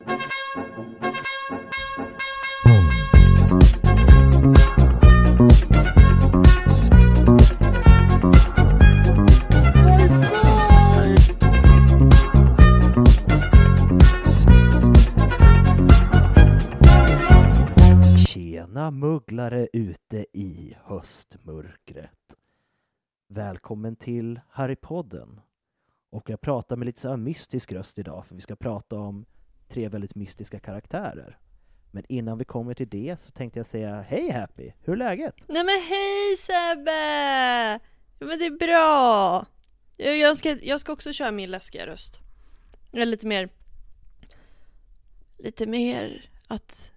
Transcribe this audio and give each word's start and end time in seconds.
Tjena 0.00 0.10
mugglare 18.90 19.68
ute 19.72 20.26
i 20.32 20.76
höstmörkret. 20.84 22.10
Välkommen 23.28 23.96
till 23.96 24.40
Harrypodden. 24.48 25.40
Och 26.10 26.30
jag 26.30 26.40
pratar 26.40 26.76
med 26.76 26.86
lite 26.86 27.00
så 27.00 27.08
här 27.08 27.16
mystisk 27.16 27.72
röst 27.72 27.98
idag 27.98 28.26
för 28.26 28.34
vi 28.34 28.40
ska 28.40 28.56
prata 28.56 28.96
om 28.96 29.26
tre 29.70 29.88
väldigt 29.88 30.14
mystiska 30.14 30.60
karaktärer. 30.60 31.38
Men 31.90 32.04
innan 32.08 32.38
vi 32.38 32.44
kommer 32.44 32.74
till 32.74 32.88
det 32.88 33.20
så 33.20 33.30
tänkte 33.30 33.58
jag 33.58 33.66
säga 33.66 34.00
hej 34.08 34.30
Happy, 34.30 34.72
hur 34.84 34.92
är 34.92 34.96
läget? 34.96 35.34
Nej 35.48 35.64
men 35.64 35.80
hej 35.88 36.36
Sebbe! 36.36 37.80
Ja, 38.18 38.26
men 38.26 38.38
det 38.38 38.46
är 38.46 38.58
bra. 38.58 39.46
Jag, 39.96 40.36
ska, 40.36 40.58
jag 40.62 40.80
ska 40.80 40.92
också 40.92 41.12
köra 41.12 41.30
min 41.30 41.50
läskiga 41.50 41.86
röst. 41.86 42.18
Är 42.92 43.06
lite 43.06 43.26
mer... 43.26 43.48
Lite 45.38 45.66
mer 45.66 46.30
att... 46.48 46.92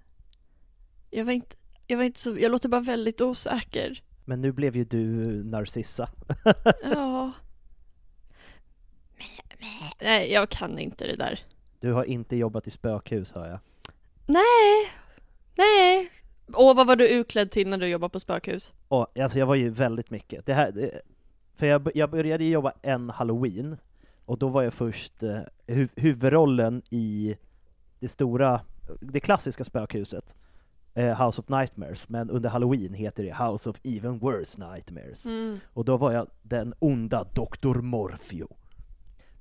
Jag 1.10 1.26
var 1.26 1.34
inte, 1.34 1.56
jag 1.88 1.98
var 1.98 2.04
inte 2.04 2.20
så... 2.20 2.38
Jag 2.40 2.52
låter 2.52 2.70
bara 2.70 2.82
väldigt 2.82 3.22
osäker. 3.22 4.04
Men 4.26 4.42
nu 4.42 4.52
blev 4.52 4.76
ju 4.76 4.84
du 4.84 5.04
Narcissa. 5.44 6.10
Ja. 6.84 7.32
Nej, 10.02 10.34
jag 10.34 10.50
kan 10.50 10.80
inte 10.80 11.08
det 11.08 11.16
där. 11.16 11.40
Du 11.84 11.94
har 11.94 12.04
inte 12.04 12.36
jobbat 12.36 12.68
i 12.68 12.72
spökhus 12.72 13.32
hör 13.32 13.48
jag. 13.48 13.60
Nej, 14.26 14.92
nej. 15.58 16.10
Åh, 16.54 16.76
vad 16.76 16.88
var 16.88 16.96
du 16.96 17.10
utklädd 17.10 17.52
till 17.52 17.68
när 17.68 17.78
du 17.78 17.88
jobbade 17.88 18.10
på 18.10 18.20
spökhus? 18.20 18.74
Och, 18.88 19.20
alltså 19.20 19.40
jag 19.40 19.46
var 19.46 19.56
ju 19.56 19.70
väldigt 19.70 20.12
mycket. 20.12 20.46
Det 20.46 20.54
här, 20.54 20.72
det, 20.72 21.02
för 21.56 21.66
jag, 21.68 21.92
jag 21.96 22.10
började 22.10 22.44
jobba 22.44 22.72
en 22.82 23.10
halloween, 23.10 23.78
och 24.26 24.38
då 24.38 24.48
var 24.48 24.64
jag 24.64 24.74
först 24.74 25.24
eh, 25.24 25.40
hu 25.68 25.88
huvudrollen 25.96 26.82
i 26.90 27.38
det 28.00 28.08
stora, 28.08 28.62
det 29.02 29.20
klassiska 29.20 29.64
spökhuset, 29.64 30.36
eh, 30.94 31.26
House 31.26 31.42
of 31.42 31.50
Nightmares, 31.50 32.10
men 32.10 32.30
under 32.30 32.50
halloween 32.50 32.94
heter 32.94 33.24
det 33.24 33.44
House 33.44 33.70
of 33.70 33.80
Even 33.84 34.20
Worse 34.20 34.60
Nightmares. 34.72 35.26
Mm. 35.26 35.60
Och 35.66 35.86
då 35.86 35.98
var 35.98 36.12
jag 36.12 36.28
den 36.42 36.74
onda 36.80 37.24
Dr. 37.24 37.82
Morfeo. 37.82 38.58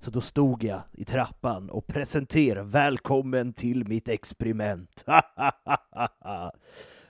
Så 0.03 0.11
då 0.11 0.21
stod 0.21 0.65
jag 0.65 0.81
i 0.93 1.05
trappan 1.05 1.71
och 1.71 1.87
presenterade 1.87 2.69
”Välkommen 2.69 3.53
till 3.53 3.89
mitt 3.89 4.09
experiment”. 4.09 5.05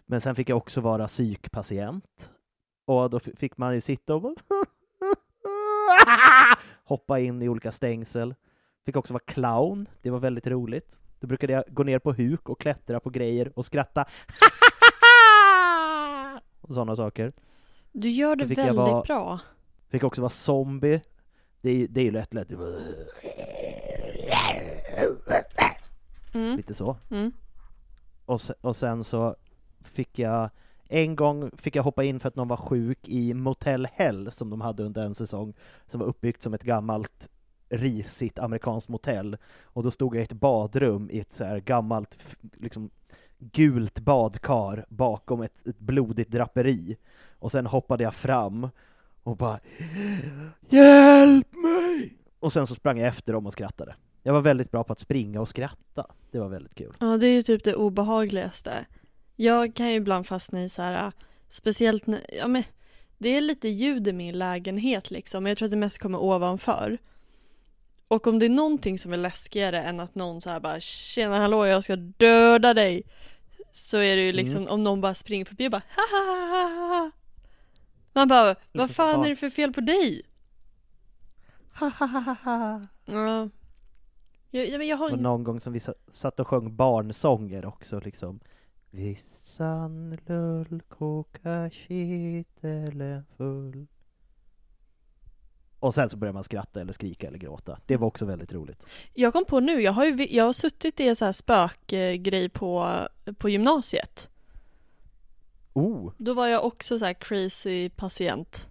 Men 0.07 0.21
sen 0.21 0.35
fick 0.35 0.49
jag 0.49 0.59
också 0.59 0.81
vara 0.81 1.07
psykpatient. 1.07 2.31
Och 2.85 3.11
då 3.11 3.21
fick 3.21 3.57
man 3.57 3.75
ju 3.75 3.81
sitta 3.81 4.15
och 4.15 4.25
hoppa 6.85 7.19
in 7.19 7.43
i 7.43 7.49
olika 7.49 7.73
stängsel. 7.73 8.35
Fick 8.85 8.97
också 8.97 9.15
vara 9.15 9.25
clown, 9.27 9.89
det 10.03 10.11
var 10.11 10.19
väldigt 10.19 10.47
roligt. 10.47 10.99
Då 11.21 11.27
brukade 11.27 11.53
jag 11.53 11.65
gå 11.69 11.83
ner 11.83 11.99
på 11.99 12.13
huk 12.13 12.49
och 12.49 12.61
klättra 12.61 13.01
på 13.01 13.11
grejer 13.11 13.59
och 13.59 13.67
skratta. 13.67 14.01
och 16.61 16.75
sådana 16.75 16.97
saker. 16.97 17.31
Du 17.93 18.11
gör 18.11 18.37
det 18.37 18.45
väldigt 18.45 18.77
vara- 18.77 19.03
bra. 19.03 19.41
Fick 19.89 20.05
också 20.05 20.21
vara 20.21 20.31
zombie. 20.31 21.01
Det 21.63 21.71
är, 21.71 21.89
det 21.89 22.01
är 22.01 22.05
ju 22.05 22.11
lätt 22.11 22.35
lätt. 22.35 22.53
Mm. 26.35 26.57
Lite 26.57 26.75
så. 26.75 26.97
Mm. 27.11 27.33
Och, 28.25 28.41
se, 28.41 28.55
och 28.61 28.77
sen 28.77 29.05
så 29.05 29.37
fick 29.81 30.19
jag 30.19 30.51
en 30.89 31.17
gång 31.17 31.51
fick 31.57 31.77
jag 31.77 31.83
hoppa 31.83 32.05
in 32.05 32.21
för 32.21 32.29
att 32.29 32.37
någon 32.37 32.49
var 32.49 32.57
sjuk 32.57 33.09
i 33.09 33.35
Motel 33.35 33.89
Hell 33.93 34.33
som 34.33 34.51
de 34.51 34.61
hade 34.61 34.83
under 34.83 35.03
en 35.03 35.15
säsong 35.15 35.55
som 35.87 36.01
var 36.01 36.07
uppbyggt 36.07 36.43
som 36.43 36.55
ett 36.55 36.63
gammalt 36.63 37.29
risigt 37.69 38.39
amerikanskt 38.39 38.89
motell 38.89 39.37
och 39.63 39.83
då 39.83 39.91
stod 39.91 40.15
jag 40.15 40.21
i 40.21 40.25
ett 40.25 40.33
badrum 40.33 41.11
i 41.11 41.21
ett 41.21 41.33
så 41.33 41.45
här 41.45 41.61
gammalt 41.61 42.37
liksom 42.41 42.91
gult 43.39 44.01
badkar 44.01 44.87
bakom 44.89 45.43
ett, 45.43 45.67
ett 45.67 45.79
blodigt 45.79 46.31
draperi 46.31 46.97
och 47.39 47.53
sen 47.53 47.67
hoppade 47.67 48.05
jag 48.05 48.15
fram 48.15 48.69
och 49.23 49.37
bara 49.37 49.61
Hjälp 50.69 51.55
mig! 51.55 52.19
Och 52.41 52.53
sen 52.53 52.67
så 52.67 52.75
sprang 52.75 52.99
jag 52.99 53.09
efter 53.09 53.33
dem 53.33 53.47
och 53.47 53.53
skrattade. 53.53 53.97
Jag 54.23 54.33
var 54.33 54.41
väldigt 54.41 54.71
bra 54.71 54.85
på 54.85 54.93
att 54.93 55.01
springa 55.01 55.41
och 55.41 55.49
skratta. 55.49 56.07
Det 56.31 56.39
var 56.39 56.49
väldigt 56.49 56.75
kul. 56.75 56.95
Ja, 57.01 57.17
det 57.17 57.27
är 57.27 57.33
ju 57.33 57.43
typ 57.43 57.65
det 57.65 57.75
obehagligaste. 57.75 58.87
Jag 59.37 59.75
kan 59.75 59.91
ju 59.91 59.95
ibland 59.95 60.27
fastna 60.27 60.65
i 60.65 60.69
så 60.69 60.83
här, 60.83 61.07
äh, 61.07 61.13
speciellt 61.49 62.07
när, 62.07 62.21
ja 62.39 62.49
men 62.49 62.63
det 63.19 63.29
är 63.29 63.41
lite 63.41 63.69
ljud 63.69 64.09
i 64.09 64.13
min 64.13 64.39
lägenhet 64.39 65.11
liksom, 65.11 65.43
men 65.43 65.51
jag 65.51 65.59
tror 65.59 65.67
att 65.67 65.73
det 65.73 65.77
mest 65.77 65.99
kommer 65.99 66.23
ovanför. 66.23 66.99
Och 68.09 68.27
om 68.27 68.39
det 68.39 68.47
är 68.47 68.51
någonting 68.51 68.99
som 68.99 69.13
är 69.13 69.17
läskigare 69.17 69.83
än 69.83 70.01
att 70.01 70.15
någon 70.15 70.41
så 70.41 70.51
här 70.51 70.61
bara 70.61 70.81
“Tjena 70.81 71.39
hallå, 71.39 71.67
jag 71.67 71.85
ska 71.85 71.97
döda 71.97 72.75
dig” 72.75 73.03
så 73.73 73.99
är 73.99 74.17
det 74.17 74.23
ju 74.23 74.33
liksom 74.33 74.69
om 74.69 74.83
någon 74.83 75.01
bara 75.01 75.15
springer 75.15 75.45
förbi 75.45 75.67
och 75.67 75.71
bara 75.71 75.83
“Hahaha”. 75.89 77.11
Man 78.13 78.29
bara 78.29 78.55
“Vad 78.73 78.91
fan 78.91 79.25
är 79.25 79.29
det 79.29 79.37
för 79.37 79.51
fel 79.51 79.73
på 79.73 79.81
dig?” 79.81 80.23
Ja. 81.81 83.49
Jag, 84.51 84.69
ja, 84.69 84.79
men 84.79 84.87
jag 84.87 84.97
har 84.97 85.13
Och 85.13 85.19
någon 85.19 85.45
gång 85.45 85.61
som 85.61 85.73
vi 85.73 85.81
sa- 85.81 85.95
satt 86.13 86.41
och 86.41 86.49
sjöng 86.49 86.77
barnsånger 86.77 87.67
också 87.67 88.01
liksom. 88.01 88.41
Vissan 88.91 90.19
lull 90.27 90.83
koka 90.89 91.71
kittelen 91.71 93.25
full. 93.37 93.87
Och 95.79 95.95
sen 95.95 96.11
så 96.11 96.17
börjar 96.17 96.33
man 96.33 96.45
skratta 96.45 96.81
eller 96.81 96.93
skrika 96.93 97.27
eller 97.27 97.39
gråta. 97.39 97.79
Det 97.87 97.97
var 97.97 98.07
också 98.07 98.25
väldigt 98.25 98.53
roligt. 98.53 98.83
Jag 99.15 99.33
kom 99.33 99.45
på 99.45 99.61
nu, 99.61 99.81
jag 99.83 99.93
har 99.93 100.05
ju 100.05 100.27
jag 100.31 100.45
har 100.45 100.53
suttit 100.53 101.01
i 101.01 101.09
en 101.09 101.17
så 101.17 101.25
här 101.25 101.33
spökgrej 101.33 102.49
på, 102.49 102.99
på 103.39 103.49
gymnasiet. 103.49 104.31
Oh! 105.73 106.13
Då 106.19 106.35
var 106.35 106.47
jag 106.47 106.65
också 106.65 106.99
så 106.99 107.05
här 107.05 107.13
crazy 107.13 107.89
patient. 107.89 108.71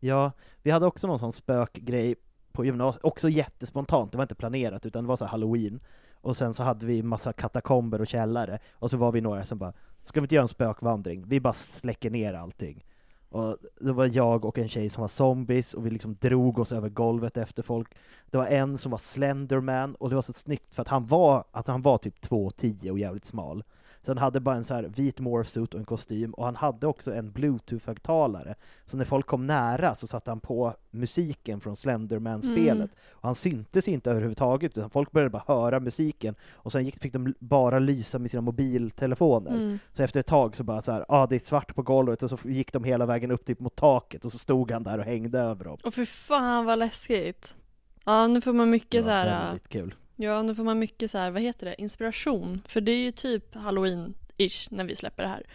Ja, 0.00 0.32
vi 0.62 0.70
hade 0.70 0.86
också 0.86 1.06
någon 1.06 1.18
sån 1.18 1.32
spökgrej 1.32 2.14
på 2.52 2.64
gymnasiet, 2.64 3.04
också 3.04 3.28
jättespontant, 3.28 4.12
det 4.12 4.18
var 4.18 4.24
inte 4.24 4.34
planerat 4.34 4.86
utan 4.86 5.04
det 5.04 5.08
var 5.08 5.16
så 5.16 5.24
halloween. 5.24 5.80
Och 6.20 6.36
sen 6.36 6.54
så 6.54 6.62
hade 6.62 6.86
vi 6.86 7.02
massa 7.02 7.32
katakomber 7.32 8.00
och 8.00 8.06
källare, 8.06 8.58
och 8.72 8.90
så 8.90 8.96
var 8.96 9.12
vi 9.12 9.20
några 9.20 9.44
som 9.44 9.58
bara 9.58 9.72
Ska 10.04 10.20
vi 10.20 10.24
inte 10.24 10.34
göra 10.34 10.42
en 10.42 10.48
spökvandring? 10.48 11.24
Vi 11.28 11.40
bara 11.40 11.52
släcker 11.52 12.10
ner 12.10 12.34
allting. 12.34 12.84
Och 13.28 13.56
det 13.80 13.92
var 13.92 14.06
jag 14.06 14.44
och 14.44 14.58
en 14.58 14.68
tjej 14.68 14.90
som 14.90 15.00
var 15.00 15.08
zombies 15.08 15.74
och 15.74 15.86
vi 15.86 15.90
liksom 15.90 16.16
drog 16.20 16.58
oss 16.58 16.72
över 16.72 16.88
golvet 16.88 17.36
efter 17.36 17.62
folk. 17.62 17.94
Det 18.30 18.36
var 18.36 18.46
en 18.46 18.78
som 18.78 18.90
var 18.90 18.98
Slenderman 18.98 19.94
och 19.94 20.08
det 20.08 20.14
var 20.14 20.22
så 20.22 20.32
snyggt 20.32 20.74
för 20.74 20.82
att 20.82 20.88
han 20.88 21.06
var, 21.06 21.44
alltså 21.50 21.72
han 21.72 21.82
var 21.82 21.98
typ 21.98 22.20
2,10 22.20 22.90
och 22.90 22.98
jävligt 22.98 23.24
smal. 23.24 23.64
Så 24.04 24.10
han 24.10 24.18
hade 24.18 24.40
bara 24.40 24.56
en 24.56 24.64
så 24.64 24.74
här 24.74 24.82
vit 24.82 25.20
morphsuit 25.20 25.74
och 25.74 25.80
en 25.80 25.86
kostym, 25.86 26.30
och 26.34 26.44
han 26.44 26.56
hade 26.56 26.86
också 26.86 27.14
en 27.14 27.32
bluetooth-högtalare. 27.32 28.54
Så 28.86 28.96
när 28.96 29.04
folk 29.04 29.26
kom 29.26 29.46
nära 29.46 29.94
så 29.94 30.06
satte 30.06 30.30
han 30.30 30.40
på 30.40 30.74
musiken 30.90 31.60
från 31.60 31.76
Slenderman-spelet. 31.76 32.76
Mm. 32.76 32.88
Och 33.10 33.22
han 33.28 33.34
syntes 33.34 33.88
inte 33.88 34.10
överhuvudtaget, 34.10 34.78
utan 34.78 34.90
folk 34.90 35.12
började 35.12 35.30
bara 35.30 35.44
höra 35.46 35.80
musiken, 35.80 36.34
och 36.52 36.72
sen 36.72 36.84
gick, 36.84 36.96
fick 36.98 37.12
de 37.12 37.34
bara 37.38 37.78
lysa 37.78 38.18
med 38.18 38.30
sina 38.30 38.40
mobiltelefoner. 38.40 39.50
Mm. 39.50 39.78
Så 39.92 40.02
efter 40.02 40.20
ett 40.20 40.26
tag 40.26 40.56
så 40.56 40.64
bara 40.64 40.82
så 40.82 40.92
här, 40.92 41.04
ah, 41.08 41.26
det 41.26 41.34
är 41.34 41.38
svart 41.38 41.74
på 41.74 41.82
golvet, 41.82 42.22
och 42.22 42.30
så 42.30 42.38
gick 42.44 42.72
de 42.72 42.84
hela 42.84 43.06
vägen 43.06 43.30
upp 43.30 43.44
typ 43.44 43.60
mot 43.60 43.76
taket, 43.76 44.24
och 44.24 44.32
så 44.32 44.38
stod 44.38 44.70
han 44.70 44.82
där 44.82 44.98
och 44.98 45.04
hängde 45.04 45.38
över 45.38 45.64
dem. 45.64 45.78
Och 45.84 45.94
för 45.94 46.04
fan 46.04 46.64
vad 46.64 46.78
läskigt. 46.78 47.56
Ja, 48.04 48.26
nu 48.26 48.40
får 48.40 48.52
man 48.52 48.70
mycket 48.70 48.90
Det 48.90 49.02
så 49.02 49.10
här. 49.10 49.46
väldigt 49.46 49.68
kul. 49.68 49.94
Ja, 50.16 50.42
nu 50.42 50.54
får 50.54 50.64
man 50.64 50.78
mycket 50.78 51.10
så 51.10 51.18
här, 51.18 51.30
vad 51.30 51.42
heter 51.42 51.66
det, 51.66 51.80
inspiration. 51.80 52.62
För 52.66 52.80
det 52.80 52.92
är 52.92 52.98
ju 52.98 53.10
typ 53.12 53.54
halloween-ish 53.54 54.68
när 54.70 54.84
vi 54.84 54.96
släpper 54.96 55.22
det 55.22 55.28
här. 55.28 55.46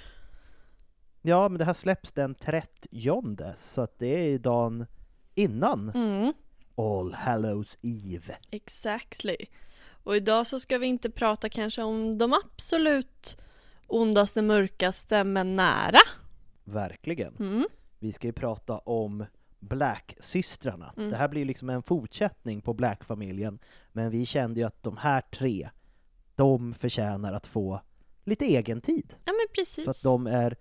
Ja, 1.22 1.50
men 1.50 1.60
det 1.60 1.66
här 1.66 1.74
släpps 1.74 2.12
den 2.12 2.36
30 2.36 2.88
så 3.56 3.82
att 3.82 4.00
det 4.00 4.08
är 4.34 4.40
dagen 4.40 4.86
innan 5.36 5.90
Mm, 5.90 6.34
All 6.76 7.14
Hallows 7.14 7.78
Eve. 7.82 8.38
exactly. 8.52 9.36
Och 10.04 10.16
idag 10.16 10.48
så 10.48 10.60
ska 10.60 10.78
vi 10.78 10.88
inte 10.88 11.10
prata 11.10 11.50
kanske 11.50 11.84
om 11.84 12.18
de 12.18 12.34
absolut 12.34 13.38
ondaste, 13.88 14.42
mörkaste, 14.42 15.24
men 15.24 15.56
nära. 15.56 16.00
Verkligen. 16.64 17.36
Mm. 17.40 17.68
Vi 18.00 18.12
ska 18.12 18.28
ju 18.28 18.34
prata 18.34 18.78
om 18.78 19.26
Black-systrarna. 19.60 20.94
Mm. 20.98 21.10
Det 21.10 21.18
här 21.18 21.28
blir 21.28 21.46
liksom 21.46 21.70
en 21.70 21.84
fortsättning 21.84 22.62
på 22.62 22.74
Black-familjen, 22.74 23.60
men 23.92 24.10
vi 24.10 24.26
kände 24.26 24.60
ju 24.60 24.66
att 24.68 24.84
de 24.84 24.98
här 24.98 25.22
tre, 25.22 25.70
de 26.36 26.74
förtjänar 26.74 27.34
att 27.34 27.48
få 27.48 27.82
lite 28.24 28.46
egen 28.46 28.82
tid. 28.82 29.14
Ja, 29.26 29.34
men 29.34 29.48
precis. 29.56 29.84
För 29.84 29.92
att 29.92 30.04
de 30.04 30.28
är 30.28 30.56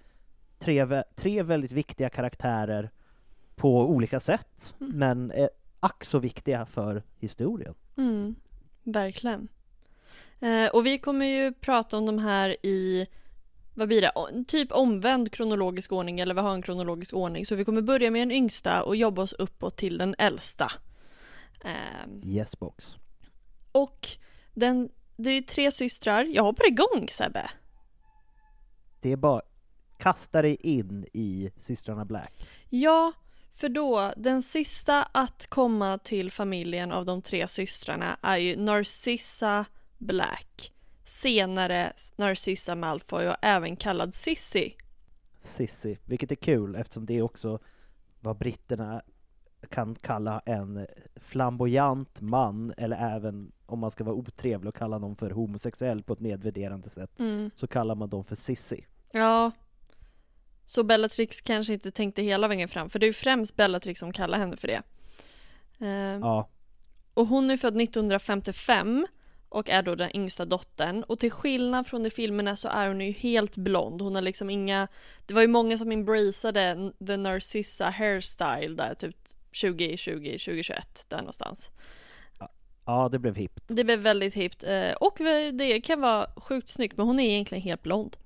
tre, 0.58 1.02
tre 1.16 1.42
väldigt 1.42 1.72
viktiga 1.72 2.08
karaktärer 2.10 2.90
på 3.56 3.80
olika 3.90 4.20
sätt, 4.20 4.74
Mm. 4.80 4.92
men 4.98 5.30
är 5.30 5.50
ack 5.80 6.04
så 6.04 6.18
viktiga 6.18 6.66
för 6.66 7.02
historien. 7.18 7.74
Mm, 7.96 8.34
verkligen. 8.82 9.48
Eh, 10.40 10.66
och 10.68 10.86
vi 10.86 10.98
kommer 10.98 11.26
ju 11.26 11.52
prata 11.52 11.98
om 11.98 12.06
de 12.06 12.18
här 12.18 12.56
i, 12.62 13.06
vad 13.76 13.88
blir 13.88 14.00
det, 14.02 14.12
typ 14.48 14.72
omvänd 14.72 15.32
kronologisk 15.32 15.92
ordning 15.92 16.20
eller 16.20 16.34
vi 16.34 16.40
har 16.40 16.54
en 16.54 16.62
kronologisk 16.62 17.14
ordning. 17.14 17.46
Så 17.46 17.54
vi 17.54 17.64
kommer 17.64 17.82
börja 17.82 18.10
med 18.10 18.20
den 18.22 18.32
yngsta 18.32 18.82
och 18.82 18.96
jobba 18.96 19.22
oss 19.22 19.32
uppåt 19.32 19.76
till 19.76 19.98
den 19.98 20.14
äldsta. 20.18 20.72
Ehm, 21.64 22.22
Yes 22.24 22.58
box. 22.58 22.96
och 23.72 24.08
den, 24.54 24.88
det 25.16 25.30
är 25.30 25.34
ju 25.34 25.40
tre 25.42 25.70
systrar. 25.70 26.24
Jag 26.24 26.42
hoppar 26.42 26.66
igång 26.68 27.08
Sebbe. 27.08 27.50
Det 29.00 29.12
är 29.12 29.16
bara 29.16 29.42
kasta 29.98 30.42
dig 30.42 30.56
in 30.60 31.06
i 31.12 31.50
systrarna 31.60 32.04
Black. 32.04 32.46
Ja, 32.68 33.12
för 33.52 33.68
då, 33.68 34.12
den 34.16 34.42
sista 34.42 35.02
att 35.02 35.46
komma 35.46 35.98
till 35.98 36.32
familjen 36.32 36.92
av 36.92 37.04
de 37.04 37.22
tre 37.22 37.48
systrarna 37.48 38.16
är 38.22 38.36
ju 38.36 38.56
Narcissa 38.56 39.64
Black. 39.98 40.72
Senare 41.08 41.92
Narcissa 42.16 42.74
Malfoy 42.74 43.28
och 43.28 43.36
även 43.42 43.76
kallad 43.76 44.14
Sissy. 44.14 44.72
Sissy, 45.42 45.96
vilket 46.04 46.30
är 46.30 46.36
kul 46.36 46.74
eftersom 46.76 47.06
det 47.06 47.14
är 47.18 47.22
också 47.22 47.58
vad 48.20 48.36
britterna 48.38 49.02
kan 49.70 49.94
kalla 49.94 50.42
en 50.46 50.86
flamboyant 51.16 52.20
man, 52.20 52.72
eller 52.76 53.14
även 53.16 53.52
om 53.66 53.78
man 53.78 53.90
ska 53.90 54.04
vara 54.04 54.14
otrevlig 54.14 54.68
och 54.68 54.74
kalla 54.76 54.98
någon 54.98 55.16
för 55.16 55.30
homosexuell 55.30 56.02
på 56.02 56.12
ett 56.12 56.20
nedvärderande 56.20 56.88
sätt, 56.90 57.18
Mm. 57.20 57.50
så 57.54 57.66
kallar 57.66 57.94
man 57.94 58.08
dem 58.08 58.24
för 58.24 58.34
Sissy. 58.36 58.80
Ja. 59.12 59.50
Så 60.64 60.82
Bellatrix 60.84 61.40
kanske 61.40 61.72
inte 61.72 61.90
tänkte 61.90 62.22
hela 62.22 62.48
vägen 62.48 62.68
fram, 62.68 62.90
för 62.90 62.98
det 62.98 63.04
är 63.06 63.08
ju 63.08 63.12
främst 63.12 63.56
Bellatrix 63.56 64.00
som 64.00 64.12
kallar 64.12 64.38
henne 64.38 64.56
för 64.56 64.68
det. 64.68 64.82
Ehm, 65.86 66.20
Ja, 66.20 66.48
Och 67.14 67.26
hon 67.26 67.50
är 67.50 67.56
född 67.56 67.76
1955 67.82 69.06
och 69.48 69.70
är 69.70 69.82
då 69.82 69.94
den 69.94 70.16
yngsta 70.16 70.44
dottern. 70.44 71.02
Och 71.02 71.18
till 71.18 71.30
skillnad 71.30 71.86
från 71.86 72.06
i 72.06 72.10
filmerna 72.10 72.56
så 72.56 72.68
är 72.68 72.88
hon 72.88 73.00
ju 73.00 73.12
helt 73.12 73.56
blond. 73.56 74.02
Hon 74.02 74.14
har 74.14 74.22
liksom 74.22 74.50
inga... 74.50 74.88
Det 75.26 75.34
var 75.34 75.42
ju 75.42 75.48
många 75.48 75.78
som 75.78 75.92
embraceade 75.92 76.92
the 77.06 77.16
Narcissa 77.16 77.90
hairstyle 77.90 78.76
där 78.76 78.94
typ 78.94 79.16
2020, 79.60 80.30
2021 80.30 81.06
där 81.08 81.18
någonstans. 81.18 81.70
ja 82.84 83.08
det 83.08 83.18
blev 83.18 83.34
hippt. 83.36 83.64
Det 83.66 83.84
blev 83.84 83.98
väldigt 84.00 84.34
hippt 84.34 84.64
eh, 84.64 84.92
och 85.00 85.18
det 85.52 85.80
kan 85.80 86.00
vara 86.00 86.26
sjukt 86.36 86.68
snyggt 86.68 86.96
men 86.96 87.06
hon 87.06 87.20
är 87.20 87.30
egentligen 87.30 87.62
helt 87.62 87.82
blond. 87.82 88.16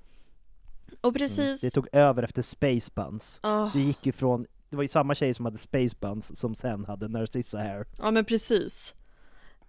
Och 1.01 1.09
Mm. 1.09 1.15
precis... 1.19 1.61
Det 1.61 1.71
tog 1.71 1.89
över 1.93 2.23
efter 2.23 2.43
Space 2.43 2.91
Buns. 2.95 3.39
Ah, 3.43 3.71
Det 3.75 3.81
gick 3.81 4.07
ju 4.07 4.13
från, 4.13 4.47
det 4.69 4.77
var 4.77 4.83
ju 4.83 4.89
samma 4.89 5.15
tjej 5.15 5.35
som 5.35 5.45
hade 5.45 5.59
Space 5.59 5.97
Buns 6.01 6.41
som 6.41 6.55
sen 6.55 6.85
hade 6.85 7.09
Narcissa 7.09 7.59
Hair. 7.59 7.87
ja 7.99 8.11
men 8.11 8.25
precis. 8.25 8.95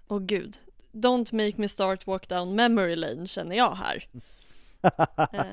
Åh 0.08 0.20
gud. 0.20 0.58
Don't 0.92 1.34
make 1.34 1.54
me 1.58 1.68
start 1.68 2.08
walk 2.08 2.28
down 2.28 2.56
memory 2.56 2.96
lane 2.96 3.28
känner 3.28 3.56
jag 3.56 3.76
här. 3.76 4.08
eh, 5.34 5.44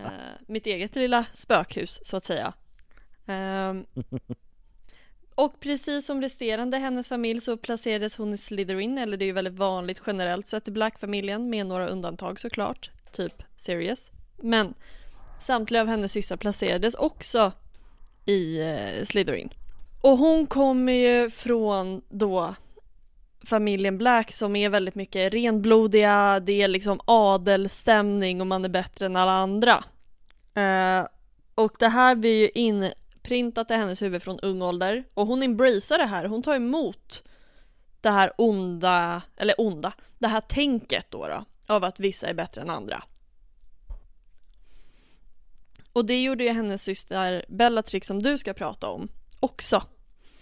mitt 0.46 0.67
eget 0.67 0.96
lilla 0.96 1.26
spökhus 1.35 2.00
så 2.02 2.17
att 2.17 2.25
säga. 2.25 2.52
Ehm, 3.26 3.87
och 5.35 5.61
precis 5.61 6.06
som 6.06 6.20
resterande 6.20 6.79
hennes 6.79 7.08
familj 7.08 7.40
så 7.40 7.56
placerades 7.56 8.17
hon 8.17 8.35
i 8.35 8.37
Slytherin, 8.37 8.99
eller 8.99 9.17
det 9.17 9.25
är 9.25 9.26
ju 9.26 9.32
väldigt 9.32 9.55
vanligt 9.55 10.02
generellt 10.06 10.49
sett 10.49 10.69
i 10.69 10.70
Black-familjen 10.70 11.50
med 11.50 11.67
några 11.67 11.88
undantag 11.88 12.40
såklart, 12.40 12.90
typ 13.12 13.43
Sirius. 13.56 14.11
Men 14.37 14.75
samtliga 15.40 15.82
av 15.82 15.88
hennes 15.88 16.12
systrar 16.12 16.37
placerades 16.37 16.94
också 16.94 17.52
i 18.26 18.61
eh, 18.61 19.05
Slytherin. 19.05 19.50
Och 20.00 20.19
hon 20.19 20.46
kommer 20.46 20.93
ju 20.93 21.31
från 21.31 22.02
då 22.08 22.55
familjen 23.49 23.99
Black 23.99 24.33
som 24.33 24.57
är 24.57 24.69
väldigt 24.69 24.95
mycket 24.95 25.35
renblodiga, 25.35 26.40
det 26.40 26.62
är 26.62 26.69
liksom 26.69 27.00
adelstämning 27.05 28.40
och 28.40 28.47
man 28.47 28.64
är 28.64 28.69
bättre 28.69 29.07
än 29.07 29.17
alla 29.17 29.33
andra. 29.33 29.85
Eh, 30.55 31.07
och 31.55 31.73
det 31.78 31.88
här 31.88 32.14
blir 32.14 32.40
ju 32.40 32.50
inprintat 32.55 33.71
i 33.71 33.75
hennes 33.75 34.02
huvud 34.02 34.23
från 34.23 34.40
ung 34.40 34.62
ålder 34.62 35.05
och 35.14 35.26
hon 35.26 35.43
embracear 35.43 35.99
det 35.99 36.07
här, 36.07 36.25
hon 36.25 36.43
tar 36.43 36.55
emot 36.55 37.23
det 38.00 38.11
här 38.11 38.33
onda, 38.38 39.23
eller 39.37 39.61
onda, 39.61 39.93
det 40.19 40.28
här 40.28 40.40
tänket 40.40 41.07
då, 41.11 41.28
då 41.28 41.45
av 41.67 41.85
att 41.85 42.00
vissa 42.00 42.26
är 42.26 42.35
bättre 42.35 42.61
än 42.61 42.71
andra. 42.71 43.05
Och 45.93 46.05
det 46.05 46.23
gjorde 46.23 46.45
ju 46.45 46.50
hennes 46.50 46.83
syster 46.83 47.45
Bellatrix 47.49 48.07
som 48.07 48.23
du 48.23 48.38
ska 48.38 48.55
prata 48.55 48.88
om 48.88 49.09
också. 49.40 49.83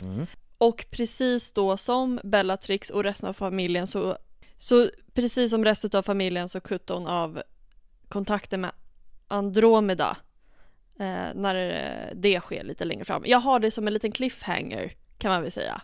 Mm. 0.03 0.27
Och 0.59 0.87
precis 0.91 1.53
då 1.53 1.77
som 1.77 2.21
Bellatrix 2.25 2.91
och 2.91 3.03
resten 3.03 3.29
av 3.29 3.33
familjen 3.33 3.87
så, 3.87 4.17
så 4.57 4.91
precis 5.15 5.51
som 5.51 5.65
resten 5.65 5.91
av 5.95 6.03
familjen 6.03 6.49
så 6.49 6.61
kuttade 6.61 7.01
hon 7.01 7.09
av 7.09 7.43
kontakten 8.09 8.61
med 8.61 8.71
Andromeda 9.29 10.17
eh, 10.99 11.35
när 11.35 11.55
eh, 11.55 12.15
det 12.15 12.41
sker 12.41 12.65
lite 12.65 12.85
längre 12.85 13.05
fram. 13.05 13.23
Jag 13.27 13.39
har 13.39 13.61
det 13.61 13.71
som 13.71 13.87
en 13.87 13.93
liten 13.93 14.13
cliffhanger 14.13 14.95
kan 15.19 15.31
man 15.31 15.43
väl 15.43 15.53
säga. 15.53 15.81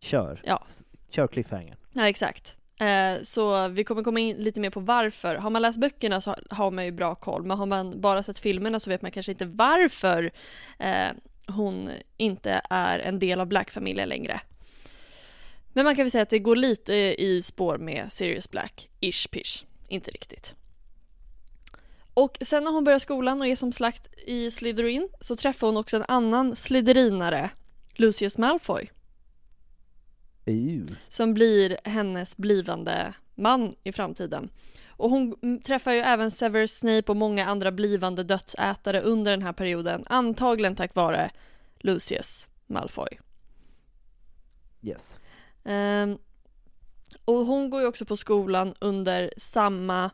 Kör. 0.00 0.40
Ja. 0.44 0.66
Kör 1.10 1.26
cliffhanger. 1.26 1.76
Ja, 1.92 2.08
exakt. 2.08 2.56
Eh, 2.80 3.22
så 3.22 3.68
vi 3.68 3.84
kommer 3.84 4.02
komma 4.02 4.20
in 4.20 4.36
lite 4.36 4.60
mer 4.60 4.70
på 4.70 4.80
varför. 4.80 5.34
Har 5.34 5.50
man 5.50 5.62
läst 5.62 5.80
böckerna 5.80 6.20
så 6.20 6.34
har 6.50 6.70
man 6.70 6.84
ju 6.84 6.92
bra 6.92 7.14
koll, 7.14 7.42
men 7.44 7.58
har 7.58 7.66
man 7.66 8.00
bara 8.00 8.22
sett 8.22 8.38
filmerna 8.38 8.80
så 8.80 8.90
vet 8.90 9.02
man 9.02 9.10
kanske 9.10 9.32
inte 9.32 9.46
varför 9.46 10.30
eh, 10.78 11.08
hon 11.50 11.90
inte 12.16 12.60
är 12.70 12.98
en 12.98 13.18
del 13.18 13.40
av 13.40 13.46
Black-familjen 13.46 14.08
längre. 14.08 14.40
Men 15.72 15.84
man 15.84 15.96
kan 15.96 16.04
väl 16.04 16.10
säga 16.10 16.22
att 16.22 16.30
det 16.30 16.38
går 16.38 16.56
lite 16.56 16.94
i 17.22 17.42
spår 17.42 17.78
med 17.78 18.12
Sirius 18.12 18.50
Black, 18.50 18.88
ish 19.00 19.30
pish. 19.30 19.64
Inte 19.88 20.10
riktigt. 20.10 20.54
Och 22.14 22.38
sen 22.40 22.64
när 22.64 22.70
hon 22.70 22.84
börjar 22.84 22.98
skolan 22.98 23.40
och 23.40 23.46
är 23.46 23.56
som 23.56 23.72
slakt 23.72 24.08
i 24.26 24.50
Slytherin 24.50 25.08
så 25.20 25.36
träffar 25.36 25.66
hon 25.66 25.76
också 25.76 25.96
en 25.96 26.04
annan 26.08 26.56
Slytherinare, 26.56 27.50
Lucius 27.94 28.38
Malfoy 28.38 28.90
Uh. 30.48 30.86
som 31.08 31.34
blir 31.34 31.76
hennes 31.84 32.36
blivande 32.36 33.14
man 33.34 33.74
i 33.84 33.92
framtiden. 33.92 34.50
Och 35.00 35.10
hon 35.10 35.60
träffar 35.60 35.92
ju 35.92 35.98
även 35.98 36.30
Severus 36.30 36.78
Snape 36.78 37.12
och 37.12 37.16
många 37.16 37.46
andra 37.46 37.72
blivande 37.72 38.22
dödsätare 38.22 39.00
under 39.00 39.30
den 39.30 39.42
här 39.42 39.52
perioden, 39.52 40.04
antagligen 40.06 40.76
tack 40.76 40.94
vare 40.94 41.30
Lucius 41.78 42.48
Malfoy. 42.66 43.08
Yes. 44.82 45.20
Ehm, 45.64 46.18
och 47.24 47.34
hon 47.34 47.70
går 47.70 47.80
ju 47.80 47.86
också 47.86 48.04
på 48.04 48.16
skolan 48.16 48.74
under 48.80 49.32
samma 49.36 50.10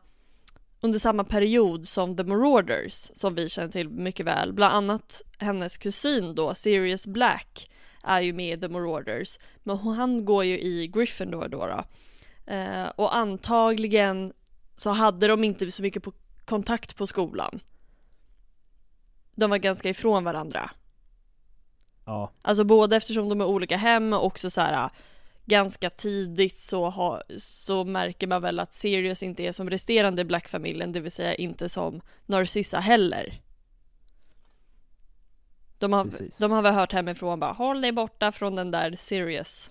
under 0.81 0.99
samma 0.99 1.25
period 1.25 1.89
som 1.89 2.17
The 2.17 2.25
Marauders 2.25 3.11
som 3.15 3.35
vi 3.35 3.49
känner 3.49 3.69
till 3.69 3.89
mycket 3.89 4.27
väl. 4.27 4.53
Bland 4.53 4.75
annat 4.75 5.23
hennes 5.39 5.77
kusin 5.77 6.35
då, 6.35 6.55
Sirius 6.55 7.07
Black, 7.07 7.71
är 8.03 8.21
ju 8.21 8.33
med 8.33 8.59
i 8.59 8.61
The 8.61 8.69
Marauders. 8.69 9.39
Men 9.63 9.79
han 9.79 10.25
går 10.25 10.45
ju 10.45 10.61
i 10.61 10.87
Gryffindor 10.89 11.49
då. 11.49 11.67
då. 11.67 11.85
Eh, 12.53 12.87
och 12.97 13.17
antagligen 13.17 14.33
så 14.77 14.91
hade 14.91 15.27
de 15.27 15.45
inte 15.45 15.71
så 15.71 15.83
mycket 15.83 16.03
på 16.03 16.13
kontakt 16.45 16.97
på 16.97 17.07
skolan. 17.07 17.61
De 19.35 19.51
var 19.51 19.59
ganska 19.59 19.89
ifrån 19.89 20.25
varandra. 20.25 20.71
Ja, 22.05 22.33
Alltså 22.43 22.65
både 22.65 22.97
eftersom 22.97 23.29
de 23.29 23.41
är 23.41 23.45
olika 23.45 23.77
hem 23.77 24.13
och 24.13 24.25
också 24.25 24.51
så 24.51 24.61
här 24.61 24.91
ganska 25.45 25.91
tidigt 25.91 26.57
så, 26.57 26.91
ha, 26.91 27.23
så 27.39 27.85
märker 27.85 28.27
man 28.27 28.43
väl 28.43 28.61
att 28.61 28.75
Sirius 28.75 29.23
inte 29.23 29.43
är 29.43 29.53
som 29.53 29.71
resterande 29.71 30.25
Black-familjen, 30.25 30.93
det 30.93 31.01
vill 31.01 31.11
säga 31.11 31.35
inte 31.35 31.69
som 31.69 32.01
Narcissa 32.27 32.79
heller. 32.79 33.41
De 35.79 35.93
har, 35.93 36.05
Precis. 36.05 36.39
de 36.39 36.53
har 36.53 36.63
väl 36.63 36.75
hört 36.75 36.93
hemifrån 36.93 37.41
bara 37.41 37.53
håll 37.53 37.81
dig 37.81 37.93
borta 37.93 38.33
från 38.33 38.57
den 38.57 38.71
där 38.71 38.97
Sirius. 38.97 39.71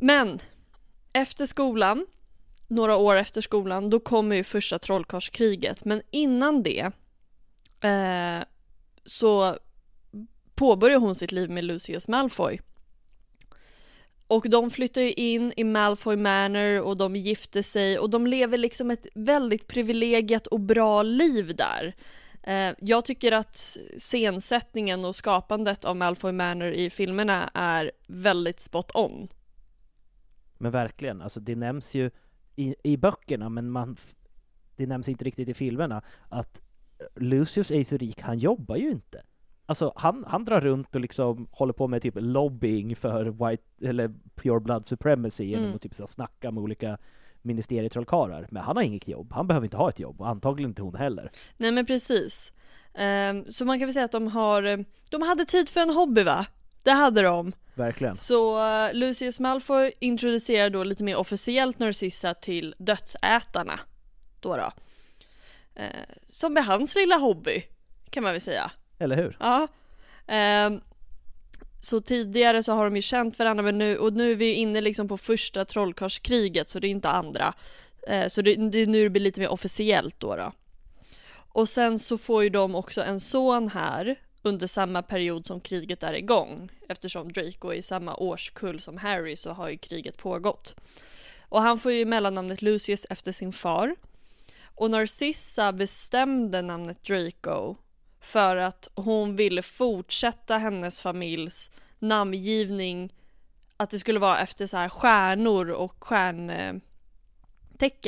Men 0.00 0.40
efter 1.12 1.46
skolan, 1.46 2.06
några 2.72 2.96
år 2.96 3.16
efter 3.16 3.40
skolan, 3.40 3.90
då 3.90 4.00
kommer 4.00 4.36
ju 4.36 4.44
första 4.44 4.78
trollkarlskriget. 4.78 5.84
Men 5.84 6.02
innan 6.10 6.62
det 6.62 6.90
eh, 7.80 8.44
så 9.04 9.56
påbörjar 10.54 10.98
hon 10.98 11.14
sitt 11.14 11.32
liv 11.32 11.50
med 11.50 11.64
Lucius 11.64 12.08
Malfoy. 12.08 12.60
Och 14.26 14.50
de 14.50 14.70
flyttar 14.70 15.00
ju 15.00 15.12
in 15.12 15.52
i 15.56 15.64
Malfoy 15.64 16.16
Manor 16.16 16.80
och 16.80 16.96
de 16.96 17.16
gifter 17.16 17.62
sig 17.62 17.98
och 17.98 18.10
de 18.10 18.26
lever 18.26 18.58
liksom 18.58 18.90
ett 18.90 19.06
väldigt 19.14 19.66
privilegiat 19.66 20.46
och 20.46 20.60
bra 20.60 21.02
liv 21.02 21.56
där. 21.56 21.94
Eh, 22.42 22.74
jag 22.78 23.04
tycker 23.04 23.32
att 23.32 23.76
scensättningen 23.98 25.04
och 25.04 25.16
skapandet 25.16 25.84
av 25.84 25.96
Malfoy 25.96 26.32
Manor 26.32 26.72
i 26.72 26.90
filmerna 26.90 27.50
är 27.54 27.92
väldigt 28.06 28.60
spot 28.60 28.90
on. 28.94 29.28
men 30.58 30.72
verkligen. 30.72 31.22
Alltså 31.22 31.40
det 31.40 31.56
nämns 31.56 31.94
ju 31.94 32.10
i, 32.56 32.74
i 32.82 32.96
böckerna, 32.96 33.48
men 33.48 33.70
man, 33.70 33.96
det 34.76 34.86
nämns 34.86 35.08
inte 35.08 35.24
riktigt 35.24 35.48
i 35.48 35.54
filmerna, 35.54 36.02
att 36.28 36.60
Lucius 37.16 37.70
är 37.70 37.84
så 37.84 37.96
rik, 37.96 38.20
han 38.20 38.38
jobbar 38.38 38.76
ju 38.76 38.90
inte. 38.90 39.22
Alltså 39.66 39.92
han, 39.96 40.24
han 40.28 40.44
drar 40.44 40.60
runt 40.60 40.94
och 40.94 41.00
liksom 41.00 41.46
håller 41.50 41.72
på 41.72 41.88
med 41.88 42.02
typ 42.02 42.14
lobbying 42.16 42.96
för 42.96 43.24
white, 43.24 43.62
eller 43.82 44.14
pure 44.34 44.60
blood 44.60 44.86
supremacy 44.86 45.44
genom 45.44 45.64
Mm. 45.64 45.76
att 45.76 45.82
typ 45.82 45.94
så 45.94 46.06
snacka 46.06 46.50
med 46.50 46.62
olika 46.62 46.98
ministerietrollkarlar. 47.42 48.46
Men 48.50 48.62
han 48.62 48.76
har 48.76 48.82
inget 48.82 49.08
jobb, 49.08 49.32
han 49.32 49.46
behöver 49.46 49.64
inte 49.66 49.76
ha 49.76 49.88
ett 49.88 49.98
jobb 49.98 50.20
och 50.20 50.28
antagligen 50.28 50.70
inte 50.70 50.82
hon 50.82 50.94
heller. 50.94 51.30
Nej 51.56 51.72
men 51.72 51.86
precis. 51.86 52.52
Ehm, 52.94 53.44
så 53.48 53.64
man 53.64 53.78
kan 53.78 53.86
väl 53.86 53.92
säga 53.92 54.04
att 54.04 54.12
de 54.12 54.26
har, 54.26 54.84
de 55.10 55.22
hade 55.22 55.44
tid 55.44 55.68
för 55.68 55.80
en 55.80 55.90
hobby 55.90 56.22
va? 56.22 56.46
Det 56.82 56.90
hade 56.90 57.22
de. 57.22 57.52
Verkligen. 57.74 58.16
Så 58.16 58.58
uh, 58.58 58.94
Lucius 58.94 59.40
Malfoy 59.40 59.92
introducerar 59.98 60.70
då 60.70 60.84
lite 60.84 61.04
mer 61.04 61.16
officiellt 61.16 61.78
Narcissa 61.78 62.34
till 62.34 62.74
dödsätarna. 62.78 63.80
Då 64.40 64.56
då. 64.56 64.72
Eh, 65.74 65.86
som 66.28 66.56
är 66.56 66.62
hans 66.62 66.94
lilla 66.94 67.16
hobby, 67.16 67.62
kan 68.10 68.22
man 68.22 68.32
väl 68.32 68.40
säga. 68.40 68.70
Eller 68.98 69.16
hur? 69.16 69.36
Ja. 69.40 69.68
Ehm, 70.26 70.80
så 71.80 72.00
tidigare 72.00 72.62
så 72.62 72.72
har 72.72 72.84
de 72.84 72.96
ju 72.96 73.02
känt 73.02 73.38
varandra 73.38 73.62
men 73.62 73.78
nu, 73.78 73.98
och 73.98 74.12
nu 74.12 74.32
är 74.32 74.36
vi 74.36 74.52
inne 74.52 74.80
liksom 74.80 75.08
på 75.08 75.16
första 75.16 75.64
trollkarlskriget 75.64 76.68
så 76.68 76.78
det 76.78 76.86
är 76.86 76.90
inte 76.90 77.08
andra. 77.08 77.54
Eh, 78.08 78.26
så 78.26 78.42
det, 78.42 78.54
det 78.54 78.78
är 78.78 78.86
nu 78.86 79.02
det 79.02 79.10
blir 79.10 79.22
lite 79.22 79.40
mer 79.40 79.48
officiellt 79.48 80.20
då, 80.20 80.36
då. 80.36 80.52
Och 81.34 81.68
sen 81.68 81.98
så 81.98 82.18
får 82.18 82.42
ju 82.42 82.48
de 82.48 82.74
också 82.74 83.02
en 83.02 83.20
son 83.20 83.68
här 83.68 84.16
under 84.42 84.66
samma 84.66 85.02
period 85.02 85.46
som 85.46 85.60
kriget 85.60 86.02
är 86.02 86.12
igång. 86.12 86.70
Eftersom 86.88 87.32
Draco 87.32 87.68
är 87.68 87.74
i 87.74 87.82
samma 87.82 88.14
årskull 88.16 88.80
som 88.80 88.96
Harry 88.98 89.36
så 89.36 89.50
har 89.52 89.68
ju 89.68 89.76
kriget 89.78 90.16
pågått. 90.16 90.74
Och 91.40 91.62
han 91.62 91.78
får 91.78 91.92
ju 91.92 92.04
mellannamnet 92.04 92.62
Lucius 92.62 93.06
efter 93.10 93.32
sin 93.32 93.52
far. 93.52 93.96
Och 94.74 94.90
Narcissa 94.90 95.72
bestämde 95.72 96.62
namnet 96.62 97.04
Draco 97.04 97.76
för 98.20 98.56
att 98.56 98.88
hon 98.94 99.36
ville 99.36 99.62
fortsätta 99.62 100.58
hennes 100.58 101.00
familjs 101.00 101.70
namngivning 101.98 103.12
att 103.76 103.90
det 103.90 103.98
skulle 103.98 104.18
vara 104.18 104.38
efter 104.40 104.66
så 104.66 104.76
här 104.76 104.88
stjärnor 104.88 105.70
och 105.70 106.04
stjärntecken 106.04 106.82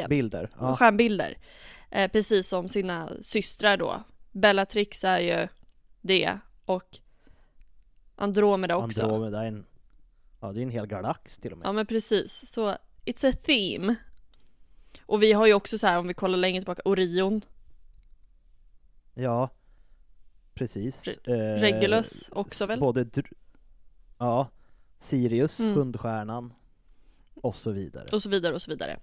Bilder. 0.09 0.50
och 0.57 0.67
Ja. 0.69 0.76
stjärnbilder. 0.76 1.38
Eh, 1.91 2.11
precis 2.11 2.49
som 2.49 2.69
sina 2.69 3.11
systrar 3.21 3.76
då. 3.76 4.03
Bellatrix 4.33 5.05
är 5.05 5.19
ju 5.19 5.49
det 6.04 6.38
och 6.64 6.99
Andromeda 8.16 8.76
också. 8.76 9.02
Andromeda 9.02 9.42
är 9.42 9.49
en, 9.49 9.66
ja 10.40 10.52
det 10.52 10.61
är 10.61 10.62
en 10.62 10.70
hel 10.70 10.87
galax 10.87 11.38
till 11.38 11.52
och 11.52 11.58
med. 11.58 11.66
Ja 11.66 11.73
men 11.73 11.87
precis, 11.87 12.50
så 12.50 12.76
it's 13.04 13.28
a 13.28 13.32
theme. 13.44 13.94
Och 15.06 15.23
vi 15.23 15.32
har 15.32 15.46
ju 15.46 15.54
också 15.54 15.78
så 15.78 15.87
här 15.87 15.99
om 15.99 16.06
vi 16.08 16.14
kollar 16.14 16.38
längre 16.38 16.61
tillbaka, 16.61 16.82
Orion, 16.84 17.40
Ja, 19.14 19.50
precis. 20.54 21.02
Re- 21.04 21.30
Eh, 21.56 21.61
Regulus 21.61 22.28
också 22.32 22.64
s- 22.64 22.70
väl? 22.70 22.80
Både, 22.80 23.06
ja, 24.18 24.49
Sirius, 24.99 25.61
Mm. 25.61 25.75
Hundstjärnan 25.75 26.52
och 27.34 27.56
så 27.56 27.70
vidare. 27.70 28.06
och 28.12 28.23
så 28.23 28.28
vidare 28.28 28.54
och 28.54 28.62
så 28.62 28.70
vidare. 28.70 29.00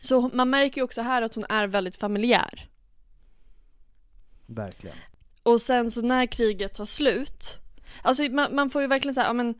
Så 0.00 0.30
man 0.34 0.50
märker 0.50 0.76
ju 0.80 0.84
också 0.84 1.02
här 1.02 1.22
att 1.22 1.34
hon 1.34 1.44
är 1.48 1.66
väldigt 1.66 1.96
familjär. 1.96 2.68
Verkligen. 4.46 4.96
Och 5.48 5.60
sen 5.60 5.90
så 5.90 6.02
när 6.02 6.26
kriget 6.26 6.74
tar 6.74 6.84
slut, 6.84 7.58
alltså 8.02 8.22
man, 8.22 8.54
man 8.54 8.70
får 8.70 8.82
ju 8.82 8.88
verkligen 8.88 9.14
säga, 9.14 9.26
ja 9.26 9.32
men 9.32 9.54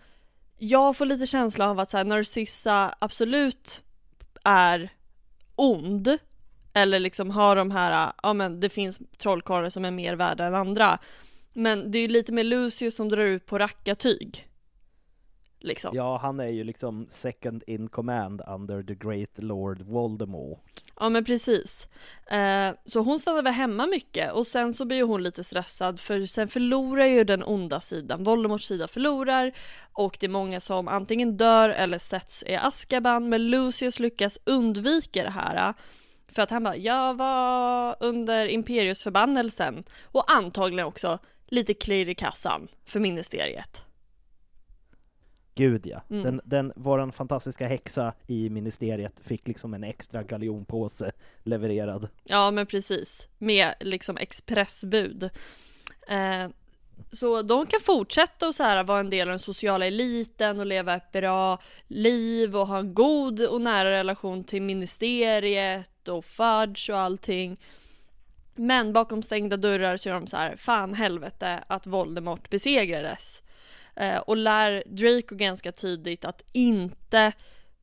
jag 0.58 0.96
får 0.96 1.06
lite 1.06 1.26
känsla 1.26 1.70
av 1.70 1.78
att 1.78 1.90
så 1.90 1.96
här, 1.96 2.04
Narcissa 2.04 2.94
absolut 2.98 3.84
är 4.44 4.92
ond, 5.54 6.18
eller 6.72 6.98
liksom 7.00 7.30
har 7.30 7.56
de 7.56 7.70
här, 7.70 8.12
ja 8.22 8.32
men 8.32 8.60
det 8.60 8.68
finns 8.68 9.00
trollkarlar 9.18 9.68
som 9.68 9.84
är 9.84 9.90
mer 9.90 10.14
värda 10.14 10.44
än 10.44 10.54
andra. 10.54 10.98
Men 11.52 11.90
det 11.90 11.98
är 11.98 12.02
ju 12.02 12.08
lite 12.08 12.32
mer 12.32 12.44
Lucius 12.44 12.96
som 12.96 13.08
drar 13.08 13.22
ut 13.22 13.46
på 13.46 13.58
rackartyg. 13.58 14.47
Liksom. 15.60 15.96
Ja, 15.96 16.18
han 16.22 16.40
är 16.40 16.48
ju 16.48 16.64
liksom 16.64 17.06
second 17.08 17.62
in 17.66 17.88
command 17.88 18.42
under 18.48 18.82
the 18.82 18.94
great 18.94 19.30
lord 19.36 19.82
Voldemort. 19.82 20.82
Ja 21.00 21.08
men 21.08 21.24
precis. 21.24 21.88
Eh, 22.30 22.74
så 22.84 23.00
hon 23.00 23.18
stannar 23.18 23.42
väl 23.42 23.52
hemma 23.52 23.86
mycket 23.86 24.32
och 24.32 24.46
sen 24.46 24.72
så 24.72 24.84
blir 24.84 25.02
hon 25.02 25.22
lite 25.22 25.44
stressad 25.44 26.00
för 26.00 26.26
sen 26.26 26.48
förlorar 26.48 27.06
ju 27.06 27.24
den 27.24 27.42
onda 27.44 27.80
sidan, 27.80 28.24
Voldemorts 28.24 28.66
sida 28.66 28.88
förlorar 28.88 29.52
och 29.92 30.16
det 30.20 30.26
är 30.26 30.30
många 30.30 30.60
som 30.60 30.88
antingen 30.88 31.36
dör 31.36 31.68
eller 31.68 31.98
sätts 31.98 32.42
i 32.46 32.56
Azkaban 32.56 33.28
men 33.28 33.50
Lucius 33.50 34.00
lyckas 34.00 34.38
undvika 34.44 35.24
det 35.24 35.30
här. 35.30 35.74
För 36.28 36.42
att 36.42 36.50
han 36.50 36.64
bara, 36.64 36.76
jag 36.76 37.14
var 37.14 37.96
under 38.00 38.46
Imperius 38.46 39.02
förbannelsen 39.02 39.84
och 40.02 40.32
antagligen 40.32 40.86
också 40.86 41.18
lite 41.46 41.74
klirr 41.74 42.08
i 42.08 42.14
kassan 42.14 42.68
för 42.84 43.00
ministeriet. 43.00 43.87
Gud 45.58 45.86
ja. 45.86 46.02
Mm. 46.10 46.22
Den, 46.22 46.40
den, 46.44 46.72
våran 46.76 47.12
fantastiska 47.12 47.68
häxa 47.68 48.12
i 48.26 48.50
ministeriet 48.50 49.20
fick 49.24 49.48
liksom 49.48 49.74
en 49.74 49.84
extra 49.84 50.22
galjonpåse 50.22 51.12
levererad. 51.42 52.08
Ja 52.24 52.50
men 52.50 52.66
precis, 52.66 53.28
med 53.38 53.74
liksom 53.80 54.16
expressbud. 54.16 55.30
Eh, 56.08 56.48
så 57.12 57.42
de 57.42 57.66
kan 57.66 57.80
fortsätta 57.80 58.46
och 58.46 58.54
så 58.54 58.62
här 58.62 58.84
vara 58.84 59.00
en 59.00 59.10
del 59.10 59.28
av 59.28 59.32
den 59.32 59.38
sociala 59.38 59.86
eliten 59.86 60.60
och 60.60 60.66
leva 60.66 60.94
ett 60.94 61.12
bra 61.12 61.62
liv 61.86 62.56
och 62.56 62.66
ha 62.66 62.78
en 62.78 62.94
god 62.94 63.46
och 63.46 63.60
nära 63.60 63.90
relation 63.90 64.44
till 64.44 64.62
ministeriet 64.62 66.08
och 66.08 66.24
Fudge 66.24 66.90
och 66.90 66.98
allting. 66.98 67.60
Men 68.54 68.92
bakom 68.92 69.22
stängda 69.22 69.56
dörrar 69.56 69.96
så 69.96 70.08
är 70.08 70.12
de 70.12 70.26
så 70.26 70.36
här, 70.36 70.56
fan 70.56 70.94
helvete 70.94 71.64
att 71.66 71.86
Voldemort 71.86 72.50
besegrades. 72.50 73.42
Eh, 73.98 74.18
och 74.18 74.36
lär 74.36 74.82
Draco 74.86 75.34
ganska 75.34 75.72
tidigt 75.72 76.24
att 76.24 76.42
inte, 76.52 77.32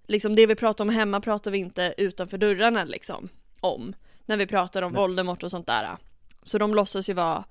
liksom 0.07 0.35
det 0.35 0.45
vi 0.45 0.55
pratar 0.55 0.83
om 0.83 0.89
hemma 0.89 1.21
pratar 1.21 1.51
vi 1.51 1.57
inte 1.57 1.93
utanför 1.97 2.37
dörrarna 2.37 2.83
liksom 2.83 3.29
om. 3.59 3.95
När 4.25 4.37
vi 4.37 4.47
pratar 4.47 4.81
om 4.81 4.91
Nej. 4.91 5.01
Voldemort 5.01 5.43
och 5.43 5.51
sånt 5.51 5.67
där. 5.67 5.97
Så 6.43 6.57
de 6.57 6.75
låtsas 6.75 7.09
ju 7.09 7.13
vara 7.13 7.43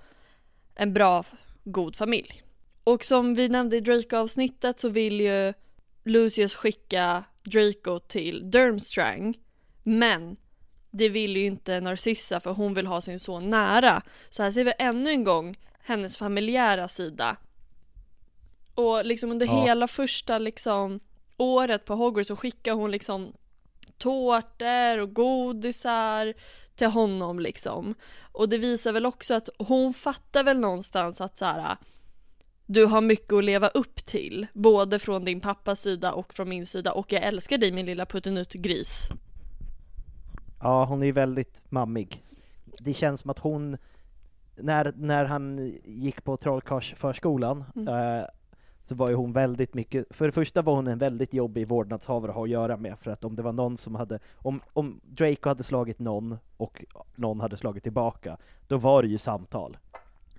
en 0.74 0.92
bra, 0.92 1.24
god 1.64 1.96
familj. 1.96 2.42
Och 2.84 3.04
som 3.04 3.34
vi 3.34 3.48
nämnde 3.48 3.76
i 3.76 3.80
Draco-avsnittet 3.80 4.80
så 4.80 4.88
vill 4.88 5.20
ju 5.20 5.52
Lucius 6.04 6.54
skicka 6.54 7.24
Draco 7.42 7.98
till 7.98 8.50
Durmstrang. 8.50 9.38
Men 9.82 10.36
det 10.90 11.08
vill 11.08 11.36
ju 11.36 11.46
inte 11.46 11.80
Narcissa 11.80 12.40
för 12.40 12.50
hon 12.50 12.74
vill 12.74 12.86
ha 12.86 13.00
sin 13.00 13.18
son 13.18 13.50
nära. 13.50 14.02
Så 14.30 14.42
här 14.42 14.50
ser 14.50 14.64
vi 14.64 14.72
ännu 14.78 15.10
en 15.10 15.24
gång 15.24 15.56
hennes 15.78 16.16
familjära 16.16 16.88
sida. 16.88 17.36
Och 18.74 19.04
liksom 19.04 19.30
under 19.30 19.46
Ja. 19.46 19.64
hela 19.64 19.88
första 19.88 20.38
liksom 20.38 21.00
året 21.36 21.84
på 21.84 21.94
Hogwarts 21.94 22.28
så 22.28 22.36
skickar 22.36 22.72
hon 22.74 22.90
liksom 22.90 23.32
tårtor 23.98 24.98
och 24.98 25.14
godisar 25.14 26.34
till 26.74 26.86
honom 26.86 27.38
liksom. 27.40 27.94
Och 28.32 28.48
det 28.48 28.58
visar 28.58 28.92
väl 28.92 29.06
också 29.06 29.34
att 29.34 29.48
hon 29.58 29.94
fattar 29.94 30.44
väl 30.44 30.58
någonstans 30.58 31.20
att 31.20 31.38
så 31.38 31.44
här. 31.44 31.76
Du 32.66 32.86
har 32.86 33.00
mycket 33.00 33.32
att 33.32 33.44
leva 33.44 33.68
upp 33.68 33.96
till, 34.06 34.46
både 34.52 34.98
från 34.98 35.24
din 35.24 35.40
pappas 35.40 35.80
sida 35.80 36.12
och 36.12 36.34
från 36.34 36.48
min 36.48 36.66
sida 36.66 36.92
och 36.92 37.12
jag 37.12 37.22
älskar 37.22 37.58
dig 37.58 37.72
min 37.72 37.86
lilla 37.86 38.06
puttenuttgris. 38.06 39.08
Ja, 40.62 40.84
hon 40.84 41.02
är 41.02 41.06
ju 41.06 41.12
väldigt 41.12 41.62
mammig. 41.70 42.24
Det 42.78 42.94
känns 42.94 43.20
som 43.20 43.30
att 43.30 43.38
hon, 43.38 43.76
när, 44.56 44.92
när 44.96 45.24
han 45.24 45.72
gick 45.84 46.24
på 46.24 46.36
Trollkarlsförskolan, 46.36 47.64
Mm. 47.76 47.88
eh, 48.18 48.24
så 48.84 48.94
var 48.94 49.08
ju 49.08 49.14
hon 49.14 49.32
väldigt 49.32 49.74
mycket, 49.74 50.06
för 50.10 50.26
det 50.26 50.32
första 50.32 50.62
var 50.62 50.74
hon 50.74 50.86
en 50.86 50.98
väldigt 50.98 51.34
jobbig 51.34 51.68
vårdnadshavare 51.68 52.30
att 52.30 52.36
ha 52.36 52.44
att 52.44 52.50
göra 52.50 52.76
med, 52.76 52.98
för 52.98 53.10
att 53.10 53.24
om 53.24 53.36
det 53.36 53.42
var 53.42 53.52
någon 53.52 53.76
som 53.76 53.94
hade, 53.94 54.18
om, 54.36 54.60
om 54.72 55.00
Draco 55.04 55.48
hade 55.48 55.62
slagit 55.64 55.98
någon 55.98 56.38
och 56.56 56.84
någon 57.14 57.40
hade 57.40 57.56
slagit 57.56 57.82
tillbaka, 57.82 58.36
då 58.68 58.76
var 58.76 59.02
det 59.02 59.08
ju 59.08 59.18
samtal. 59.18 59.76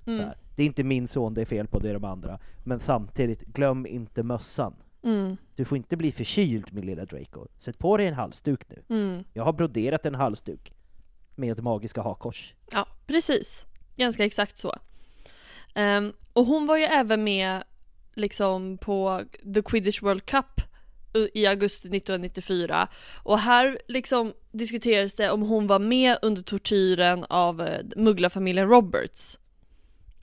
Mm. 0.05 0.29
Det 0.55 0.61
är 0.63 0.65
inte 0.65 0.83
min 0.83 1.07
son 1.07 1.33
det 1.33 1.41
är 1.41 1.45
fel 1.45 1.67
på, 1.67 1.79
det 1.79 1.89
är 1.89 1.93
de 1.93 2.03
andra. 2.05 2.39
Men 2.63 2.79
samtidigt, 2.79 3.41
glöm 3.41 3.85
inte 3.85 4.23
mössan. 4.23 4.75
Mm, 5.03 5.37
Du 5.55 5.65
får 5.65 5.77
inte 5.77 5.97
bli 5.97 6.11
förkyld 6.11 6.73
min 6.73 6.85
lilla 6.85 7.05
Draco. 7.05 7.47
Sätt 7.57 7.79
på 7.79 7.97
dig 7.97 8.07
en 8.07 8.13
halsduk 8.13 8.61
nu. 8.69 8.83
mm. 8.89 9.23
Jag 9.33 9.43
har 9.43 9.53
broderat 9.53 10.05
en 10.05 10.15
halsduk 10.15 10.73
med 11.35 11.63
magiska 11.63 12.01
hakkors. 12.01 12.55
Ja, 12.71 12.87
precis. 13.07 13.65
Ganska 13.95 14.25
exakt 14.25 14.57
så. 14.57 14.73
Ehm, 15.75 16.13
och 16.33 16.45
hon 16.45 16.67
var 16.67 16.77
ju 16.77 16.83
även 16.83 17.23
med 17.23 17.63
liksom 18.15 18.77
på 18.77 19.23
The 19.53 19.61
Quidditch 19.61 20.01
World 20.01 20.25
Cup 20.25 20.61
i 21.33 21.45
augusti 21.45 21.87
1994 21.87 22.87
och 23.23 23.39
här 23.39 23.79
liksom 23.87 24.33
diskuterades 24.51 25.15
det 25.15 25.31
om 25.31 25.41
hon 25.41 25.67
var 25.67 25.79
med 25.79 26.17
under 26.21 26.41
tortyren 26.41 27.25
av 27.29 27.61
eh, 27.61 27.85
mugglarfamiljen 27.95 28.67
Roberts 28.69 29.39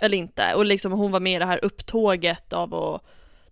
eller 0.01 0.19
inte 0.19 0.55
och 0.55 0.67
liksom 0.67 0.93
hon 0.93 1.11
var 1.13 1.21
med 1.21 1.37
i 1.37 1.39
det 1.39 1.47
här 1.47 1.65
upptåget 1.65 2.53
av 2.53 2.75
att 2.75 3.03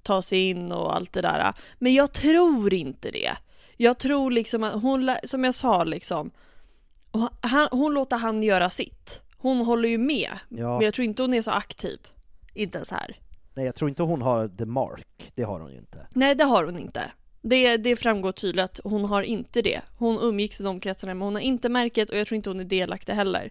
ta 0.03 0.23
sig 0.23 0.49
in 0.49 0.73
och 0.73 0.97
allt 0.97 1.13
det 1.13 1.21
där. 1.21 1.53
Men 1.79 1.95
jag 1.95 2.13
tror 2.13 2.75
inte 2.75 3.11
det. 3.11 3.37
Jag 3.77 3.99
tror 3.99 4.31
liksom 4.31 4.63
att 4.65 4.83
hon, 4.83 5.17
som 5.25 5.45
jag 5.45 5.55
sa 5.55 5.85
liksom, 5.85 6.31
han, 7.41 7.69
hon 7.71 7.95
låter 7.95 8.17
han 8.17 8.43
göra 8.43 8.71
sitt. 8.71 9.23
Hon 9.37 9.59
håller 9.59 9.89
ju 9.89 9.99
med, 9.99 10.31
Ja. 10.49 10.77
men 10.77 10.85
jag 10.85 10.95
tror 10.95 11.05
inte 11.05 11.23
hon 11.23 11.35
är 11.35 11.43
så 11.43 11.51
aktiv. 11.51 11.99
Inte 12.55 12.79
ens 12.79 12.91
här. 12.91 13.17
Nej, 13.55 13.67
jag 13.67 13.75
tror 13.75 13.89
inte 13.89 14.03
hon 14.03 14.23
har 14.23 14.49
the 14.49 14.67
mark. 14.67 15.33
Det 15.35 15.43
har 15.43 15.61
hon 15.61 15.73
ju 15.73 15.79
inte. 15.79 16.07
Nej, 16.11 16.35
det 16.35 16.45
har 16.45 16.65
hon 16.65 16.79
inte. 16.79 17.11
Det, 17.43 17.77
det 17.77 17.97
framgår 17.97 18.33
tydligt 18.33 18.65
att 18.65 18.81
hon 18.85 19.05
har 19.05 19.23
inte 19.23 19.63
det. 19.63 19.81
Hon 19.97 20.19
umgicks 20.21 20.61
i 20.61 20.65
de 20.65 20.81
kretsarna, 20.81 21.15
men 21.15 21.23
hon 21.23 21.35
har 21.35 21.43
inte 21.43 21.69
märket 21.69 22.11
och 22.11 22.17
jag 22.17 22.27
tror 22.27 22.37
inte 22.37 22.51
hon 22.51 22.61
är 22.61 22.65
delaktig 22.65 23.13
heller. 23.13 23.51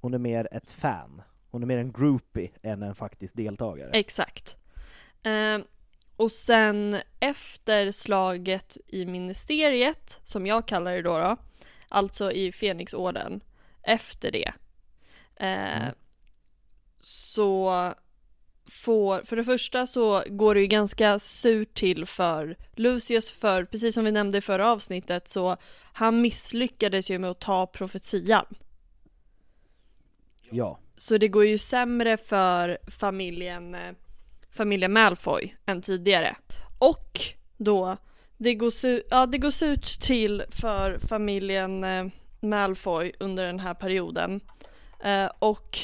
Hon 0.00 0.14
är 0.14 0.18
mer 0.18 0.48
ett 0.52 0.70
fan. 0.70 1.22
Hon 1.50 1.62
är 1.62 1.66
mer 1.66 1.78
en 1.78 1.92
groupie 1.92 2.50
än 2.62 2.82
en 2.82 2.94
faktisk 2.94 3.36
deltagare. 3.36 3.90
Exakt. 3.90 4.56
Ehm, 5.22 5.64
och 6.16 6.32
sen 6.32 6.96
efter 7.20 7.90
slaget 7.90 8.76
i 8.86 9.04
ministeriet, 9.04 10.20
som 10.24 10.46
jag 10.46 10.68
kallar 10.68 10.92
det 10.92 11.02
då, 11.02 11.18
då 11.18 11.36
alltså 11.88 12.32
i 12.32 12.52
Fenixorden, 12.52 13.40
efter 13.82 14.30
det, 14.30 14.52
eh, 15.36 15.88
så 16.96 17.94
får, 18.70 19.22
för 19.22 19.36
det 19.36 19.44
första 19.44 19.86
så 19.86 20.22
går 20.26 20.54
det 20.54 20.60
ju 20.60 20.66
ganska 20.66 21.18
surt 21.18 21.74
till 21.74 22.06
för 22.06 22.56
Lucius, 22.76 23.30
för 23.30 23.64
precis 23.64 23.94
som 23.94 24.04
vi 24.04 24.12
nämnde 24.12 24.38
i 24.38 24.40
förra 24.40 24.72
avsnittet 24.72 25.28
så 25.28 25.56
han 25.92 26.20
misslyckades 26.20 27.10
ju 27.10 27.18
med 27.18 27.30
att 27.30 27.40
ta 27.40 27.66
profetian. 27.66 28.44
Ja. 30.50 30.78
Så 30.96 31.18
det 31.18 31.28
går 31.28 31.46
ju 31.46 31.58
sämre 31.58 32.16
för 32.16 32.78
familjen, 32.90 33.74
eh, 33.74 33.92
familjen 34.50 34.92
Malfoy 34.92 35.54
än 35.66 35.82
tidigare. 35.82 36.36
Och 36.78 37.20
då, 37.56 37.96
det 38.36 38.54
går, 38.54 38.70
su- 38.70 39.02
ja, 39.10 39.26
det 39.26 39.38
går 39.38 39.50
surt 39.50 40.00
till 40.00 40.42
för 40.50 40.98
familjen 40.98 41.84
eh, 41.84 42.06
Malfoy 42.40 43.12
under 43.20 43.46
den 43.46 43.60
här 43.60 43.74
perioden. 43.74 44.40
Eh, 45.04 45.30
och 45.38 45.78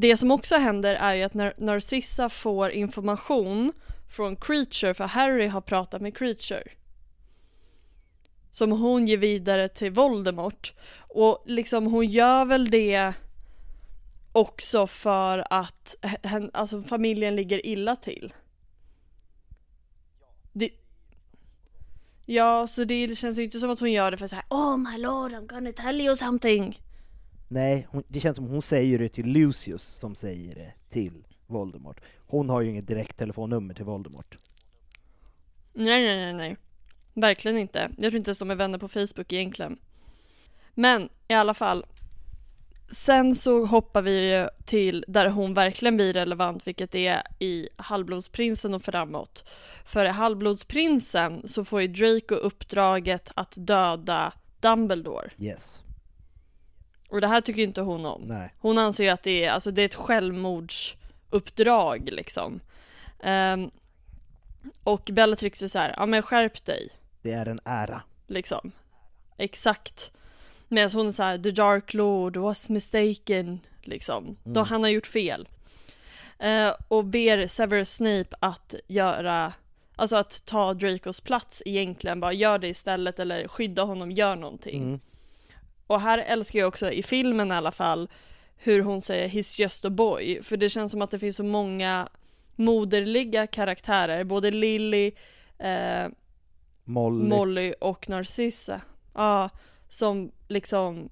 det 0.00 0.16
som 0.16 0.30
också 0.30 0.56
händer 0.56 0.94
är 0.94 1.14
ju 1.14 1.22
att 1.22 1.34
när 1.34 1.54
Narcissa 1.58 2.28
får 2.28 2.70
information 2.70 3.72
från 4.08 4.36
Creature, 4.36 4.94
för 4.94 5.04
Harry 5.04 5.46
har 5.46 5.60
pratat 5.60 6.02
med 6.02 6.16
Creature. 6.16 6.62
Som 8.50 8.72
hon 8.72 9.06
ger 9.06 9.16
vidare 9.16 9.68
till 9.68 9.90
Voldemort. 9.90 10.72
Och 10.98 11.42
liksom 11.46 11.86
hon 11.86 12.06
gör 12.06 12.44
väl 12.44 12.70
det 12.70 13.12
också 14.32 14.86
för 14.86 15.44
att 15.50 15.96
alltså 16.52 16.82
familjen 16.82 17.36
ligger 17.36 17.66
illa 17.66 17.96
till. 17.96 18.34
Det, 20.52 20.70
ja, 22.26 22.66
så 22.66 22.84
det 22.84 23.18
känns 23.18 23.38
ju 23.38 23.44
inte 23.44 23.60
som 23.60 23.70
att 23.70 23.80
hon 23.80 23.92
gör 23.92 24.10
det 24.10 24.16
för 24.16 24.24
att 24.24 24.32
här 24.32 24.44
Oh 24.50 24.76
my 24.76 24.98
lord, 24.98 25.32
I'm 25.32 25.46
gonna 25.46 25.72
tell 25.72 26.00
you 26.00 26.16
something. 26.16 26.85
Nej, 27.48 27.86
hon, 27.90 28.02
det 28.08 28.20
känns 28.20 28.36
som 28.36 28.46
hon 28.46 28.62
säger 28.62 28.98
det 28.98 29.08
till 29.08 29.26
Lucius 29.26 29.82
som 29.82 30.14
säger 30.14 30.54
det 30.54 30.72
till 30.90 31.24
Voldemort. 31.46 32.00
Hon 32.26 32.48
har 32.48 32.60
ju 32.60 32.70
inget 32.70 32.86
direkt 32.86 33.16
telefonnummer 33.16 33.74
till 33.74 33.84
Voldemort. 33.84 34.38
Nej, 35.72 36.06
nej, 36.06 36.16
nej, 36.16 36.32
nej. 36.32 36.56
Verkligen 37.14 37.58
inte. 37.58 37.78
Jag 37.78 38.10
tror 38.10 38.16
inte 38.16 38.28
ens 38.28 38.38
de 38.38 38.50
är 38.50 38.54
vänner 38.54 38.78
på 38.78 38.88
Facebook 38.88 39.32
egentligen. 39.32 39.78
Men 40.74 41.08
i 41.28 41.34
alla 41.34 41.54
fall. 41.54 41.86
Sen 42.90 43.34
så 43.34 43.64
hoppar 43.64 44.02
vi 44.02 44.32
ju 44.32 44.48
till 44.64 45.04
där 45.08 45.28
hon 45.28 45.54
verkligen 45.54 45.96
blir 45.96 46.12
relevant, 46.12 46.66
vilket 46.66 46.94
är 46.94 47.22
i 47.38 47.68
Halvblodsprinsen 47.76 48.74
och 48.74 48.82
framåt. 48.82 49.44
För 49.84 50.04
i 50.04 50.08
Halvblodsprinsen 50.08 51.48
så 51.48 51.64
får 51.64 51.82
ju 51.82 51.88
Draco 51.88 52.34
uppdraget 52.34 53.30
att 53.34 53.54
döda 53.56 54.32
Dumbledore. 54.60 55.30
Yes. 55.38 55.82
Och 57.08 57.20
det 57.20 57.26
här 57.26 57.40
tycker 57.40 57.62
inte 57.62 57.80
hon 57.80 58.06
om. 58.06 58.22
Nej. 58.22 58.54
Hon 58.58 58.78
anser 58.78 59.04
ju 59.04 59.10
att 59.10 59.22
det 59.22 59.44
är, 59.44 59.50
alltså 59.50 59.70
det 59.70 59.82
är 59.82 59.86
ett 59.86 59.94
självmordsuppdrag 59.94 62.08
liksom. 62.12 62.60
Ehm, 63.22 63.70
och 64.84 65.10
Bellatrix 65.12 65.62
är 65.62 65.66
så 65.66 65.78
här, 65.78 65.94
ja 65.96 66.06
men 66.06 66.22
skärp 66.22 66.64
dig. 66.64 66.88
Det 67.22 67.32
är 67.32 67.46
en 67.46 67.60
ära. 67.64 68.02
Liksom. 68.26 68.72
Exakt. 69.36 70.12
Medan 70.68 70.90
hon 70.94 71.06
är 71.06 71.10
så 71.10 71.22
här, 71.22 71.38
the 71.38 71.50
dark 71.50 71.94
lord 71.94 72.36
was 72.36 72.68
mistaken. 72.68 73.60
Liksom. 73.82 74.36
Då 74.44 74.62
han 74.62 74.82
har 74.82 74.90
gjort 74.90 75.06
fel. 75.06 75.48
Eh, 76.38 76.72
och 76.88 77.04
ber 77.04 77.46
Severus 77.46 77.94
Snape 77.94 78.36
att 78.40 78.74
göra, 78.86 79.52
alltså 79.96 80.16
att 80.16 80.42
ta 80.44 80.74
Dracos 80.74 81.20
plats 81.20 81.62
egentligen. 81.66 82.20
Bara 82.20 82.32
gör 82.32 82.58
det 82.58 82.68
istället 82.68 83.18
eller 83.18 83.48
skydda 83.48 83.82
honom, 83.82 84.12
gör 84.12 84.36
någonting. 84.36 84.82
Mm. 84.82 85.00
Och 85.86 86.00
här 86.00 86.18
älskar 86.18 86.58
jag 86.58 86.68
också, 86.68 86.90
i 86.92 87.02
filmen 87.02 87.48
i 87.52 87.54
alla 87.54 87.72
fall, 87.72 88.08
hur 88.56 88.82
hon 88.82 89.00
säger 89.00 89.28
'He's 89.28 89.60
just 89.60 89.84
a 89.84 89.88
boy' 89.88 90.42
För 90.42 90.56
det 90.56 90.70
känns 90.70 90.90
som 90.90 91.02
att 91.02 91.10
det 91.10 91.18
finns 91.18 91.36
så 91.36 91.44
många 91.44 92.08
moderliga 92.56 93.46
karaktärer, 93.46 94.24
både 94.24 94.50
Lily, 94.50 95.12
eh, 95.58 96.06
Molly. 96.84 97.28
Molly 97.28 97.74
och 97.80 98.08
Narcissa. 98.08 98.80
Ja, 99.14 99.48
som 99.88 100.30
liksom 100.48 101.08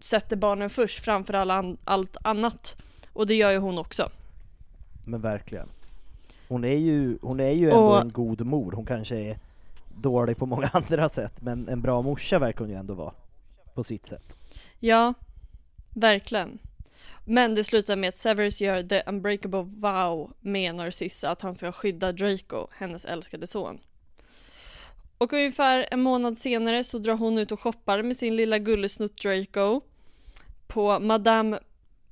sätter 0.00 0.36
barnen 0.36 0.70
först 0.70 1.04
framför 1.04 1.34
alla 1.34 1.54
an- 1.54 1.78
allt 1.84 2.16
annat. 2.22 2.76
Och 3.12 3.26
det 3.26 3.34
gör 3.34 3.50
ju 3.50 3.58
hon 3.58 3.78
också. 3.78 4.10
Men 5.06 5.20
verkligen. 5.20 5.68
Hon 6.48 6.64
är 6.64 6.76
ju, 6.76 7.18
hon 7.22 7.40
är 7.40 7.50
ju 7.52 7.70
ändå 7.70 7.82
Och- 7.82 8.00
en 8.00 8.12
god 8.12 8.46
mor. 8.46 8.72
Hon 8.72 8.86
kanske 8.86 9.16
är 9.16 9.38
dålig 9.96 10.36
på 10.36 10.46
många 10.46 10.68
andra 10.72 11.08
sätt, 11.08 11.32
men 11.42 11.68
en 11.68 11.80
bra 11.80 12.02
morsa 12.02 12.38
verkar 12.38 12.58
hon 12.60 12.68
ju 12.70 12.74
ändå 12.76 12.94
vara. 12.94 13.12
På 13.74 13.84
sitt 13.84 14.06
sätt. 14.06 14.36
Ja, 14.78 15.14
verkligen. 15.94 16.58
Men 17.24 17.54
det 17.54 17.64
slutar 17.64 17.96
med 17.96 18.08
att 18.08 18.16
Severus 18.16 18.60
gör 18.60 18.82
the 18.82 19.02
unbreakable 19.06 19.62
vow 19.62 20.32
med 20.40 20.74
Narcissa 20.74 21.30
att 21.30 21.42
han 21.42 21.54
ska 21.54 21.72
skydda 21.72 22.12
Draco, 22.12 22.66
hennes 22.70 23.04
älskade 23.04 23.46
son. 23.46 23.78
Och 25.18 25.32
ungefär 25.32 25.88
en 25.90 26.00
månad 26.02 26.38
senare 26.38 26.84
så 26.84 26.98
drar 26.98 27.14
hon 27.14 27.38
ut 27.38 27.52
och 27.52 27.60
shoppar 27.60 28.02
med 28.02 28.16
sin 28.16 28.36
lilla 28.36 28.58
gullesnutt 28.58 29.16
Draco 29.16 29.80
på 30.66 30.98
Madame 30.98 31.58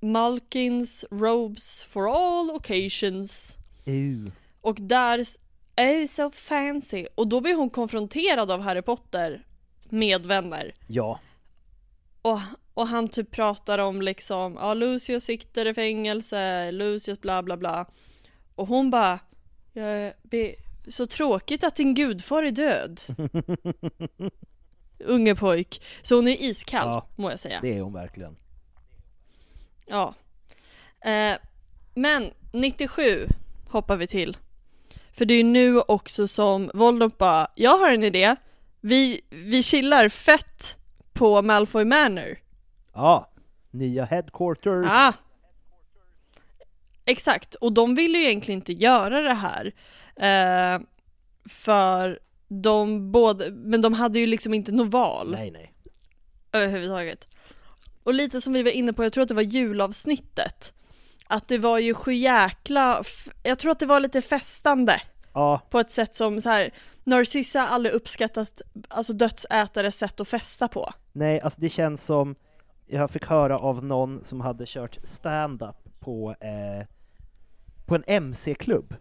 Malkins 0.00 1.04
Robes 1.10 1.82
for 1.82 2.08
all 2.08 2.50
occasions. 2.50 3.56
Uh. 3.86 4.32
Och 4.60 4.76
där 4.80 5.24
är 5.76 6.06
so 6.06 6.30
fancy. 6.30 7.06
Och 7.14 7.28
då 7.28 7.40
blir 7.40 7.54
hon 7.54 7.70
konfronterad 7.70 8.50
av 8.50 8.60
Harry 8.60 8.82
Potter 8.82 9.46
med 9.88 10.26
vänner. 10.26 10.74
Ja, 10.86 11.20
Och, 12.22 12.40
Och 12.74 12.88
han 12.88 13.08
typ 13.08 13.30
pratar 13.30 13.78
om 13.78 14.02
liksom, 14.02 14.54
ja 14.54 14.74
Lucius 14.74 15.24
sitter 15.24 15.66
i 15.66 15.74
fängelse, 15.74 16.70
Lucius 16.70 17.20
bla 17.20 17.42
bla 17.42 17.56
bla. 17.56 17.86
Och 18.54 18.68
hon 18.68 18.90
bara, 18.90 19.18
jag 19.72 20.12
be, 20.22 20.54
så 20.88 21.06
tråkigt 21.06 21.64
att 21.64 21.76
din 21.76 21.94
gudfar 21.94 22.42
är 22.42 22.50
död. 22.50 23.00
Unge 24.98 25.34
pojk. 25.34 25.82
Så 26.02 26.14
hon 26.14 26.28
är 26.28 26.42
iskall, 26.42 26.88
Ja, 26.88 27.08
må 27.16 27.30
jag 27.30 27.40
säga. 27.40 27.58
Det 27.62 27.78
är 27.78 27.80
hon 27.80 27.92
verkligen. 27.92 28.36
Ja. 29.86 30.14
Eh, 31.00 31.36
men 31.94 32.30
97 32.52 33.28
hoppar 33.68 33.96
vi 33.96 34.06
till. 34.06 34.36
För 35.12 35.24
det 35.24 35.34
är 35.34 35.44
nu 35.44 35.80
också 35.80 36.28
som 36.28 36.70
Voldemort 36.74 37.18
bara, 37.18 37.48
jag 37.54 37.78
har 37.78 37.90
en 37.90 38.04
idé. 38.04 38.36
Vi, 38.80 39.20
vi 39.30 39.62
chillar 39.62 40.08
fett 40.08 40.77
på 41.18 41.42
Malfoy 41.42 41.84
Manor. 41.84 42.38
Ja, 42.94 43.30
nya 43.70 44.04
headquarters. 44.04 44.86
Ah. 44.90 45.12
Exakt, 47.04 47.54
och 47.54 47.72
de 47.72 47.94
ville 47.94 48.18
ju 48.18 48.24
egentligen 48.24 48.60
inte 48.60 48.72
göra 48.72 49.20
det 49.20 49.34
här. 49.34 49.72
Eh, 50.16 50.80
för 51.48 52.18
de 52.48 53.12
både, 53.12 53.50
men 53.50 53.80
de 53.80 53.94
hade 53.94 54.18
ju 54.18 54.26
liksom 54.26 54.54
inte 54.54 54.72
något 54.72 54.92
val 54.92 55.30
Nej, 55.30 55.50
nej. 55.50 55.72
överhuvudtaget. 56.52 57.28
Och 58.02 58.14
lite 58.14 58.40
som 58.40 58.52
vi 58.52 58.62
var 58.62 58.70
inne 58.70 58.92
på, 58.92 59.04
jag 59.04 59.12
tror 59.12 59.22
att 59.22 59.28
det 59.28 59.34
var 59.34 59.42
julavsnittet. 59.42 60.72
Att 61.26 61.48
det 61.48 61.58
var 61.58 61.78
ju 61.78 61.94
sjujäkla, 61.94 63.02
jag 63.42 63.58
tror 63.58 63.72
att 63.72 63.78
det 63.78 63.86
var 63.86 64.00
lite 64.00 64.22
festande 64.22 65.02
Ja, 65.32 65.60
på 65.70 65.80
ett 65.80 65.92
sätt 65.92 66.14
som 66.14 66.40
så 66.40 66.48
här. 66.48 66.70
Narcissa 67.08 67.60
har 67.60 67.66
aldrig 67.66 67.94
uppskattat 67.94 68.62
alltså 68.88 69.12
dödsätares 69.12 69.96
sätt 69.96 70.20
att 70.20 70.28
festa 70.28 70.68
på. 70.68 70.92
nej, 71.12 71.40
alltså 71.40 71.60
det 71.60 71.68
känns 71.68 72.04
som 72.04 72.34
jag 72.86 73.10
fick 73.10 73.26
höra 73.26 73.58
av 73.58 73.84
någon 73.84 74.24
som 74.24 74.40
hade 74.40 74.64
kört 74.66 74.98
stand-up 75.04 75.76
på, 75.98 76.34
eh, 76.40 76.86
på 77.86 77.94
en 77.94 78.04
MC-klubb. 78.06 78.94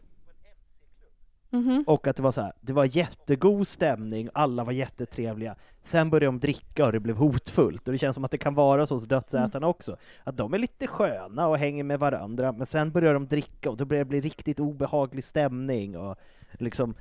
Mhm. 1.50 1.84
Och 1.88 2.08
att 2.08 2.16
det 2.16 2.24
var 2.24 2.32
så 2.32 2.42
här, 2.42 2.54
det 2.62 2.74
var 2.74 2.98
jättegod 2.98 3.68
stämning, 3.68 4.30
alla 4.34 4.64
var 4.64 4.72
jättetrevliga. 4.72 5.56
Sen 5.82 6.10
började 6.10 6.26
de 6.26 6.40
dricka 6.40 6.86
och 6.86 6.92
det 6.92 7.00
blev 7.00 7.16
hotfullt. 7.16 7.88
Och 7.88 7.92
det 7.92 7.98
känns 7.98 8.14
som 8.14 8.26
att 8.26 8.32
det 8.32 8.38
kan 8.38 8.54
vara 8.54 8.86
så 8.86 8.96
hos 8.96 9.04
dödsätarna 9.08 9.68
också. 9.68 9.98
Att 10.24 10.38
de 10.38 10.54
är 10.54 10.58
lite 10.58 10.88
sköna 10.88 11.48
och 11.48 11.58
hänger 11.58 11.84
med 11.84 12.00
varandra, 12.00 12.52
men 12.52 12.66
sen 12.68 12.92
börjar 12.92 13.14
de 13.14 13.28
dricka 13.28 13.70
och 13.70 13.78
då 13.78 13.86
börjar 13.86 14.04
det 14.04 14.10
bli 14.10 14.22
riktigt 14.22 14.60
obehaglig 14.60 15.24
stämning 15.24 15.98
och 15.98 16.18
liksom 16.52 16.96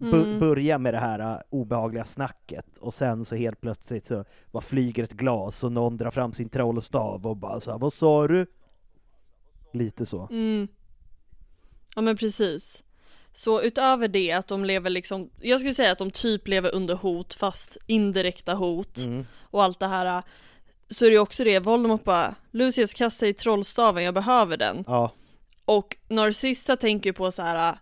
Mm. 0.00 0.38
börja 0.40 0.78
med 0.78 0.94
det 0.94 0.98
här 1.00 1.20
uh, 1.20 1.40
obehagliga 1.50 2.04
snacket. 2.04 2.78
Och 2.78 2.94
sen 2.94 3.24
så 3.24 3.36
helt 3.36 3.60
plötsligt 3.60 4.06
så 4.06 4.24
bara 4.52 4.60
flyger 4.60 5.04
ett 5.04 5.12
glas 5.12 5.64
och 5.64 5.72
någon 5.72 5.96
drar 5.96 6.10
fram 6.10 6.32
sin 6.32 6.48
trollstav 6.48 7.26
och 7.26 7.36
bara 7.36 7.60
så 7.60 7.70
här, 7.70 7.78
vad 7.78 7.92
sa 7.92 8.28
du? 8.28 8.46
Lite 9.72 10.06
så. 10.06 10.28
Mm. 10.30 10.68
Ja 11.94 12.02
men 12.02 12.16
precis. 12.16 12.82
Så 13.32 13.62
utöver 13.62 14.08
det 14.08 14.32
att 14.32 14.46
de 14.48 14.64
lever 14.64 14.90
liksom, 14.90 15.30
jag 15.40 15.60
skulle 15.60 15.74
säga 15.74 15.92
att 15.92 15.98
de 15.98 16.10
typ 16.10 16.48
lever 16.48 16.74
under 16.74 16.94
hot 16.94 17.34
fast 17.34 17.76
indirekta 17.86 18.54
hot 18.54 18.98
Mm. 18.98 19.26
och 19.40 19.62
allt 19.64 19.80
det 19.80 19.86
här. 19.86 20.22
Så 20.88 21.04
är 21.04 21.10
det 21.10 21.14
ju 21.14 21.20
också 21.20 21.44
det, 21.44 21.58
Voldemort 21.58 22.04
bara, 22.04 22.34
Lucius 22.50 22.94
kasta 22.94 23.26
i 23.26 23.34
trollstaven, 23.34 24.04
jag 24.04 24.14
behöver 24.14 24.56
den. 24.56 24.84
Ja, 24.86 25.10
Och 25.64 25.96
Narcissa 26.08 26.76
tänker 26.76 27.12
på 27.12 27.30
så 27.30 27.42
här. 27.42 27.78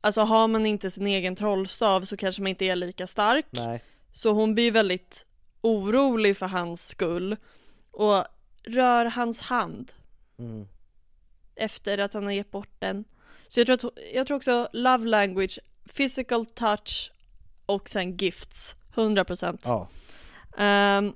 Alltså 0.00 0.20
har 0.20 0.48
man 0.48 0.66
inte 0.66 0.90
sin 0.90 1.06
egen 1.06 1.36
trollstav 1.36 2.02
så 2.02 2.16
kanske 2.16 2.42
man 2.42 2.48
inte 2.48 2.64
är 2.64 2.76
lika 2.76 3.06
stark. 3.06 3.46
nej. 3.50 3.84
Så 4.12 4.32
hon 4.32 4.54
blir 4.54 4.72
väldigt 4.72 5.26
orolig 5.60 6.36
för 6.36 6.46
hans 6.46 6.88
skull. 6.88 7.36
Och 7.90 8.24
rör 8.62 9.04
hans 9.04 9.40
hand 9.40 9.92
Mm. 10.38 10.68
efter 11.54 11.98
att 11.98 12.12
han 12.12 12.24
har 12.24 12.32
gett 12.32 12.50
bort 12.50 12.74
den. 12.78 13.04
Så 13.48 13.60
jag 13.60 13.66
tror, 13.66 13.74
att, 13.76 13.98
jag 14.14 14.26
tror 14.26 14.36
också 14.36 14.68
love 14.72 15.06
language, 15.08 15.58
physical 15.96 16.46
touch 16.46 17.12
och 17.66 17.88
sen 17.88 18.16
gifts. 18.16 18.74
100%. 18.94 19.60
Ja. 19.64 19.88
Ehm, 20.56 21.12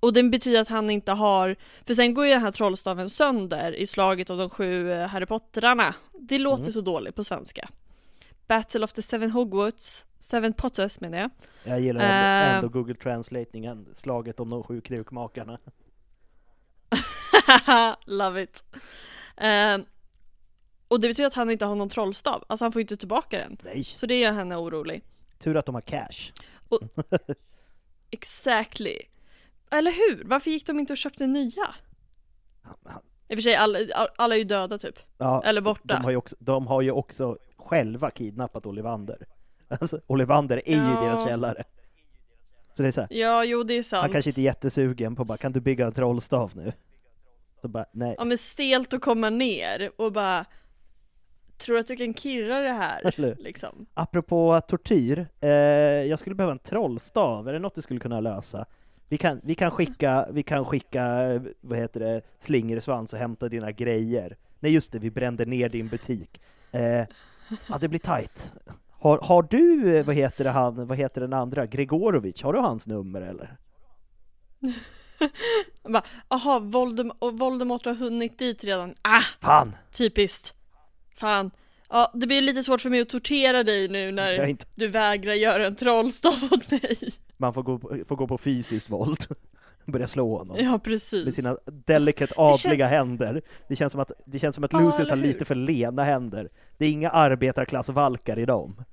och 0.00 0.12
det 0.12 0.22
betyder 0.22 0.60
att 0.60 0.68
han 0.68 0.90
inte 0.90 1.12
har, 1.12 1.56
för 1.86 1.94
sen 1.94 2.14
går 2.14 2.26
ju 2.26 2.32
den 2.32 2.42
här 2.42 2.50
trollstaven 2.52 3.10
sönder 3.10 3.72
i 3.72 3.86
slaget 3.86 4.30
av 4.30 4.38
de 4.38 4.50
sju 4.50 4.92
eh, 4.92 5.06
Harry 5.06 5.26
Potterarna. 5.26 5.94
Det 6.18 6.38
låter 6.38 6.62
Mm. 6.62 6.72
så 6.72 6.80
dåligt 6.80 7.14
på 7.16 7.24
svenska. 7.24 7.68
Battle 8.46 8.84
of 8.84 8.92
the 8.92 9.02
Seven 9.02 9.30
Hogwarts, 9.30 10.04
Seven 10.18 10.52
Potters 10.52 11.00
menar 11.00 11.18
jag. 11.18 11.30
Jag 11.64 11.80
gillar 11.80 12.00
ändå, 12.00 12.56
ändå 12.56 12.68
Google 12.78 12.94
Translating, 12.94 13.86
slaget 13.94 14.40
om 14.40 14.50
de 14.50 14.62
sju 14.62 14.80
krukmakarna. 14.80 15.58
Love 18.06 18.42
it. 18.42 18.64
Ehm, 19.36 19.84
och 20.88 21.00
det 21.00 21.08
betyder 21.08 21.26
att 21.26 21.34
han 21.34 21.50
inte 21.50 21.64
har 21.64 21.74
någon 21.74 21.88
trollstav, 21.88 22.44
alltså 22.46 22.64
han 22.64 22.72
får 22.72 22.80
inte 22.80 22.96
tillbaka 22.96 23.38
den. 23.38 23.56
Nej, 23.64 23.84
Så 23.84 24.06
det 24.06 24.18
gör 24.20 24.32
henne 24.32 24.56
orolig. 24.56 25.02
tur 25.38 25.56
att 25.56 25.66
de 25.66 25.74
har 25.74 25.82
cash. 25.82 26.32
Exactly. 28.10 28.98
Eller 29.70 29.90
hur? 29.90 30.24
Varför 30.24 30.50
gick 30.50 30.66
de 30.66 30.78
inte 30.78 30.92
och 30.92 30.96
köpte 30.96 31.26
nya? 31.26 31.74
I 33.28 33.34
och 33.34 33.36
för 33.36 33.42
sig, 33.42 33.54
alla, 33.54 33.78
alla 34.18 34.34
är 34.34 34.38
ju 34.38 34.44
döda 34.44 34.78
typ. 34.78 34.98
Ja, 35.18 35.42
Eller 35.44 35.60
borta. 35.60 35.94
De 35.94 36.04
har, 36.04 36.10
ju 36.10 36.16
också, 36.16 36.36
de 36.38 36.66
har 36.66 36.82
ju 36.82 36.90
också 36.90 37.38
själva 37.56 38.10
kidnappat 38.10 38.66
Ollivander. 38.66 39.26
Alltså, 39.80 40.00
Ollivander 40.06 40.62
är 40.68 40.74
ju 40.76 40.94
Ja. 40.94 41.00
deras 41.04 41.28
källare. 41.28 41.64
Så 42.76 42.82
det 42.82 42.88
är 42.88 42.92
så 42.92 43.00
här, 43.00 43.08
Ja, 43.12 43.44
jo 43.44 43.62
det 43.62 43.74
är 43.74 43.82
sant. 43.82 44.02
han 44.02 44.12
kanske 44.12 44.30
inte 44.30 44.40
är 44.40 44.42
jättesugen 44.42 45.16
på 45.16 45.24
bara, 45.24 45.38
kan 45.38 45.52
du 45.52 45.60
bygga 45.60 45.86
en 45.86 45.92
trollstav 45.92 46.52
nu? 46.54 46.72
Så 47.60 47.68
bara, 47.68 47.84
nej. 47.92 48.14
Ja 48.18 48.24
men 48.24 48.38
stelt 48.38 48.94
att 48.94 49.00
komma 49.00 49.30
ner 49.30 49.90
och 49.96 50.12
bara 50.12 50.44
Tror 51.58 51.78
att 51.78 51.86
du 51.86 51.96
kan 51.96 52.14
kirra 52.14 52.60
det 52.60 52.72
här? 52.72 53.14
Liksom. 53.38 53.86
Apropå 53.94 54.60
tortyr, 54.68 55.28
eh, 55.40 55.48
jag 55.50 56.18
skulle 56.18 56.34
behöva 56.36 56.52
en 56.52 56.58
trollstav, 56.58 57.48
är 57.48 57.52
det 57.52 57.58
något 57.58 57.74
du 57.74 57.82
skulle 57.82 58.00
kunna 58.00 58.20
lösa? 58.20 58.66
Vi 59.10 59.18
kan, 59.18 59.40
vi 59.42 59.54
kan 59.54 59.70
skicka, 59.70 60.26
vi 60.32 60.42
kan 60.42 60.64
skicka, 60.64 61.02
vad 61.60 61.78
heter 61.78 62.00
det, 62.00 62.22
slingersvans 62.38 63.12
och 63.12 63.18
hämta 63.18 63.48
dina 63.48 63.72
grejer. 63.72 64.36
Nej 64.60 64.72
just 64.72 64.92
det, 64.92 64.98
vi 64.98 65.10
brände 65.10 65.44
ner 65.44 65.68
din 65.68 65.88
butik. 65.88 66.40
Eh, 66.72 67.06
ja, 67.68 67.78
det 67.80 67.88
blir 67.88 67.98
tight. 67.98 68.52
Har, 68.90 69.18
har 69.18 69.42
du, 69.42 70.02
vad 70.02 70.14
heter 70.14 70.44
det 70.44 70.50
han, 70.50 70.86
vad 70.86 70.98
heter 70.98 71.20
den 71.20 71.32
andra, 71.32 71.66
Gregorovic, 71.66 72.42
har 72.42 72.52
du 72.52 72.58
hans 72.58 72.86
nummer 72.86 73.22
eller? 73.22 73.56
Jag 75.82 75.92
bara, 75.92 76.04
aha, 76.28 76.58
Voldem 76.58 77.12
Voldemort 77.32 77.84
har 77.84 77.94
hunnit 77.94 78.38
dit 78.38 78.64
redan. 78.64 78.94
Ah, 79.02 79.22
Fan! 79.40 79.76
typiskt. 79.92 80.54
Fan. 81.16 81.50
Ja, 81.90 82.12
det 82.14 82.26
blir 82.26 82.42
lite 82.42 82.62
svårt 82.62 82.80
för 82.80 82.90
mig 82.90 83.00
att 83.00 83.08
tortera 83.08 83.62
dig 83.62 83.88
nu 83.88 84.12
när 84.12 84.32
är 84.32 84.46
inte, 84.46 84.66
du 84.74 84.88
vägrar 84.88 85.34
göra 85.34 85.66
en 85.66 85.76
trollstav 85.76 86.48
åt 86.50 86.70
mig. 86.70 86.98
Man 87.40 87.54
får 87.54 87.62
gå, 87.62 87.78
får 88.08 88.16
gå 88.16 88.26
på 88.26 88.38
fysiskt 88.38 88.90
våld. 88.90 89.26
Börja 89.86 90.08
slå 90.08 90.36
honom. 90.38 90.56
Ja, 90.60 90.70
Med 90.70 90.82
precis. 90.82 91.34
sina 91.34 91.58
delicate 91.64 92.34
adliga 92.36 92.78
känns- 92.78 92.90
händer. 92.90 93.42
Det 93.68 93.76
känns 93.76 93.92
som 93.92 94.00
att, 94.00 94.12
det 94.26 94.38
känns 94.38 94.54
som 94.54 94.64
att 94.64 94.72
Ja, 94.72 94.80
Lucius 94.80 95.10
har 95.10 95.16
lite 95.16 95.44
för 95.44 95.54
lena 95.54 96.04
händer. 96.04 96.48
Det 96.78 96.84
är 96.86 96.90
inga 96.90 97.10
arbetarklassvalkar 97.10 98.38
i 98.38 98.44
dem. 98.46 98.84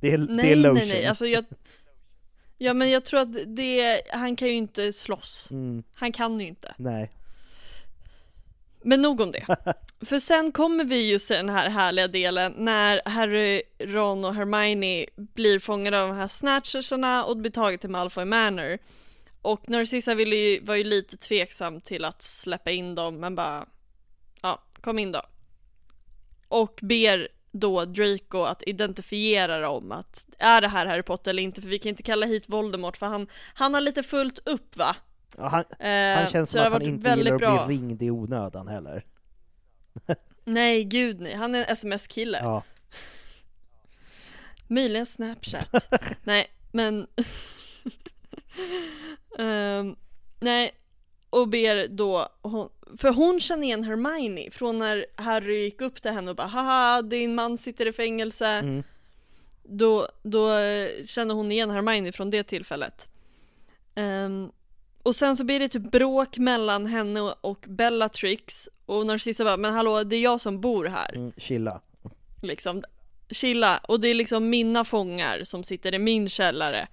Det 0.00 0.12
är, 0.12 0.18
det 0.18 0.24
är 0.24 0.36
Nej, 0.36 0.54
lotion. 0.56 0.74
nej, 0.74 0.88
nej. 0.88 1.06
Alltså 1.06 1.26
jag... 1.26 1.44
Ja, 2.58 2.74
men 2.74 2.90
jag 2.90 3.04
tror 3.04 3.20
att 3.20 3.36
det, 3.46 4.02
han 4.10 4.36
kan 4.36 4.48
ju 4.48 4.54
inte 4.54 4.92
slåss. 4.92 5.48
Mm, 5.50 5.82
Han 5.94 6.12
kan 6.12 6.40
ju 6.40 6.46
inte. 6.48 6.74
nej. 6.76 7.10
Men 8.84 9.02
nog 9.02 9.20
om 9.20 9.32
det. 9.32 9.46
För 10.04 10.18
sen 10.18 10.52
kommer 10.52 10.84
vi 10.84 11.10
ju 11.10 11.18
se 11.18 11.36
den 11.36 11.48
här 11.48 11.70
härliga 11.70 12.08
delen 12.08 12.54
när 12.56 13.02
Harry, 13.04 13.62
Ron 13.78 14.24
och 14.24 14.34
Hermione 14.34 15.06
blir 15.16 15.58
fångade 15.58 16.02
av 16.02 16.08
de 16.08 16.16
här 16.16 16.28
snatchersarna 16.28 17.24
och 17.24 17.36
blir 17.36 17.50
taget 17.50 17.80
till 17.80 17.90
Malfoy 17.90 18.24
Manor. 18.24 18.78
Och 19.42 19.70
Narcissa 19.70 20.14
ville 20.14 20.36
ju, 20.36 20.60
var 20.60 20.74
ju 20.74 20.84
lite 20.84 21.16
tveksam 21.16 21.80
till 21.80 22.04
att 22.04 22.22
släppa 22.22 22.70
in 22.70 22.94
dem 22.94 23.20
men 23.20 23.34
bara 23.34 23.66
Ja, 24.42 24.62
kom 24.80 24.98
in 24.98 25.12
då. 25.12 25.22
Och 26.48 26.78
ber 26.82 27.28
då 27.52 27.84
Draco 27.84 28.42
att 28.42 28.62
identifiera 28.66 29.60
dem 29.60 29.92
att 29.92 30.26
är 30.38 30.60
det 30.60 30.68
här 30.68 30.86
Harry 30.86 31.02
Potter 31.02 31.30
eller 31.30 31.42
inte 31.42 31.62
för 31.62 31.68
vi 31.68 31.78
kan 31.78 31.88
inte 31.88 32.02
kalla 32.02 32.26
hit 32.26 32.44
Voldemort 32.46 32.96
för 32.96 33.06
han, 33.06 33.26
han 33.54 33.74
har 33.74 33.80
lite 33.80 34.02
fullt 34.02 34.48
upp 34.48 34.76
va? 34.76 34.96
Ja, 35.38 35.48
han, 35.48 35.64
Eh, 35.78 36.18
han 36.18 36.26
känns 36.26 36.50
som 36.50 36.60
att 36.60 36.72
han 36.72 36.82
inte 36.82 37.10
gillar 37.10 37.32
att 37.34 37.40
bra. 37.40 37.66
bli 37.66 37.76
ringd 37.76 38.02
i 38.02 38.10
onödan 38.10 38.68
heller. 38.68 39.04
Nej 40.44 40.84
gud 40.84 41.20
nej, 41.20 41.34
han 41.34 41.54
är 41.54 41.58
en 41.58 41.72
sms-kille. 41.72 42.38
Ja. 42.42 42.62
Möjligen 44.66 45.06
Snapchat. 45.06 45.88
nej, 46.24 46.46
men... 46.72 47.06
Ehm, 49.38 49.96
nej, 50.40 50.72
och 51.30 51.48
ber 51.48 51.88
då, 51.88 52.28
hon, 52.42 52.68
för 52.96 53.12
hon 53.12 53.40
känner 53.40 53.62
igen 53.62 53.84
Hermione 53.84 54.50
från 54.50 54.78
när 54.78 55.06
Harry 55.14 55.62
gick 55.62 55.80
upp 55.80 56.02
till 56.02 56.10
henne 56.10 56.30
och 56.30 56.36
bara 56.36 56.46
haha 56.46 57.02
din 57.02 57.34
man 57.34 57.58
sitter 57.58 57.86
i 57.86 57.92
fängelse. 57.92 58.46
Mm. 58.46 58.82
Då, 59.62 60.08
då 60.22 60.52
eh, 60.54 61.04
känner 61.04 61.34
hon 61.34 61.52
igen 61.52 61.70
Hermione 61.70 62.12
från 62.12 62.30
det 62.30 62.42
tillfället. 62.42 63.08
Ehm, 63.94 64.52
och 65.02 65.14
sen 65.14 65.36
så 65.36 65.44
blir 65.44 65.60
det 65.60 65.68
typ 65.68 65.90
bråk 65.90 66.38
mellan 66.38 66.86
henne 66.86 67.20
och 67.20 67.64
Bellatrix 67.68 68.68
och 68.86 69.06
Narcissa 69.06 69.44
bara, 69.44 69.56
men 69.56 69.74
hallå 69.74 70.04
det 70.04 70.16
är 70.16 70.20
jag 70.20 70.40
som 70.40 70.60
bor 70.60 70.84
här. 70.84 71.14
Mm, 71.14 71.32
chilla. 71.36 71.80
Liksom, 72.42 72.82
chilla. 73.30 73.80
Och 73.88 74.00
det 74.00 74.08
är 74.08 74.14
liksom 74.14 74.50
mina 74.50 74.84
fångar 74.84 75.44
som 75.44 75.64
sitter 75.64 75.94
i 75.94 75.98
min 75.98 76.28
källare. 76.28 76.88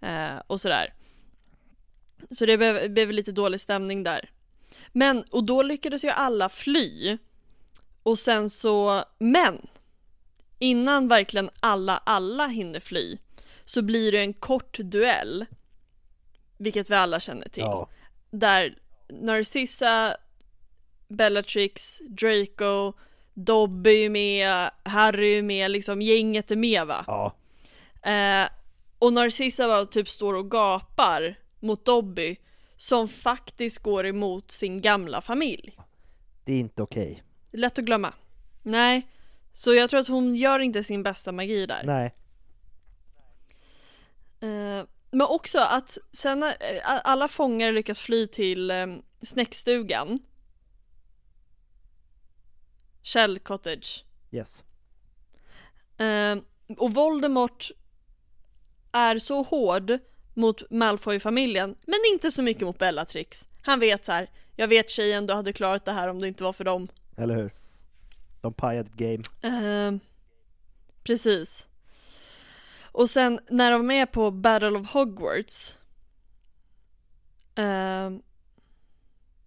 Eh, 0.00 0.42
och 0.46 0.60
sådär. 0.60 0.94
Så 2.30 2.46
det 2.46 2.58
blev, 2.58 2.90
blev 2.90 3.10
lite 3.10 3.32
dålig 3.32 3.60
stämning 3.60 4.02
där. 4.02 4.30
Men, 4.92 5.24
och 5.30 5.44
då 5.44 5.62
lyckades 5.62 6.04
ju 6.04 6.08
alla 6.08 6.48
fly. 6.48 7.18
Och 8.02 8.18
sen 8.18 8.50
så, 8.50 9.04
men! 9.18 9.66
Innan 10.58 11.08
verkligen 11.08 11.50
alla, 11.60 11.98
alla 11.98 12.46
hinner 12.46 12.80
fly 12.80 13.18
så 13.64 13.82
blir 13.82 14.12
det 14.12 14.18
en 14.18 14.32
kort 14.32 14.78
duell. 14.78 15.46
Vilket 16.60 16.90
vi 16.90 16.94
alla 16.94 17.20
känner 17.20 17.48
till. 17.48 17.62
Ja. 17.62 17.88
Där 18.30 18.78
Narcissa, 19.08 20.16
Bellatrix, 21.08 21.98
Draco, 22.08 22.92
Dobby 23.34 24.04
är 24.04 24.10
med, 24.10 24.70
Harry 24.82 25.38
är 25.38 25.42
med, 25.42 25.70
liksom 25.70 26.02
gänget 26.02 26.50
är 26.50 26.56
med 26.56 26.86
va? 26.86 27.04
Ja. 27.06 27.34
Eh, 28.10 28.48
och 28.98 29.12
Narcissa 29.12 29.66
bara 29.66 29.84
typ 29.84 30.08
står 30.08 30.34
och 30.34 30.50
gapar 30.50 31.38
mot 31.60 31.84
Dobby 31.84 32.36
som 32.76 33.08
faktiskt 33.08 33.78
går 33.78 34.06
emot 34.06 34.50
sin 34.50 34.80
gamla 34.80 35.20
familj. 35.20 35.78
Det 36.44 36.52
är 36.52 36.58
inte 36.58 36.82
okej. 36.82 37.22
Lätt 37.50 37.78
att 37.78 37.84
glömma. 37.84 38.14
Nej, 38.62 39.08
så 39.52 39.74
jag 39.74 39.90
tror 39.90 40.00
att 40.00 40.08
hon 40.08 40.36
gör 40.36 40.58
inte 40.58 40.84
sin 40.84 41.02
bästa 41.02 41.32
magi 41.32 41.66
där. 41.66 41.82
Nej. 41.84 42.14
Eh, 44.40 44.84
men 45.10 45.26
också 45.26 45.58
att 45.58 45.98
sen 46.12 46.40
när 46.40 46.56
eh, 46.60 46.80
alla 46.84 47.28
fångar 47.28 47.72
lyckas 47.72 47.98
fly 47.98 48.26
till 48.26 48.70
eh, 48.70 48.86
snäckstugan. 49.22 50.18
Shell 53.02 53.38
Cottage. 53.38 54.04
Yes. 54.30 54.64
Eh, 55.96 56.36
och 56.78 56.94
Voldemort 56.94 57.70
är 58.92 59.18
så 59.18 59.42
hård 59.42 59.98
mot 60.34 60.70
Malfoy-familjen, 60.70 61.76
men 61.86 61.98
inte 62.12 62.30
så 62.30 62.42
mycket 62.42 62.62
mot 62.62 62.78
Bellatrix. 62.78 63.44
Han 63.62 63.80
vet 63.80 64.04
så 64.04 64.12
här. 64.12 64.30
jag 64.56 64.68
vet 64.68 64.90
tjejen, 64.90 65.26
du 65.26 65.34
hade 65.34 65.52
klarat 65.52 65.84
det 65.84 65.92
här 65.92 66.08
om 66.08 66.20
det 66.20 66.28
inte 66.28 66.44
var 66.44 66.52
för 66.52 66.64
dem. 66.64 66.88
Eller 67.16 67.36
hur? 67.36 67.54
De 68.40 68.52
pajade 68.52 68.88
ett 68.90 68.96
game. 68.96 69.22
Eh, 69.42 69.92
precis. 71.02 71.66
Och 72.92 73.10
sen 73.10 73.40
när 73.50 73.70
de 73.72 73.90
är 73.90 74.06
på 74.06 74.30
Battle 74.30 74.78
of 74.78 74.92
Hogwarts 74.92 75.74
eh, 77.54 78.10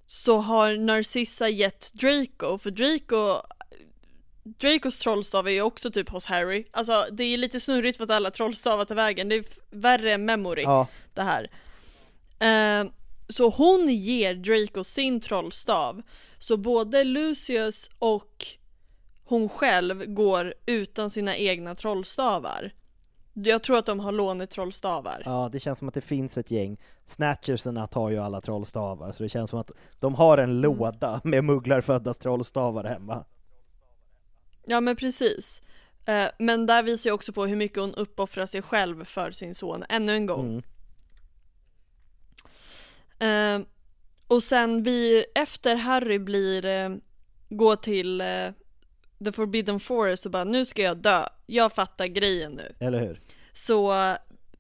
så 0.06 0.38
har 0.38 0.78
Narcissa 0.78 1.50
gett 1.50 1.94
Draco, 1.94 2.58
för 2.58 2.72
Draco 2.72 3.42
Dracos 4.44 5.00
trollstav 5.00 5.48
är 5.48 5.52
ju 5.52 5.62
också 5.62 5.92
typ 5.92 6.10
hos 6.10 6.26
Harry. 6.26 6.66
Alltså 6.72 7.08
det 7.12 7.24
är 7.24 7.38
lite 7.38 7.60
snurrigt 7.60 7.98
för 7.98 8.04
att 8.04 8.10
alla 8.10 8.32
trollstavar 8.32 8.86
tar 8.86 8.96
vägen. 8.96 9.30
Det 9.30 9.36
är 9.36 9.46
värre 9.70 10.14
än 10.14 10.26
memory 10.26 10.64
Ja. 10.64 10.88
det 11.14 11.22
här. 11.22 11.52
Eh, 12.40 12.92
så 13.30 13.50
hon 13.50 13.88
ger 13.90 14.34
Draco 14.36 14.84
sin 14.84 15.22
trollstav. 15.22 16.02
Så 16.40 16.58
både 16.58 17.04
Lucius 17.04 17.90
och 18.00 18.46
hon 19.24 19.50
själv 19.50 20.06
går 20.06 20.54
utan 20.66 21.10
sina 21.10 21.38
egna 21.38 21.76
trollstavar. 21.76 22.72
Jag 23.34 23.64
tror 23.64 23.78
att 23.78 23.86
de 23.86 24.00
har 24.00 24.12
lånetrollstavar. 24.12 25.22
Ja, 25.26 25.50
det 25.52 25.60
känns 25.60 25.80
som 25.80 25.88
att 25.88 25.94
det 25.94 26.02
finns 26.02 26.38
ett 26.38 26.52
gäng. 26.52 26.78
Snatchersarna 27.06 27.88
tar 27.88 28.10
ju 28.10 28.18
alla 28.18 28.42
trollstavar, 28.42 29.12
så 29.12 29.24
det 29.24 29.30
känns 29.30 29.50
som 29.50 29.60
att 29.60 29.72
de 30.00 30.16
har 30.16 30.38
en 30.38 30.62
låda 30.62 31.22
med 31.24 31.44
mugglarföddas 31.44 32.18
trollstavar 32.18 32.84
hemma. 32.84 33.26
Ja 34.66 34.82
men 34.82 34.96
precis. 34.96 35.62
Eh, 36.06 36.26
men 36.40 36.66
där 36.66 36.84
visar 36.84 37.10
ju 37.10 37.14
också 37.14 37.34
på 37.34 37.46
hur 37.46 37.56
mycket 37.56 37.80
hon 37.80 37.94
uppoffrar 37.94 38.46
sig 38.46 38.62
själv 38.62 39.06
för 39.06 39.32
sin 39.32 39.56
son 39.56 39.84
ännu 39.90 40.14
en 40.14 40.26
gång. 40.26 40.64
Mm. 43.20 43.62
Eh, 43.62 43.68
och 44.28 44.44
sen 44.44 44.84
vi, 44.84 45.26
efter 45.36 45.76
Harry 45.76 46.20
blir, 46.20 46.66
eh, 46.66 46.90
går 47.50 47.76
till 47.76 48.22
The 49.26 49.32
Forbidden 49.32 49.80
Forest 49.80 50.26
och 50.26 50.32
bara 50.32 50.44
nu 50.44 50.66
ska 50.66 50.82
jag 50.82 50.98
dö, 50.98 51.26
jag 51.46 51.74
fattar 51.74 52.06
grejen 52.08 52.52
nu. 52.52 52.76
Eller 52.80 53.00
hur? 53.00 53.22
Så 53.54 53.94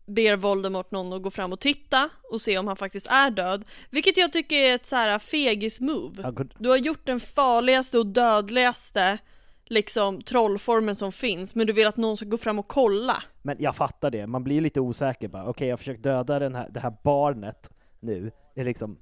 ber 0.05 0.35
Voldemort 0.35 0.91
någon 0.91 1.13
att 1.13 1.21
gå 1.21 1.31
fram 1.31 1.53
och 1.53 1.59
titta 1.59 2.09
och 2.31 2.41
se 2.41 2.57
om 2.57 2.67
han 2.67 2.75
faktiskt 2.77 3.07
är 3.07 3.31
död. 3.31 3.65
Vilket 3.89 4.17
jag 4.17 4.31
tycker 4.33 4.55
är 4.55 4.75
ett 4.75 4.85
så 4.85 4.95
här 4.95 5.19
fegis 5.19 5.81
move. 5.81 6.21
Ja, 6.23 6.31
god- 6.31 6.53
Du 6.57 6.69
har 6.69 6.77
gjort 6.77 7.05
den 7.05 7.19
farligaste 7.19 7.99
och 7.99 8.05
dödligaste 8.07 9.17
liksom 9.65 10.21
trollformen 10.21 10.95
som 10.95 11.11
finns 11.11 11.55
men 11.55 11.67
du 11.67 11.73
vill 11.73 11.87
att 11.87 11.97
någon 11.97 12.17
ska 12.17 12.25
gå 12.25 12.37
fram 12.37 12.59
och 12.59 12.67
kolla. 12.67 13.23
Men 13.41 13.57
jag 13.59 13.75
fattar 13.75 14.11
det, 14.11 14.27
man 14.27 14.43
blir 14.43 14.55
ju 14.55 14.61
lite 14.61 14.79
osäker 14.81 15.27
bara. 15.27 15.45
Okej, 15.45 15.67
jag 15.67 15.73
har 15.73 15.77
försökt 15.77 16.03
döda 16.03 16.39
den 16.39 16.55
här, 16.55 16.69
det 16.69 16.79
här 16.79 16.93
barnet 17.03 17.71
nu 17.99 18.31
i 18.55 18.63
liksom 18.63 18.97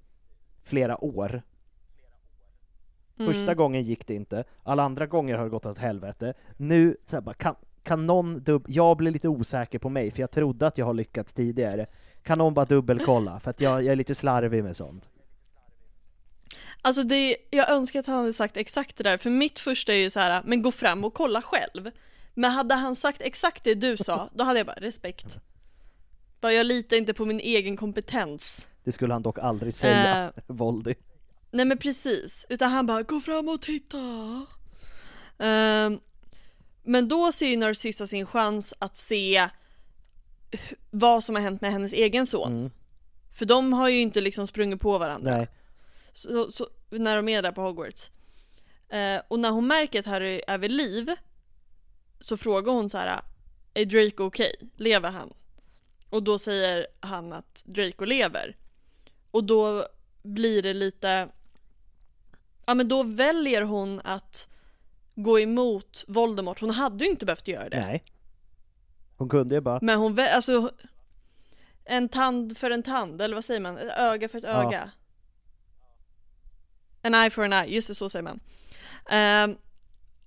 flera 0.66 1.04
år. 1.04 1.42
Mm. 3.22 3.34
Första 3.34 3.56
gången 3.56 3.84
gick 3.84 4.08
det 4.08 4.14
inte, 4.14 4.44
alla 4.64 4.84
andra 4.84 5.06
gånger 5.08 5.38
har 5.38 5.44
det 5.44 5.50
gått 5.50 5.66
åt 5.66 5.78
helvete. 5.78 6.34
Nu, 6.58 6.98
så 7.06 7.16
här 7.16 7.22
bara, 7.22 7.34
kan, 7.34 7.56
kan 7.84 8.08
någon 8.08 8.44
dubb... 8.44 8.66
Jag 8.68 8.98
blir 8.98 9.12
lite 9.12 9.28
osäker 9.28 9.80
på 9.80 9.90
mig, 9.90 10.12
för 10.12 10.20
jag 10.20 10.32
trodde 10.32 10.68
att 10.68 10.78
jag 10.78 10.86
har 10.86 10.94
lyckats 10.94 11.34
tidigare. 11.34 11.86
Kan 12.24 12.38
någon 12.38 12.54
bara 12.54 12.66
dubbelkolla? 12.66 13.40
För 13.40 13.50
att 13.50 13.62
jag, 13.62 13.84
jag 13.84 13.92
är 13.92 13.96
lite 13.96 14.16
slarvig 14.16 14.64
med 14.64 14.78
sånt. 14.78 15.10
Alltså 16.82 17.04
det, 17.04 17.38
jag 17.50 17.70
önskar 17.70 18.00
att 18.00 18.08
han 18.08 18.18
hade 18.18 18.34
sagt 18.34 18.58
exakt 18.58 18.98
det 18.98 19.04
där, 19.04 19.18
för 19.18 19.30
mitt 19.30 19.60
första 19.60 19.94
är 19.94 19.98
ju 19.98 20.10
så 20.10 20.20
här, 20.20 20.42
men 20.46 20.62
gå 20.62 20.72
fram 20.72 21.04
och 21.04 21.14
kolla 21.14 21.42
själv. 21.42 21.92
Men 22.34 22.52
hade 22.52 22.76
han 22.76 22.96
sagt 22.96 23.22
exakt 23.22 23.64
det 23.64 23.76
du 23.76 23.98
sa, 23.98 24.30
då 24.36 24.44
hade 24.44 24.60
jag 24.60 24.68
bara 24.68 24.80
respekt. 24.80 25.38
Bara 26.42 26.54
jag 26.54 26.66
litar 26.66 26.98
inte 26.98 27.14
på 27.14 27.26
min 27.26 27.40
egen 27.40 27.78
kompetens. 27.78 28.68
Det 28.84 28.92
skulle 28.92 29.14
han 29.14 29.22
dock 29.22 29.40
aldrig 29.40 29.74
säga, 29.74 30.24
Eh. 30.26 30.30
Voldy. 30.48 30.96
Nej 31.52 31.66
men 31.66 31.78
precis, 31.78 32.46
utan 32.50 32.72
han 32.72 32.86
bara 32.86 33.04
gå 33.04 33.20
fram 33.20 33.50
och 33.50 33.62
titta. 33.62 33.98
Ehm, 35.38 36.00
men 36.84 37.08
då 37.08 37.32
ser 37.32 37.48
ju 37.48 37.58
Narcissa 37.58 38.08
sin 38.08 38.26
chans 38.26 38.74
att 38.80 38.98
se 38.98 39.50
vad 40.90 41.24
som 41.24 41.36
har 41.36 41.42
hänt 41.42 41.62
med 41.62 41.72
hennes 41.72 41.94
egen 41.94 42.26
son. 42.26 42.52
Mm. 42.52 42.72
För 43.34 43.46
de 43.46 43.74
har 43.74 43.90
ju 43.90 44.00
inte 44.00 44.22
liksom 44.22 44.48
sprungit 44.48 44.82
på 44.82 44.98
varandra. 44.98 45.38
Nej. 45.38 45.48
Så, 46.14 46.52
så, 46.52 46.68
när 46.90 47.16
de 47.16 47.30
är 47.30 47.42
där 47.42 47.52
på 47.52 47.62
Hogwarts. 47.62 48.12
Eh, 48.90 49.22
och 49.28 49.40
när 49.40 49.50
hon 49.50 49.68
märker 49.68 50.00
att 50.00 50.06
Harry 50.06 50.42
är 50.48 50.58
vid 50.58 50.72
liv 50.72 51.16
så 52.20 52.38
frågar 52.38 52.74
hon 52.74 52.90
så 52.90 52.98
här: 52.98 53.22
Är 53.74 53.86
Draco 53.86 54.24
okej? 54.24 54.56
Lever 54.76 55.10
han? 55.10 55.34
Och 56.10 56.24
då 56.24 56.38
säger 56.38 56.88
han 57.00 57.34
att 57.34 57.64
Draco 57.66 58.06
lever. 58.06 58.58
Och 59.32 59.46
då 59.46 59.88
blir 60.24 60.62
det 60.62 60.74
lite 60.74 61.30
Ja 62.72 62.76
men 62.76 62.88
då 62.88 63.04
väljer 63.04 63.62
hon 63.62 64.02
att 64.04 64.50
gå 65.16 65.40
emot 65.40 66.04
Voldemort. 66.08 66.62
Hon 66.62 66.70
hade 66.70 67.06
ju 67.06 67.12
inte 67.12 67.26
behövt 67.26 67.48
göra 67.48 67.70
det. 67.70 67.82
Nej. 67.86 68.04
Hon 69.18 69.30
kunde 69.30 69.56
ju 69.56 69.62
bara, 69.62 69.80
Men 69.82 70.00
hon, 70.00 70.16
vä- 70.18 70.34
alltså 70.36 70.72
En 71.86 72.10
tand 72.10 72.58
för 72.58 72.72
en 72.72 72.84
tand, 72.84 73.22
eller 73.22 73.36
vad 73.36 73.46
säger 73.46 73.60
man? 73.60 73.78
Ett 73.78 73.98
öga 73.98 74.30
för 74.30 74.38
ett 74.38 74.44
Ja. 74.44 74.68
öga 74.68 74.90
En 77.02 77.14
eye 77.16 77.30
for 77.30 77.44
an 77.46 77.54
eye, 77.54 77.66
just 77.76 77.88
det, 77.88 77.96
så 77.96 78.10
säger 78.10 78.24
man 78.24 78.40
Ehm, 79.10 79.56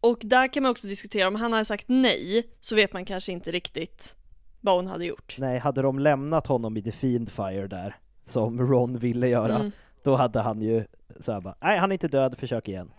Och 0.01 0.19
där 0.23 0.49
kan 0.53 0.63
man 0.63 0.73
också 0.73 0.87
diskutera, 0.87 1.29
om 1.29 1.35
han 1.35 1.53
hade 1.53 1.65
sagt 1.65 1.85
nej 1.89 2.49
Så 2.61 2.75
vet 2.75 2.93
man 2.93 3.05
kanske 3.05 3.33
inte 3.33 3.51
riktigt 3.53 4.15
Vad 4.61 4.77
hon 4.77 4.87
hade 4.87 5.05
gjort 5.07 5.37
nej, 5.39 5.59
hade 5.59 5.83
de 5.83 5.99
lämnat 5.99 6.47
honom 6.47 6.77
i 6.77 6.83
The 6.83 6.93
Fiend 6.93 7.31
Fire 7.33 7.67
där, 7.67 7.97
som 8.25 8.61
Ron 8.61 8.99
ville 8.99 9.29
göra, 9.29 9.55
Mm. 9.57 9.73
då 10.03 10.15
hade 10.17 10.41
han 10.41 10.61
ju 10.63 10.85
såhär 11.21 11.41
bara, 11.41 11.55
nej 11.61 11.79
han 11.79 11.91
är 11.91 11.93
inte 11.93 12.09
död, 12.09 12.39
försök 12.39 12.69
igen. 12.69 12.91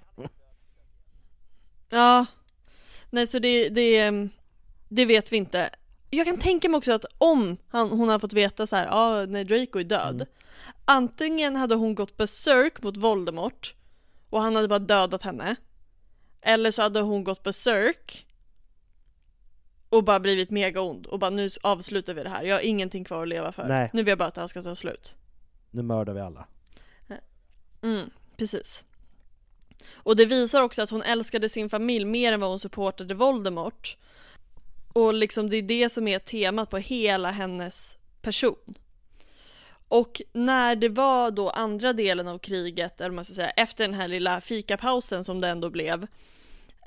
Ja 1.89 2.25
Nej 3.10 3.28
så 3.28 3.39
det, 3.39 3.69
det, 3.69 4.12
det 4.89 5.06
vet 5.06 5.32
vi 5.32 5.38
inte 5.38 5.69
Jag 6.10 6.25
kan 6.25 6.38
tänka 6.38 6.69
mig 6.69 6.78
också 6.78 6.91
att 6.91 7.06
om 7.17 7.58
han, 7.67 7.89
hon 7.89 8.10
hade 8.10 8.19
fått 8.19 8.34
veta 8.34 8.67
så 8.67 8.75
här, 8.75 8.86
ja 8.86 9.21
ah, 9.21 9.25
nej 9.25 9.43
Draco 9.43 9.80
är 9.80 9.84
död 9.84 10.15
Mm. 10.15 10.28
Antingen 10.86 11.56
hade 11.56 11.75
hon 11.75 11.95
gått 11.95 12.17
berserk 12.17 12.84
mot 12.84 12.97
Voldemort 12.97 13.75
Och 14.30 14.41
han 14.41 14.56
hade 14.56 14.67
bara 14.67 14.80
dödat 14.80 15.23
henne 15.23 15.56
Eller 16.41 16.71
så 16.71 16.82
hade 16.82 17.01
hon 17.01 17.23
gått 17.23 17.43
berserk 17.43 18.25
Och 19.89 20.04
bara 20.04 20.19
blivit 20.19 20.49
mega 20.49 20.82
ond 20.82 21.06
och 21.06 21.19
bara 21.19 21.30
nu 21.30 21.49
avslutar 21.63 22.13
vi 22.13 22.23
det 22.23 22.30
här 22.30 22.43
Jag 22.43 22.56
har 22.56 22.62
ingenting 22.62 23.04
kvar 23.04 23.21
att 23.21 23.28
leva 23.28 23.51
för 23.51 23.67
Nej. 23.67 23.89
Nu 23.93 24.04
vill 24.04 24.10
jag 24.10 24.17
bara 24.17 24.28
att 24.28 24.36
det 24.36 24.41
här 24.41 24.47
ska 24.47 24.63
ta 24.63 24.75
slut 24.75 25.15
Nu 25.71 25.82
mördar 25.82 26.13
vi 26.13 26.21
alla. 26.21 26.47
Mm, 27.85 28.09
precis. 28.37 28.83
Och 29.93 30.15
det 30.15 30.25
visar 30.25 30.61
också 30.61 30.81
att 30.81 30.89
hon 30.89 31.01
älskade 31.01 31.49
sin 31.49 31.69
familj 31.69 32.05
mer 32.05 32.33
än 32.33 32.39
vad 32.39 32.49
hon 32.49 32.59
supportade 32.59 33.13
Voldemort. 33.13 33.97
Och 34.93 35.13
liksom 35.13 35.49
det 35.49 35.57
är 35.57 35.61
det 35.61 35.89
som 35.89 36.07
är 36.07 36.19
temat 36.19 36.69
på 36.69 36.77
hela 36.77 37.31
hennes 37.31 37.97
person. 38.21 38.75
Och 39.87 40.21
när 40.33 40.75
det 40.75 40.89
var 40.89 41.31
då 41.31 41.49
andra 41.49 41.93
delen 41.93 42.27
av 42.27 42.39
kriget, 42.39 43.01
eller 43.01 43.09
vad 43.09 43.15
man 43.15 43.25
ska 43.25 43.33
säga, 43.33 43.49
efter 43.49 43.83
den 43.83 43.93
här 43.93 44.07
lilla 44.07 44.41
fikapausen 44.41 45.23
som 45.23 45.41
det 45.41 45.47
ändå 45.47 45.69
blev, 45.69 46.07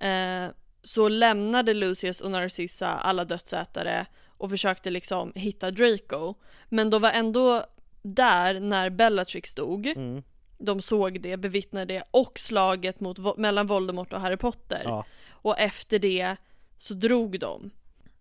eh, 0.00 0.46
så 0.82 1.08
lämnade 1.08 1.74
Lucius 1.74 2.20
och 2.20 2.30
Narcissa 2.30 2.88
alla 2.88 3.24
dödsätare 3.24 4.06
och 4.26 4.50
försökte 4.50 4.90
liksom 4.90 5.32
hitta 5.34 5.70
Draco. 5.70 6.34
Men 6.68 6.90
de 6.90 7.02
var 7.02 7.11
ändå 7.11 7.64
där 8.02 8.61
när 8.61 8.90
Bellatrix 8.90 9.54
dog. 9.54 9.87
Mm. 9.87 10.22
De 10.59 10.81
såg 10.81 11.21
det, 11.21 11.37
bevittnade 11.37 11.94
det 11.94 12.03
och 12.11 12.38
slaget 12.38 13.01
mot, 13.01 13.37
mellan 13.38 13.66
Voldemort 13.66 14.12
och 14.12 14.21
Harry 14.21 14.37
Potter. 14.37 14.83
Ja. 14.85 15.05
Och 15.31 15.59
efter 15.59 15.99
det 15.99 16.37
så 16.79 16.94
drog 16.94 17.40
de. 17.40 17.71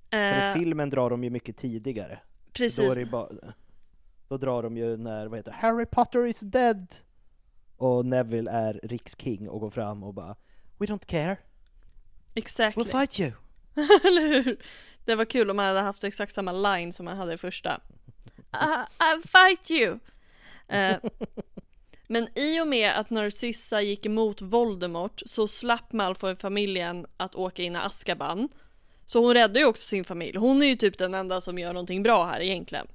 För 0.10 0.17
i 0.17 0.47
Eh, 0.47 0.54
filmen 0.54 0.89
drar 0.89 1.10
de 1.10 1.23
ju 1.23 1.30
mycket 1.30 1.58
tidigare. 1.58 2.19
Då, 2.45 2.52
precis. 2.54 2.93
det 2.95 3.06
bara, 3.06 3.30
då 4.28 4.38
drar 4.38 4.63
de 4.63 4.78
ju 4.78 4.97
när, 4.97 5.28
vad 5.28 5.39
heter 5.39 5.52
Harry 5.52 5.86
Potter 5.86 6.26
is 6.26 6.39
dead! 6.39 6.95
Och 7.78 8.06
Neville 8.06 8.52
är 8.52 8.80
riksking 8.84 9.50
och 9.50 9.60
går 9.60 9.69
fram 9.69 10.04
och 10.04 10.13
bara 10.13 10.36
We 10.78 10.86
don't 10.86 11.06
care, 11.06 11.38
Exactly. 12.36 12.84
we'll 12.84 13.00
fight 13.00 13.19
you! 13.19 13.32
Eller 14.08 14.28
hur? 14.43 14.58
Det 15.06 15.15
var 15.15 15.26
kul 15.26 15.50
om 15.50 15.56
man 15.56 15.65
hade 15.65 15.80
haft 15.80 16.04
exakt 16.04 16.34
samma 16.34 16.52
line 16.52 16.91
som 16.93 17.06
man 17.06 17.17
hade 17.17 17.34
i 17.34 17.38
första. 17.38 17.82
I, 18.54 19.04
I 19.04 19.28
fight 19.28 19.71
you! 19.71 20.00
Eh, 20.67 20.97
men 22.08 22.28
i 22.36 22.62
och 22.62 22.67
med 22.67 22.91
att 22.91 23.10
Narcissa 23.10 23.82
gick 23.82 24.06
emot 24.06 24.41
Voldemort 24.41 25.22
så 25.26 25.48
slapp 25.48 25.93
Malfoy-familjen 25.93 27.06
att 27.17 27.36
åka 27.36 27.63
in 27.63 27.76
i 27.76 27.80
Azkaban. 27.80 28.50
Så 29.06 29.20
hon 29.20 29.34
räddade 29.34 29.60
ju 29.60 29.65
också 29.65 29.88
sin 29.88 30.04
familj. 30.04 30.38
Hon 30.38 30.62
är 30.62 30.67
ju 30.67 30.76
typ 30.76 30.98
den 30.98 31.13
enda 31.13 31.41
som 31.41 31.60
gör 31.60 31.74
någonting 31.74 32.04
bra 32.04 32.26
här 32.26 32.41
egentligen. 32.41 32.88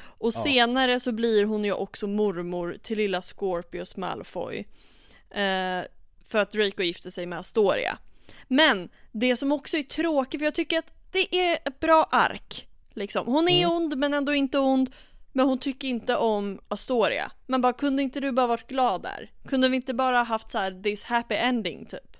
Och 0.00 0.34
senare 0.34 1.00
så 1.00 1.12
blir 1.12 1.44
hon 1.44 1.64
ju 1.64 1.72
också 1.72 2.06
mormor 2.06 2.76
till 2.82 2.98
lilla 2.98 3.22
Scorpius 3.22 3.96
Malfoy. 3.96 4.58
Eh, 5.30 5.80
för 6.28 6.38
att 6.38 6.50
Draco 6.50 6.82
gifte 6.82 7.10
sig 7.10 7.26
med 7.26 7.38
Astoria. 7.38 7.98
Men 8.48 8.88
det 9.12 9.36
som 9.36 9.52
också 9.52 9.76
är 9.76 9.82
tråkigt, 9.82 10.40
för 10.40 10.44
jag 10.44 10.54
tycker 10.54 10.78
att 10.78 10.92
det 11.12 11.36
är 11.36 11.58
ett 11.64 11.80
bra 11.80 12.08
ark. 12.10 12.68
Liksom. 12.94 13.26
Hon 13.26 13.48
är 13.48 13.70
ond 13.70 13.98
men 13.98 14.14
ändå 14.14 14.34
inte 14.34 14.58
ond. 14.58 14.90
Men 15.32 15.46
hon 15.46 15.58
tycker 15.58 15.88
inte 15.88 16.16
om 16.16 16.60
Astoria. 16.68 17.32
Men 17.46 17.60
bara, 17.60 17.72
kunde 17.72 18.02
inte 18.02 18.20
du 18.20 18.32
bara 18.32 18.46
varit 18.46 18.68
glad 18.68 19.02
där? 19.02 19.30
Kunde 19.48 19.68
vi 19.68 19.76
inte 19.76 19.94
bara 19.94 20.22
haft 20.22 20.50
så 20.50 20.58
här 20.58 20.82
this 20.82 21.04
happy 21.04 21.34
ending 21.34 21.86
typ? 21.86 22.16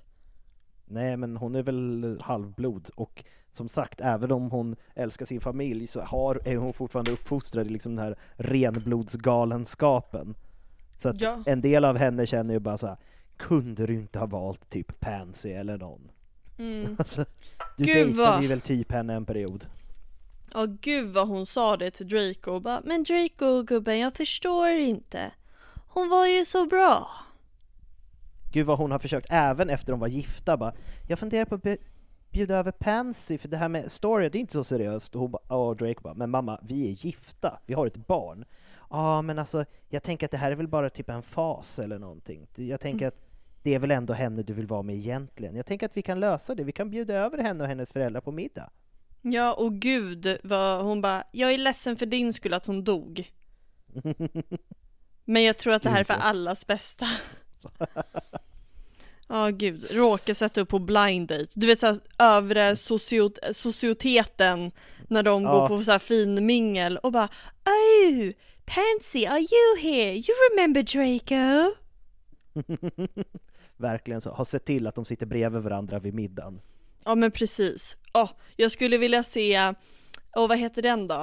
Nej 0.84 1.16
men 1.16 1.36
hon 1.36 1.54
är 1.54 1.62
väl 1.62 2.18
halvblod 2.22 2.90
och 2.94 3.24
som 3.52 3.68
sagt, 3.68 4.00
även 4.00 4.32
om 4.32 4.50
hon 4.50 4.76
älskar 4.94 5.26
sin 5.26 5.40
familj 5.40 5.86
så 5.86 6.00
har, 6.00 6.40
är 6.44 6.56
hon 6.56 6.72
fortfarande 6.72 7.10
uppfostrad 7.12 7.66
i 7.66 7.70
liksom 7.70 7.96
den 7.96 8.04
här 8.04 8.16
renblodsgalenskapen. 8.36 10.34
Så 11.02 11.08
att 11.08 11.20
Ja. 11.20 11.42
en 11.46 11.60
del 11.60 11.84
av 11.84 11.96
henne 11.96 12.26
känner 12.26 12.54
ju 12.54 12.60
bara 12.60 12.78
så 12.78 12.86
här, 12.86 12.96
kunde 13.36 13.86
du 13.86 13.94
inte 13.94 14.18
ha 14.18 14.26
valt 14.26 14.70
typ 14.70 15.00
Pansy 15.00 15.50
eller 15.50 15.78
någon? 15.78 16.10
Mm. 16.58 16.96
Alltså, 16.98 17.24
du 17.76 17.84
Gud, 17.84 17.94
dejtade 17.96 18.30
vad- 18.30 18.42
ju 18.42 18.48
väl 18.48 18.60
typ 18.60 18.92
henne 18.92 19.14
en 19.14 19.24
period? 19.24 19.66
Ja 20.54 20.66
gud 20.80 21.14
vad 21.14 21.28
hon 21.28 21.46
sa 21.46 21.76
det 21.76 21.90
till 21.90 22.08
Draco 22.08 22.50
och 22.50 22.62
bara 22.62 22.82
Men 22.84 23.04
Draco 23.04 23.62
gubben 23.62 23.98
jag 23.98 24.14
förstår 24.14 24.68
inte. 24.68 25.30
Hon 25.88 26.08
var 26.08 26.26
ju 26.26 26.44
så 26.44 26.66
bra. 26.66 27.10
Gud 28.52 28.66
vad 28.66 28.78
hon 28.78 28.90
har 28.90 28.98
försökt, 28.98 29.26
även 29.30 29.70
efter 29.70 29.92
de 29.92 30.00
var 30.00 30.08
gifta 30.08 30.56
bara, 30.56 30.72
jag 31.08 31.18
funderar 31.18 31.44
på 31.44 31.54
att 31.54 31.78
bjuda 32.30 32.56
över 32.56 32.72
Pansy 32.72 33.38
för 33.38 33.48
det 33.48 33.56
här 33.56 33.68
med 33.68 33.92
story, 33.92 34.28
det 34.28 34.38
är 34.38 34.40
inte 34.40 34.52
så 34.52 34.64
seriöst. 34.64 35.14
Och 35.14 35.20
hon 35.20 35.30
bara, 35.30 35.56
och 35.56 35.76
Drake 35.76 36.00
bara, 36.00 36.14
men 36.14 36.30
mamma, 36.30 36.60
vi 36.62 36.88
är 36.88 37.06
gifta, 37.06 37.60
vi 37.66 37.74
har 37.74 37.86
ett 37.86 38.06
barn. 38.06 38.44
Ja, 38.90 39.22
men 39.22 39.38
alltså, 39.38 39.64
jag 39.88 40.02
tänker 40.02 40.26
att 40.26 40.30
det 40.30 40.36
här 40.36 40.52
är 40.52 40.56
väl 40.56 40.68
bara 40.68 40.90
typ 40.90 41.08
en 41.08 41.22
fas 41.22 41.78
eller 41.78 41.98
någonting. 41.98 42.46
Jag 42.54 42.80
tänker 42.80 43.06
att 43.08 43.28
det 43.62 43.74
är 43.74 43.78
väl 43.78 43.90
ändå 43.90 44.14
henne 44.14 44.42
du 44.42 44.52
vill 44.52 44.66
vara 44.66 44.82
med 44.82 44.96
egentligen. 44.96 45.56
Jag 45.56 45.66
tänker 45.66 45.86
att 45.86 45.96
vi 45.96 46.02
kan 46.02 46.20
lösa 46.20 46.54
det, 46.54 46.64
vi 46.64 46.72
kan 46.72 46.90
bjuda 46.90 47.14
över 47.14 47.38
henne 47.38 47.64
och 47.64 47.68
hennes 47.68 47.92
föräldrar 47.92 48.20
på 48.20 48.32
middag. 48.32 48.70
Ja 49.22 49.52
och 49.54 49.72
gud 49.74 50.38
vad 50.44 50.84
hon 50.84 51.00
bara 51.00 51.24
Jag 51.32 51.52
är 51.52 51.58
ledsen 51.58 51.96
för 51.96 52.06
din 52.06 52.32
skull 52.32 52.54
att 52.54 52.66
hon 52.66 52.84
dog. 52.84 53.32
Men 55.24 55.42
jag 55.42 55.58
tror 55.58 55.72
att 55.74 55.82
det 55.82 55.90
här 55.90 56.00
är 56.00 56.04
för 56.04 56.14
allas 56.14 56.66
bästa. 56.66 57.06
Ja 59.30 59.48
gud, 59.50 59.86
råkar 59.90 60.34
sätta 60.34 60.60
upp 60.60 60.68
på 60.68 60.78
blind 60.78 61.28
date. 61.28 61.46
Du 61.54 61.66
vet 61.66 61.78
såhär 61.78 61.96
övre 62.18 62.76
sociot 62.76 63.38
societeten 63.52 64.72
när 65.08 65.22
de 65.22 65.42
Ja. 65.42 65.52
går 65.52 65.68
på 65.68 65.84
så 65.84 65.92
här 65.92 65.98
fin 65.98 66.46
mingel 66.46 66.98
och 66.98 67.12
bara 67.12 67.28
Oh, 67.64 68.30
Pansy, 68.64 69.26
are 69.26 69.38
you 69.40 69.78
here? 69.82 70.12
You 70.14 70.24
remember 70.52 70.82
Draco? 70.82 71.74
Verkligen 73.76 74.20
så, 74.20 74.30
har 74.30 74.44
sett 74.44 74.64
till 74.64 74.86
att 74.86 74.94
de 74.94 75.04
sitter 75.04 75.26
bredvid 75.26 75.62
varandra 75.62 75.98
vid 75.98 76.14
middagen. 76.14 76.60
Ja 77.04 77.14
men 77.14 77.30
precis. 77.30 77.96
Åh, 78.14 78.30
jag 78.56 78.70
skulle 78.70 78.98
vilja 78.98 79.22
se, 79.22 79.74
och 80.36 80.48
vad 80.48 80.58
heter 80.58 80.82
den 80.82 81.06
då? 81.06 81.14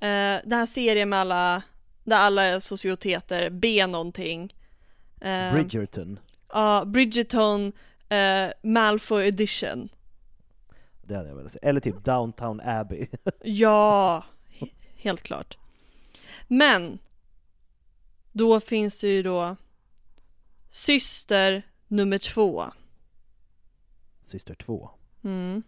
Eh, 0.00 0.40
den 0.44 0.52
här 0.52 0.66
serien 0.66 1.08
med 1.08 1.18
alla, 1.18 1.62
där 2.04 2.16
alla 2.16 2.42
är 2.42 2.60
socioteter, 2.60 3.50
B 3.50 3.86
någonting. 3.86 4.54
Eh, 5.20 5.52
Bridgerton, 5.54 6.18
Ja, 6.52 6.84
Bridgerton, 6.86 7.72
eh, 8.08 8.48
Malfoy 8.62 9.26
edition. 9.26 9.88
det 11.02 11.14
hade 11.16 11.28
jag 11.28 11.36
velat 11.36 11.52
säga. 11.52 11.68
Eller 11.68 11.80
typ 11.80 12.04
Downtown 12.04 12.60
Abbey. 12.64 13.06
Ja, 13.42 14.24
he- 14.58 14.70
helt 14.96 15.22
klart. 15.22 15.56
Men, 16.48 16.98
då 18.32 18.60
finns 18.60 19.00
det 19.00 19.08
ju 19.08 19.22
då 19.22 19.56
syster 20.68 21.62
nummer 21.88 22.18
två. 22.18 22.72
Syster 24.32 24.54
2. 24.54 24.90
Mm. 25.24 25.62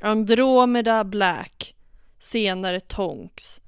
Andromeda 0.00 1.04
Black, 1.04 1.74
senare 2.18 2.80
Tonks, 2.80 3.60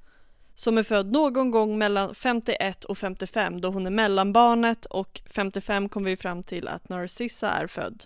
som 0.55 0.77
är 0.77 0.83
född 0.83 1.11
någon 1.11 1.51
gång 1.51 1.77
mellan 1.77 2.15
51 2.15 2.83
och 2.83 2.97
55 2.97 3.61
då 3.61 3.69
hon 3.69 3.85
är 3.85 3.91
mellanbarnet 3.91 4.85
och 4.85 5.21
55 5.25 5.89
kom 5.89 6.03
vi 6.03 6.17
fram 6.17 6.43
till 6.43 6.67
att 6.67 6.89
Narcissa 6.89 7.49
är 7.51 7.67
född. 7.67 8.03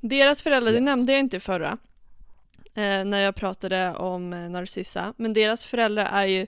Deras 0.00 0.42
föräldrar, 0.42 0.72
det 0.72 0.78
Yes. 0.78 0.84
nämnde 0.84 1.12
jag 1.12 1.20
inte 1.20 1.40
förra 1.40 1.78
eh, 2.74 3.04
när 3.04 3.18
jag 3.20 3.34
pratade 3.34 3.94
om 3.94 4.32
eh, 4.32 4.50
Narcissa, 4.50 5.14
men 5.16 5.32
deras 5.32 5.64
föräldrar 5.64 6.04
är 6.04 6.26
ju 6.26 6.46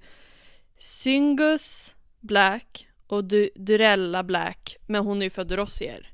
Syngus 0.77 1.96
Black 2.20 2.88
och 3.07 3.25
du- 3.25 3.51
Durella 3.55 4.22
Black, 4.22 4.77
men 4.87 5.05
hon 5.07 5.18
är 5.22 5.27
ju 5.27 5.31
född 5.31 5.53
Rossier. 5.53 6.12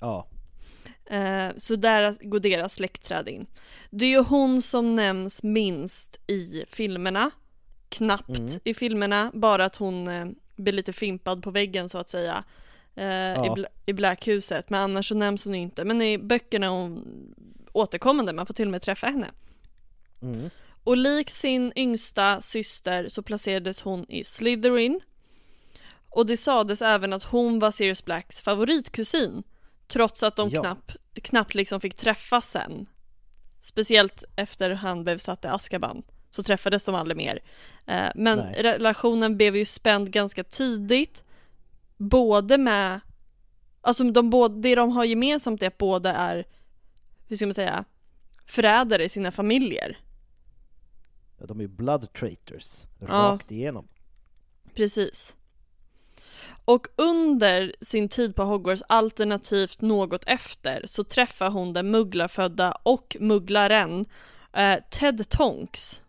Ja, 0.00 0.26
Eh, 1.12 1.48
så 1.56 1.76
där 1.76 2.16
går 2.20 2.40
deras 2.40 2.74
släktträd 2.74 3.28
in. 3.28 3.46
Det 3.90 4.04
är 4.04 4.08
ju 4.10 4.22
hon 4.22 4.62
som 4.62 4.96
nämns 4.96 5.42
minst 5.42 6.20
i 6.26 6.64
filmerna. 6.68 7.30
Knappt 7.88 8.28
Mm. 8.38 8.60
i 8.64 8.74
filmerna, 8.74 9.30
bara 9.34 9.64
att 9.64 9.76
hon 9.76 10.08
eh, 10.08 10.26
blir 10.56 10.72
lite 10.72 10.92
fimpad 10.92 11.42
på 11.42 11.50
väggen 11.50 11.88
så 11.88 11.98
att 11.98 12.08
säga. 12.10 12.44
Eh, 12.94 13.04
i, 13.04 13.48
Bla- 13.50 13.66
I 13.86 13.92
Blackhuset, 13.92 14.70
men 14.70 14.80
annars 14.80 15.08
så 15.08 15.14
nämns 15.14 15.44
hon 15.44 15.54
ju 15.54 15.60
inte. 15.60 15.84
Men 15.84 16.02
i 16.02 16.18
böckerna 16.18 16.66
är 16.66 16.70
hon 16.70 17.04
återkommande, 17.72 18.32
man 18.32 18.46
får 18.46 18.54
till 18.54 18.66
och 18.66 18.70
med 18.72 18.82
träffa 18.82 19.06
henne. 19.06 19.30
mm. 20.22 20.50
Och 20.84 20.96
lik 20.96 21.30
sin 21.30 21.72
yngsta 21.76 22.40
syster 22.40 23.08
så 23.08 23.22
placerades 23.22 23.80
hon 23.82 24.06
i 24.10 24.24
Slytherin. 24.24 25.00
Och 26.08 26.26
det 26.26 26.36
sades 26.36 26.82
även 26.82 27.12
att 27.12 27.22
hon 27.22 27.58
var 27.58 27.70
Sirius 27.70 28.04
Blacks 28.04 28.40
favoritkusin. 28.42 29.42
Trots 29.92 30.22
att 30.22 30.36
de 30.36 30.48
Ja. 30.48 30.60
knappt, 30.60 30.96
knappt 31.14 31.54
liksom 31.54 31.80
fick 31.80 31.94
träffas 31.96 32.50
sen. 32.50 32.86
Speciellt 33.60 34.24
efter 34.36 34.70
han 34.70 35.04
blev 35.04 35.18
satt 35.18 35.44
i 35.44 35.48
Azkaban. 35.48 36.02
Så 36.30 36.42
träffades 36.42 36.84
de 36.84 36.94
aldrig 36.94 37.16
mer. 37.16 37.40
Eh, 37.86 38.08
men 38.14 38.38
Nej. 38.38 38.62
relationen 38.62 39.36
blev 39.36 39.56
ju 39.56 39.64
spänd 39.64 40.10
ganska 40.12 40.44
tidigt. 40.44 41.24
Både 41.96 42.58
med... 42.58 43.00
Alltså 43.80 44.04
de, 44.04 44.30
både, 44.30 44.60
det 44.60 44.74
de 44.74 44.90
har 44.90 45.04
gemensamt 45.04 45.62
är 45.62 45.66
att 45.66 45.78
båda 45.78 46.14
är, 46.14 46.44
hur 47.28 47.36
ska 47.36 47.46
man 47.46 47.54
säga, 47.54 47.84
förrädare 48.46 49.04
i 49.04 49.08
sina 49.08 49.30
familjer. 49.30 49.98
Ja, 51.38 51.46
de 51.46 51.58
är 51.58 51.62
ju 51.62 51.68
blood 51.68 52.12
traitors, 52.12 52.66
Ja. 53.00 53.06
rakt 53.06 53.50
igenom. 53.50 53.88
Precis. 54.74 55.36
Och 56.64 56.86
under 56.96 57.74
sin 57.80 58.08
tid 58.08 58.36
på 58.36 58.42
Hogwarts, 58.42 58.82
alternativt 58.88 59.80
något 59.80 60.24
efter, 60.26 60.82
så 60.86 61.04
träffar 61.04 61.50
hon 61.50 61.72
den 61.72 61.90
mugglarfödda 61.90 62.72
och 62.82 63.16
mugglaren 63.20 64.04
eh, 64.52 64.78
Ted 64.90 65.28
Tonks. 65.30 66.02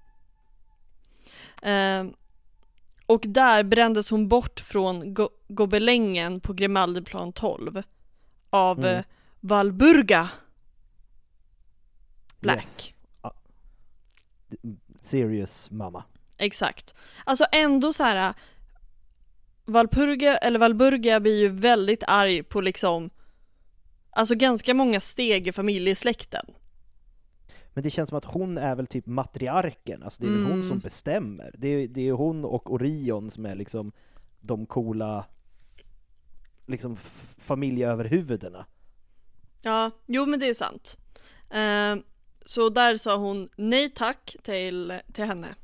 Eh, 1.61 2.03
och 3.05 3.23
där 3.27 3.63
brändes 3.63 4.09
hon 4.09 4.27
bort 4.27 4.59
från 4.59 5.13
go- 5.13 5.29
gobelängen 5.47 6.39
på 6.39 6.53
Grimaldiplan 6.53 7.33
12 7.33 7.83
av 8.49 8.79
Mm. 8.79 8.95
eh, 8.97 9.03
Valburga 9.39 10.29
Black. 12.39 12.57
Yes. 12.65 13.03
D- 14.49 14.57
Serious 15.01 15.71
mamma. 15.71 16.03
Exakt. 16.37 16.93
Alltså 17.25 17.45
ändå 17.51 17.93
så 17.93 18.03
här. 18.03 18.33
Valpurga, 19.65 20.37
eller 20.37 20.59
Valburga 20.59 21.19
blir 21.19 21.39
ju 21.39 21.49
väldigt 21.49 22.03
arg 22.07 22.43
på 22.43 22.61
liksom 22.61 23.09
Alltså 24.15 24.35
ganska 24.35 24.73
många 24.73 24.99
steg 24.99 25.47
i 25.47 25.51
familjesläkten. 25.51 26.45
Men 27.73 27.83
det 27.83 27.89
känns 27.89 28.09
som 28.09 28.17
att 28.17 28.25
hon 28.25 28.57
är 28.57 28.75
väl 28.75 28.87
typ 28.87 29.05
matriarken, 29.05 30.03
alltså 30.03 30.21
det 30.23 30.27
är 30.27 30.31
väl 30.31 30.43
hon 30.43 30.51
Mm. 30.51 30.63
som 30.63 30.79
bestämmer. 30.79 31.55
Det 31.57 31.67
är, 31.67 31.87
det 31.87 32.07
är 32.07 32.11
hon 32.11 32.45
och 32.45 32.73
Orion 32.73 33.31
som 33.31 33.45
är 33.45 33.55
liksom 33.55 33.91
de 34.39 34.65
coola 34.65 35.25
liksom 36.65 36.97
familjeöverhuvudena. 37.37 38.65
Ja, 39.61 39.91
jo 40.05 40.25
men 40.25 40.39
det 40.39 40.49
är 40.49 40.53
sant. 40.53 40.97
Eh, 41.49 41.95
så 42.45 42.69
där 42.69 42.95
sa 42.97 43.15
hon 43.17 43.49
nej 43.57 43.89
tack 43.89 44.35
till, 44.43 44.99
till 45.13 45.23
henne. 45.25 45.55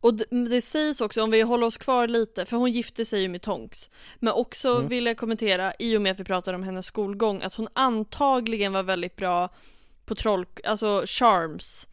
Och 0.00 0.14
det, 0.50 0.60
sägs 0.60 1.00
också, 1.00 1.22
om 1.22 1.30
vi 1.30 1.40
håller 1.42 1.66
oss 1.66 1.76
kvar 1.78 2.08
lite, 2.08 2.46
för 2.46 2.56
hon 2.56 2.72
gifte 2.72 3.04
sig 3.04 3.20
ju 3.22 3.28
med 3.28 3.42
Tonks. 3.42 3.90
Men 4.18 4.32
också 4.32 4.68
Mm. 4.76 4.88
vill 4.88 5.06
jag 5.06 5.16
kommentera, 5.16 5.72
i 5.78 5.96
och 5.96 6.02
med 6.02 6.12
att 6.12 6.20
vi 6.20 6.24
pratar 6.24 6.54
om 6.54 6.62
hennes 6.62 6.86
skolgång, 6.86 7.42
att 7.42 7.54
hon 7.54 7.68
antagligen 7.72 8.72
var 8.72 8.82
väldigt 8.82 9.16
bra 9.16 9.48
på 10.04 10.14
troll, 10.14 10.46
alltså 10.64 11.02
charms. 11.06 11.88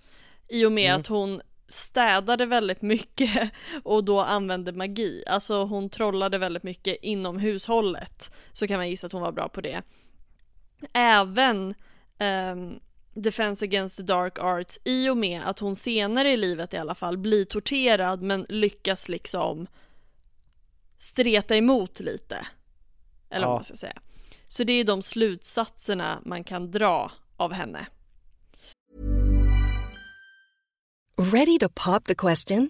I 0.50 0.66
och 0.66 0.72
med 0.72 0.90
Mm. 0.90 1.02
att 1.02 1.08
hon 1.08 1.42
städade 1.68 2.46
väldigt 2.46 2.82
mycket 2.82 3.52
och 3.84 4.04
då 4.04 4.20
använde 4.22 4.72
magi. 4.72 5.24
Alltså 5.28 5.64
hon 5.64 5.90
trollade 5.90 6.38
väldigt 6.38 6.64
mycket 6.64 6.98
inom 7.02 7.38
hushållet. 7.38 8.32
Så 8.52 8.68
kan 8.68 8.78
man 8.78 8.90
gissa 8.90 9.08
att 9.08 9.14
hon 9.14 9.22
var 9.22 9.32
bra 9.32 9.48
på 9.50 9.62
det. 9.62 9.82
Även 10.94 11.76
ehm, 12.18 12.80
Defense 13.14 13.66
Against 13.66 13.98
the 13.98 14.04
Dark 14.04 14.40
Arts 14.40 14.80
i 14.84 15.10
och 15.10 15.18
med 15.18 15.42
att 15.46 15.60
hon 15.60 15.76
senare 15.76 16.32
i 16.32 16.38
livet 16.38 16.74
i 16.74 16.78
alla 16.78 16.96
fall 16.96 17.18
blir 17.18 17.44
torterad 17.46 18.22
men 18.22 18.46
lyckas 18.50 19.10
liksom 19.10 19.68
streta 20.98 21.56
emot 21.56 22.00
lite. 22.00 22.48
Eller 23.30 23.46
Ja. 23.46 23.50
vad 23.50 23.58
man 23.58 23.64
ska 23.64 23.76
säga. 23.76 24.02
Så 24.48 24.64
det 24.64 24.74
är 24.74 24.84
de 24.84 25.02
slutsatserna 25.02 26.22
man 26.26 26.44
kan 26.44 26.72
dra 26.72 27.12
av 27.38 27.54
henne. 27.54 27.88
Ready 31.18 31.60
to 31.60 31.70
pop 31.70 32.06
the 32.06 32.16
question? 32.16 32.70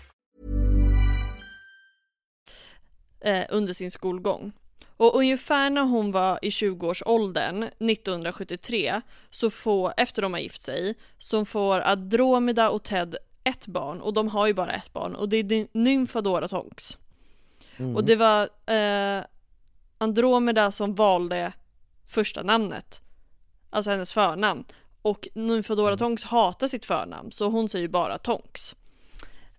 Eh, 3.21 3.45
under 3.49 3.73
sin 3.73 3.91
skolgång. 3.91 4.51
Och 4.97 5.15
ungefär 5.15 5.69
när 5.69 5.81
hon 5.81 6.11
var 6.11 6.39
i 6.41 6.49
20-årsåldern, 6.49 7.63
1973, 7.63 9.01
så 9.29 9.49
får, 9.49 9.93
efter 9.97 10.21
de 10.21 10.33
har 10.33 10.39
gift 10.39 10.61
sig, 10.61 10.95
så 11.17 11.45
får 11.45 11.79
Andromeda 11.79 12.69
och 12.69 12.83
Ted 12.83 13.15
ett 13.43 13.67
barn, 13.67 14.01
och 14.01 14.13
de 14.13 14.27
har 14.27 14.47
ju 14.47 14.53
bara 14.53 14.71
ett 14.71 14.93
barn, 14.93 15.15
och 15.15 15.29
det 15.29 15.37
är 15.37 15.43
Ny- 15.43 15.67
Nymfadora 15.71 16.47
Tonks. 16.47 16.97
Och 17.95 18.03
det 18.05 18.15
var 18.15 18.49
eh, 18.65 19.23
Andromeda 19.97 20.71
som 20.71 20.95
valde 20.95 21.53
första 22.07 22.43
namnet, 22.43 23.01
alltså 23.69 23.91
hennes 23.91 24.13
förnamn. 24.13 24.63
Och 25.01 25.27
Nymfadora 25.33 25.97
Tonks 25.97 26.23
hatar 26.23 26.67
sitt 26.67 26.85
förnamn, 26.85 27.31
så 27.31 27.49
hon 27.49 27.69
säger 27.69 27.87
bara 27.87 28.17
Tonks. 28.17 28.75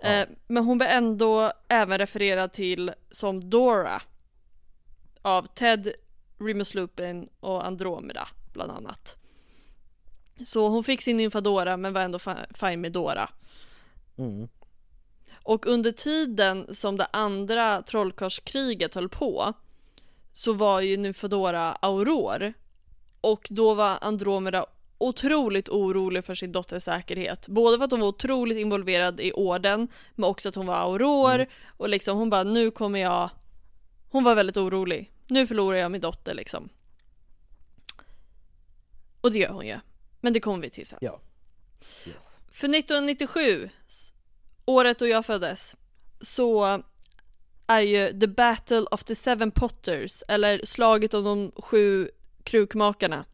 Eh, 0.02 0.28
men 0.46 0.64
hon 0.64 0.78
blir 0.78 0.88
ändå 0.88 1.52
även 1.68 1.98
refererad 1.98 2.52
till 2.52 2.92
som 3.10 3.50
Dora 3.50 4.02
av 5.22 5.46
Ted, 5.46 5.92
Remus 6.38 6.74
Lupin 6.74 7.28
och 7.40 7.66
Andromeda 7.66 8.28
bland 8.52 8.70
annat. 8.72 9.16
Så 10.44 10.68
hon 10.68 10.84
fick 10.84 11.02
sin 11.02 11.16
nymfadora 11.16 11.76
men 11.76 11.92
var 11.92 12.00
ändå 12.00 12.18
fi- 12.18 12.54
fine 12.54 12.80
med 12.80 12.92
Dora. 12.92 13.30
Mm. 14.18 14.48
Och 15.44 15.66
under 15.66 15.90
tiden 15.92 16.74
som 16.74 16.96
det 16.96 17.06
andra 17.12 17.82
trollkarlskriget 17.82 18.94
höll 18.94 19.08
på 19.08 19.52
så 20.32 20.52
var 20.52 20.80
ju 20.80 20.96
nymfadora 20.96 21.72
Auror 21.72 22.52
och 23.20 23.46
då 23.50 23.74
var 23.74 23.98
Andromeda 24.00 24.66
otroligt 25.08 25.68
orolig 25.68 26.24
för 26.24 26.34
sin 26.34 26.52
dotters 26.52 26.82
säkerhet. 26.82 27.48
Både 27.48 27.78
för 27.78 27.84
att 27.84 27.90
hon 27.90 28.00
var 28.00 28.08
otroligt 28.08 28.58
involverad 28.58 29.20
i 29.20 29.32
orden 29.32 29.88
men 30.14 30.24
också 30.30 30.48
att 30.48 30.54
hon 30.54 30.66
var 30.66 30.74
Auror 30.76 31.46
och 31.76 31.88
liksom 31.88 32.18
hon 32.18 32.30
bara 32.30 32.42
nu 32.42 32.70
kommer 32.70 32.98
jag 33.00 33.30
Hon 34.10 34.24
var 34.24 34.34
väldigt 34.34 34.56
orolig. 34.56 35.12
Nu 35.26 35.46
förlorar 35.46 35.76
jag 35.78 35.90
min 35.92 36.00
dotter 36.00 36.34
liksom. 36.34 36.68
Och 39.20 39.32
det 39.32 39.38
gör 39.38 39.52
hon 39.52 39.66
ju. 39.66 39.78
Men 40.20 40.32
det 40.32 40.40
kommer 40.40 40.58
vi 40.62 40.70
till 40.70 40.86
sen. 40.86 40.98
Ja. 41.02 41.20
Yes. 42.06 42.40
För 42.52 42.68
1997, 42.68 43.70
s- 43.86 44.12
året 44.64 44.98
då 44.98 45.06
jag 45.06 45.26
föddes, 45.26 45.76
så 46.20 46.82
är 47.66 47.80
ju 47.80 48.20
The 48.20 48.26
Battle 48.26 48.80
of 48.90 49.04
the 49.04 49.14
Seven 49.14 49.50
Potters, 49.50 50.22
eller 50.28 50.60
slaget 50.64 51.14
om 51.14 51.24
de 51.24 51.52
sju 51.62 52.10
krukmakarna. 52.44 53.24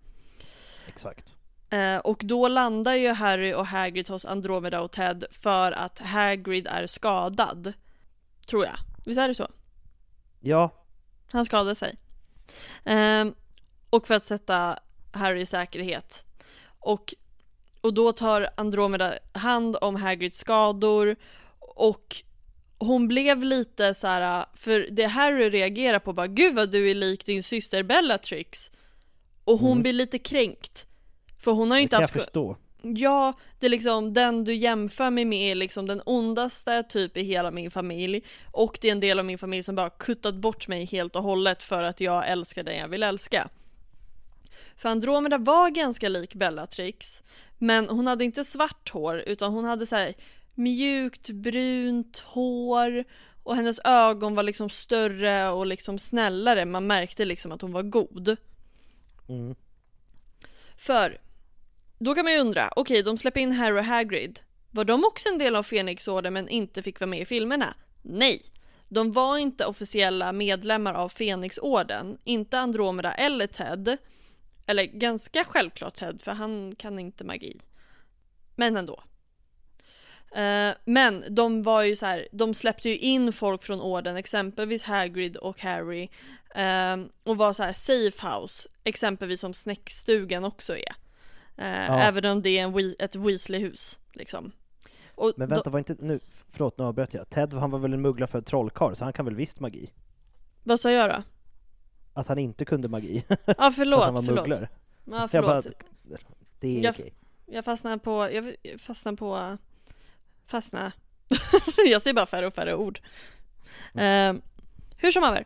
Exakt. 0.88 1.34
Eh, 1.70 1.96
och 1.96 2.20
då 2.24 2.48
landar 2.48 2.94
ju 2.94 3.08
Harry 3.12 3.52
och 3.54 3.66
Hagrid 3.66 4.08
hos 4.08 4.24
Andromeda 4.24 4.80
och 4.80 4.90
Ted 4.92 5.24
för 5.30 5.72
att 5.72 5.98
Hagrid 5.98 6.66
är 6.66 6.86
skadad. 6.86 7.72
Tror 8.46 8.64
jag. 8.64 8.74
Visst 9.06 9.18
är 9.18 9.28
det 9.28 9.34
så? 9.34 9.48
Ja, 10.40 10.70
Han 11.32 11.44
skadade 11.44 11.74
sig. 11.74 11.96
Ehm, 12.84 13.34
och 13.90 14.06
för 14.06 14.14
att 14.14 14.24
sätta 14.24 14.78
Harry 15.12 15.40
i 15.40 15.46
säkerhet. 15.46 16.24
Och, 16.78 17.14
och 17.80 17.94
då 17.94 18.12
tar 18.12 18.50
Andromeda 18.56 19.14
hand 19.32 19.76
om 19.80 19.96
Hagrids 19.96 20.38
skador 20.38 21.16
och 21.60 22.16
hon 22.78 23.08
blev 23.08 23.44
lite 23.44 23.94
så 23.94 24.06
här, 24.06 24.46
för 24.54 24.86
det 24.90 25.06
Harry 25.06 25.50
reagerar 25.50 25.98
på 25.98 26.12
bara 26.12 26.26
Gud 26.26 26.54
vad 26.54 26.70
du 26.70 26.90
är 26.90 26.94
lik 26.94 27.26
din 27.26 27.42
syster 27.42 27.82
Bellatrix. 27.82 28.70
Och 29.44 29.58
hon 29.58 29.70
Mm. 29.72 29.82
blir 29.82 29.92
lite 29.92 30.18
kränkt. 30.18 30.86
För 31.48 31.52
hon 31.52 31.70
har 31.70 31.78
ju 31.78 31.80
det 31.80 31.82
inte 31.82 31.96
kan 31.96 32.00
jag 32.00 32.08
haft 32.08 32.24
förstå. 32.24 32.56
Ja, 32.82 33.32
det 33.58 33.66
är 33.66 33.70
liksom 33.70 34.14
den 34.14 34.44
du 34.44 34.54
jämför 34.54 35.10
mig 35.10 35.24
med 35.24 35.50
är 35.50 35.54
liksom 35.54 35.86
den 35.86 36.02
ondaste 36.06 36.82
typ 36.82 37.16
i 37.16 37.22
hela 37.22 37.50
min 37.50 37.70
familj 37.70 38.22
och 38.52 38.78
det 38.80 38.88
är 38.88 38.92
en 38.92 39.00
del 39.00 39.18
av 39.18 39.24
min 39.24 39.38
familj 39.38 39.62
som 39.62 39.74
bara 39.74 39.90
kuttat 39.90 40.34
bort 40.34 40.68
mig 40.68 40.84
helt 40.84 41.16
och 41.16 41.22
hållet 41.22 41.64
för 41.64 41.82
att 41.82 42.00
jag 42.00 42.28
älskar 42.28 42.62
den 42.62 42.76
jag 42.76 42.88
vill 42.88 43.02
älska. 43.02 43.48
För 44.76 44.88
Andromeda 44.88 45.38
var 45.38 45.70
ganska 45.70 46.08
lik 46.08 46.34
Bellatrix, 46.34 47.22
men 47.58 47.88
hon 47.88 48.06
hade 48.06 48.24
inte 48.24 48.44
svart 48.44 48.90
hår 48.90 49.18
utan 49.26 49.52
hon 49.52 49.64
hade 49.64 49.86
så 49.86 50.12
mjukt 50.54 51.30
brunt 51.30 52.18
hår 52.18 53.04
och 53.42 53.56
hennes 53.56 53.80
ögon 53.84 54.34
var 54.34 54.42
liksom 54.42 54.70
större 54.70 55.48
och 55.48 55.66
liksom 55.66 55.98
snällare. 55.98 56.64
Man 56.64 56.86
märkte 56.86 57.24
liksom 57.24 57.52
att 57.52 57.62
hon 57.62 57.72
var 57.72 57.82
god. 57.82 58.36
Mm. 59.28 59.54
För 60.76 61.18
då 61.98 62.14
kan 62.14 62.24
man 62.24 62.32
ju 62.32 62.38
undra, 62.38 62.72
okej 62.76 63.02
de 63.02 63.18
släpper 63.18 63.40
in 63.40 63.52
Harry 63.52 63.80
och 63.80 63.84
Hagrid. 63.84 64.40
Var 64.70 64.84
de 64.84 65.04
också 65.04 65.28
en 65.28 65.38
del 65.38 65.56
av 65.56 65.62
Fenixorden 65.62 66.32
men 66.32 66.48
inte 66.48 66.82
fick 66.82 67.00
vara 67.00 67.10
med 67.10 67.20
i 67.20 67.24
filmerna? 67.24 67.74
Nej. 68.02 68.42
De 68.88 69.12
var 69.12 69.38
inte 69.38 69.66
officiella 69.66 70.32
medlemmar 70.32 70.94
av 70.94 71.08
Fenixorden, 71.08 72.18
inte 72.24 72.58
Andromeda 72.58 73.12
eller 73.12 73.46
Ted. 73.46 73.96
Eller 74.66 74.84
ganska 74.84 75.44
självklart 75.44 75.96
Ted, 75.96 76.22
för 76.22 76.32
han 76.32 76.74
kan 76.74 76.98
inte 76.98 77.24
magi. 77.24 77.60
Men 78.56 78.76
ändå. 78.76 79.02
Eh, 80.34 80.70
men 80.84 81.24
de 81.34 81.62
var 81.62 81.82
ju 81.82 81.96
så 81.96 82.06
här, 82.06 82.28
de 82.32 82.54
släppte 82.54 82.88
ju 82.88 82.98
in 82.98 83.32
folk 83.32 83.62
från 83.62 83.80
orden, 83.80 84.16
exempelvis 84.16 84.82
Hagrid 84.82 85.36
och 85.36 85.60
Harry. 85.60 86.08
Eh, 86.54 86.96
och 87.22 87.36
var 87.36 87.52
så 87.52 87.62
här 87.62 87.72
safe 87.72 88.28
house, 88.28 88.68
exempelvis 88.84 89.40
som 89.40 89.54
snäckstugan 89.54 90.44
också 90.44 90.76
är. 90.76 90.94
Eh, 91.58 91.66
Ja. 91.66 91.98
Även 92.00 92.24
om 92.24 92.42
det 92.42 92.50
är 92.58 92.62
en, 92.62 92.74
Wee- 92.74 92.94
ett 92.98 93.16
Weasley-hus 93.16 93.98
liksom. 94.12 94.52
Och 95.14 95.32
Men 95.36 95.48
då- 95.48 95.54
vänta, 95.54 95.70
var 95.70 95.78
inte 95.78 95.96
nu, 95.98 96.20
förlåt 96.50 96.78
nu 96.78 96.84
avbröt 96.84 97.14
jag. 97.14 97.30
Ted 97.30 97.54
han 97.54 97.70
var 97.70 97.78
väl 97.78 97.92
en 97.92 98.00
mugglare 98.02 98.28
för 98.30 98.40
trollkarl, 98.40 98.94
så 98.94 99.04
han 99.04 99.12
kan 99.12 99.24
väl 99.24 99.34
visst 99.34 99.60
magi? 99.60 99.92
vad 100.62 100.80
sa 100.80 100.90
jag 100.90 101.10
då? 101.10 101.22
Att 102.12 102.28
han 102.28 102.38
inte 102.38 102.64
kunde 102.64 102.88
magi? 102.88 103.24
Ja 103.28 103.36
att 103.46 103.56
han 103.58 103.72
förlåt, 103.72 104.00
var 104.12 104.22
förlåt. 104.22 104.40
mugglare? 104.46 104.68
Ja 105.04 105.20
Jag 105.20 105.30
förlåt. 105.30 105.46
bara, 105.64 106.18
det 106.60 106.78
är 106.78 106.82
Jag- 106.84 106.94
okej. 106.94 107.14
Jag 107.46 107.64
fastnar 107.64 107.96
på, 107.96 108.30
jag 108.32 108.54
fastnar 108.80 109.12
på, 109.12 109.58
fastnar. 110.46 110.92
jag 111.90 112.02
ser 112.02 112.12
bara 112.12 112.26
färre 112.26 112.46
och 112.46 112.54
färre 112.54 112.74
ord. 112.74 113.00
Eh, 113.94 114.34
hur 114.96 115.10
som 115.10 115.22
haver. 115.22 115.44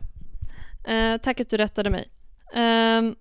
Eh, 0.85 1.17
tack 1.17 1.39
att 1.39 1.49
du 1.49 1.57
rättade 1.57 1.89
mig. 1.89 2.07
Ehm, 2.53 3.15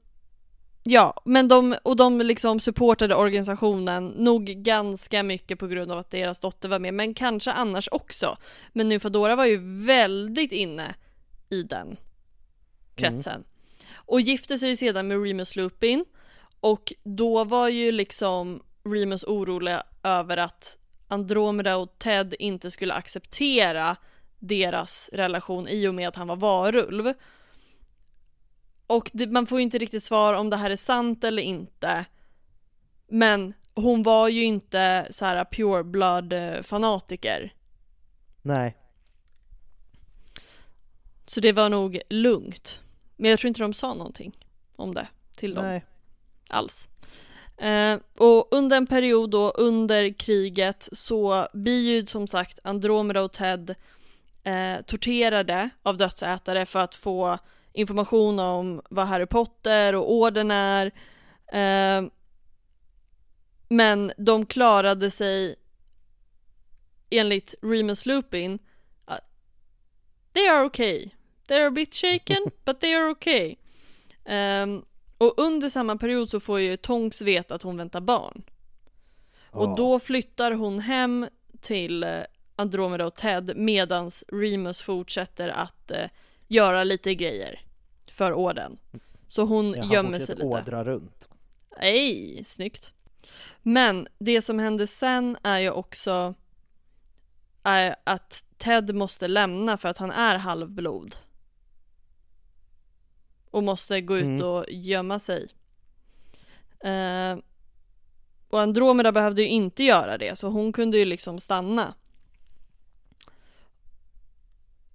ja, 0.82 1.20
men 1.24 1.48
de, 1.48 1.76
och 1.82 1.96
de 1.96 2.18
liksom 2.18 2.60
supportade 2.60 3.14
organisationen 3.14 4.06
nog 4.08 4.44
ganska 4.44 5.22
mycket 5.22 5.58
på 5.58 5.66
grund 5.66 5.92
av 5.92 5.98
att 5.98 6.10
deras 6.10 6.38
dotter 6.38 6.68
var 6.68 6.78
med, 6.78 6.94
men 6.94 7.14
kanske 7.14 7.52
annars 7.52 7.88
också. 7.92 8.36
Men 8.72 8.88
Nufadora 8.88 9.36
var 9.36 9.44
ju 9.44 9.84
väldigt 9.84 10.52
inne 10.52 10.94
i 11.50 11.62
den 11.62 11.96
kretsen. 12.94 13.44
Och 13.94 14.20
gifte 14.20 14.58
sig 14.58 14.68
ju 14.68 14.76
sedan 14.76 15.08
med 15.08 15.22
Remus 15.22 15.56
Lupin. 15.56 16.04
Och 16.60 16.92
då 17.02 17.44
var 17.44 17.68
ju 17.68 17.92
liksom 17.92 18.62
Remus 18.84 19.24
orolig 19.24 19.76
över 20.02 20.36
att 20.36 20.78
Andromeda 21.08 21.76
och 21.76 21.98
Ted 21.98 22.34
inte 22.38 22.70
skulle 22.70 22.94
acceptera 22.94 23.96
deras 24.38 25.10
relation 25.12 25.68
i 25.68 25.88
och 25.88 25.94
med 25.94 26.08
att 26.08 26.16
han 26.16 26.28
var 26.28 26.36
varulv. 26.36 27.14
Och 28.92 29.10
det, 29.12 29.26
man 29.26 29.46
får 29.46 29.58
ju 29.58 29.62
inte 29.62 29.78
riktigt 29.78 30.02
svar 30.02 30.34
om 30.34 30.50
det 30.50 30.56
här 30.56 30.70
är 30.70 30.76
sant 30.76 31.24
eller 31.24 31.42
inte. 31.42 32.04
Men 33.08 33.54
hon 33.74 34.02
var 34.02 34.28
ju 34.28 34.44
inte 34.44 35.06
så 35.10 35.24
här 35.24 35.44
pure 35.44 35.84
blood 35.84 36.32
eh, 36.32 36.62
fanatiker. 36.62 37.54
Nej, 38.42 38.76
Så 41.26 41.40
det 41.40 41.52
var 41.52 41.68
nog 41.68 42.00
lugnt. 42.08 42.80
Men 43.16 43.30
jag 43.30 43.38
tror 43.38 43.48
inte 43.48 43.60
de 43.60 43.72
sa 43.72 43.94
någonting 43.94 44.36
om 44.76 44.94
det 44.94 45.06
till 45.36 45.54
dem. 45.54 45.64
nej. 45.64 45.84
alls. 46.48 46.88
Eh, 47.56 47.98
och 48.18 48.48
under 48.50 48.76
en 48.76 48.86
period 48.86 49.30
då 49.30 49.50
under 49.50 50.12
kriget 50.12 50.88
så 50.92 51.48
blir 51.52 51.90
ju 51.90 52.06
som 52.06 52.26
sagt 52.26 52.58
Andromeda 52.64 53.22
och 53.22 53.32
Ted 53.32 53.74
eh, 54.42 54.82
torterade 54.86 55.70
av 55.82 55.96
dödsätare 55.96 56.66
för 56.66 56.78
att 56.78 56.94
få 56.94 57.38
information 57.72 58.38
om 58.38 58.82
vad 58.90 59.06
Harry 59.06 59.26
Potter 59.26 59.94
och 59.94 60.12
orden 60.12 60.50
är. 60.50 60.86
Eh, 61.52 62.08
men 63.68 64.12
de 64.16 64.46
klarade 64.46 65.10
sig 65.10 65.56
enligt 67.10 67.54
Remus 67.62 68.06
Lupin 68.06 68.58
They 70.32 70.48
are 70.48 70.64
okay. 70.64 71.10
They 71.48 71.56
are 71.56 71.66
a 71.66 71.70
bit 71.70 71.94
shaken, 71.94 72.50
but 72.64 72.80
they 72.80 72.94
are 72.94 73.10
okay. 73.10 73.56
Ehm, 74.24 74.84
och 75.18 75.34
under 75.36 75.68
samma 75.68 75.96
period 75.96 76.30
så 76.30 76.40
får 76.40 76.60
ju 76.60 76.76
Tonks 76.76 77.22
veta 77.22 77.54
att 77.54 77.62
hon 77.62 77.76
väntar 77.76 78.00
barn. 78.00 78.42
Och 79.50 79.76
då 79.76 79.98
flyttar 79.98 80.52
hon 80.52 80.78
hem 80.78 81.28
till 81.60 82.04
eh, 82.04 82.20
Andromeda 82.56 83.06
och 83.06 83.14
Ted 83.14 83.56
medans 83.56 84.24
Remus 84.28 84.80
fortsätter 84.80 85.48
att 85.48 85.90
eh, 85.90 86.06
göra 86.54 86.84
lite 86.84 87.14
grejer 87.14 87.60
för 88.06 88.32
orden. 88.32 88.78
Så 89.28 89.44
hon 89.44 89.74
Ja, 89.74 89.82
han 89.82 89.90
gömmer 89.92 90.18
sig 90.18 90.34
lite. 90.34 90.46
ådra 90.46 90.84
runt. 90.84 91.28
Nej, 91.80 92.44
snyggt. 92.44 92.92
Men 93.62 94.08
det 94.18 94.42
som 94.42 94.58
händer 94.58 94.86
sen 94.86 95.36
är 95.42 95.58
ju 95.58 95.70
också 95.70 96.34
är 97.62 97.96
att 98.04 98.44
Ted 98.56 98.94
måste 98.94 99.28
lämna 99.28 99.76
för 99.76 99.88
att 99.88 99.98
han 99.98 100.10
är 100.10 100.36
halvblod. 100.38 101.16
Och 103.50 103.62
måste 103.62 104.00
gå 104.00 104.16
ut 104.18 104.24
Mm. 104.24 104.42
och 104.46 104.64
gömma 104.68 105.18
sig. 105.18 105.46
Eh, 106.80 107.36
och 108.48 108.60
Andromeda 108.60 109.12
behövde 109.12 109.42
ju 109.42 109.48
inte 109.48 109.84
göra 109.84 110.18
det, 110.18 110.38
så 110.38 110.48
hon 110.48 110.72
kunde 110.72 110.98
ju 110.98 111.04
liksom 111.04 111.38
stanna. 111.38 111.94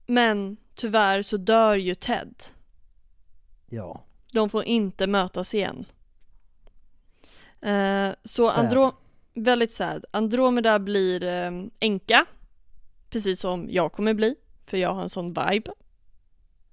Men 0.06 0.58
tyvärr 0.78 1.22
så 1.22 1.38
dör 1.38 1.76
ju 1.76 1.96
Ted. 1.96 2.44
Ja. 3.70 4.04
De 4.32 4.50
får 4.50 4.64
inte 4.64 5.08
mötas 5.08 5.54
igen. 5.54 5.86
Eh, 7.62 8.10
så 8.24 8.50
Sad. 8.50 8.66
Andro- 8.66 8.94
väldigt 9.34 9.74
sad. 9.74 10.06
Andromeda 10.12 10.80
blir 10.80 11.24
eh, 11.24 11.52
änka. 11.80 12.26
Precis 13.10 13.40
som 13.40 13.68
jag 13.70 13.92
kommer 13.92 14.14
bli. 14.14 14.36
För 14.66 14.78
jag 14.78 14.94
har 14.94 15.02
en 15.02 15.10
sån 15.10 15.28
vibe. 15.28 15.72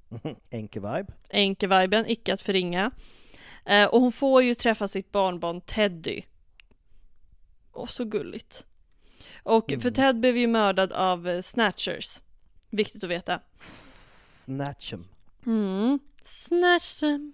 Enke-vibe. 0.50 1.06
Änke-viben, 1.28 2.04
icke 2.08 2.34
att 2.34 2.40
förringa. 2.42 2.90
Eh, 3.64 3.86
och 3.86 4.00
hon 4.00 4.12
får 4.12 4.42
ju 4.42 4.54
träffa 4.54 4.88
sitt 4.88 5.12
barnbarn 5.12 5.60
Teddy. 5.60 6.22
Åh, 7.72 7.86
så 7.86 8.04
gulligt. 8.04 8.66
Och 9.42 9.72
för 9.82 9.90
Ted 9.90 10.20
blev 10.20 10.36
ju 10.36 10.46
mördad 10.46 10.92
av 10.92 11.28
eh, 11.28 11.40
Snatchers. 11.40 12.20
Viktigt 12.70 13.04
att 13.04 13.10
veta. 13.10 13.40
Snatchem. 14.44 15.08
Mm. 15.46 15.98
Snatch 16.24 17.00
them. 17.00 17.32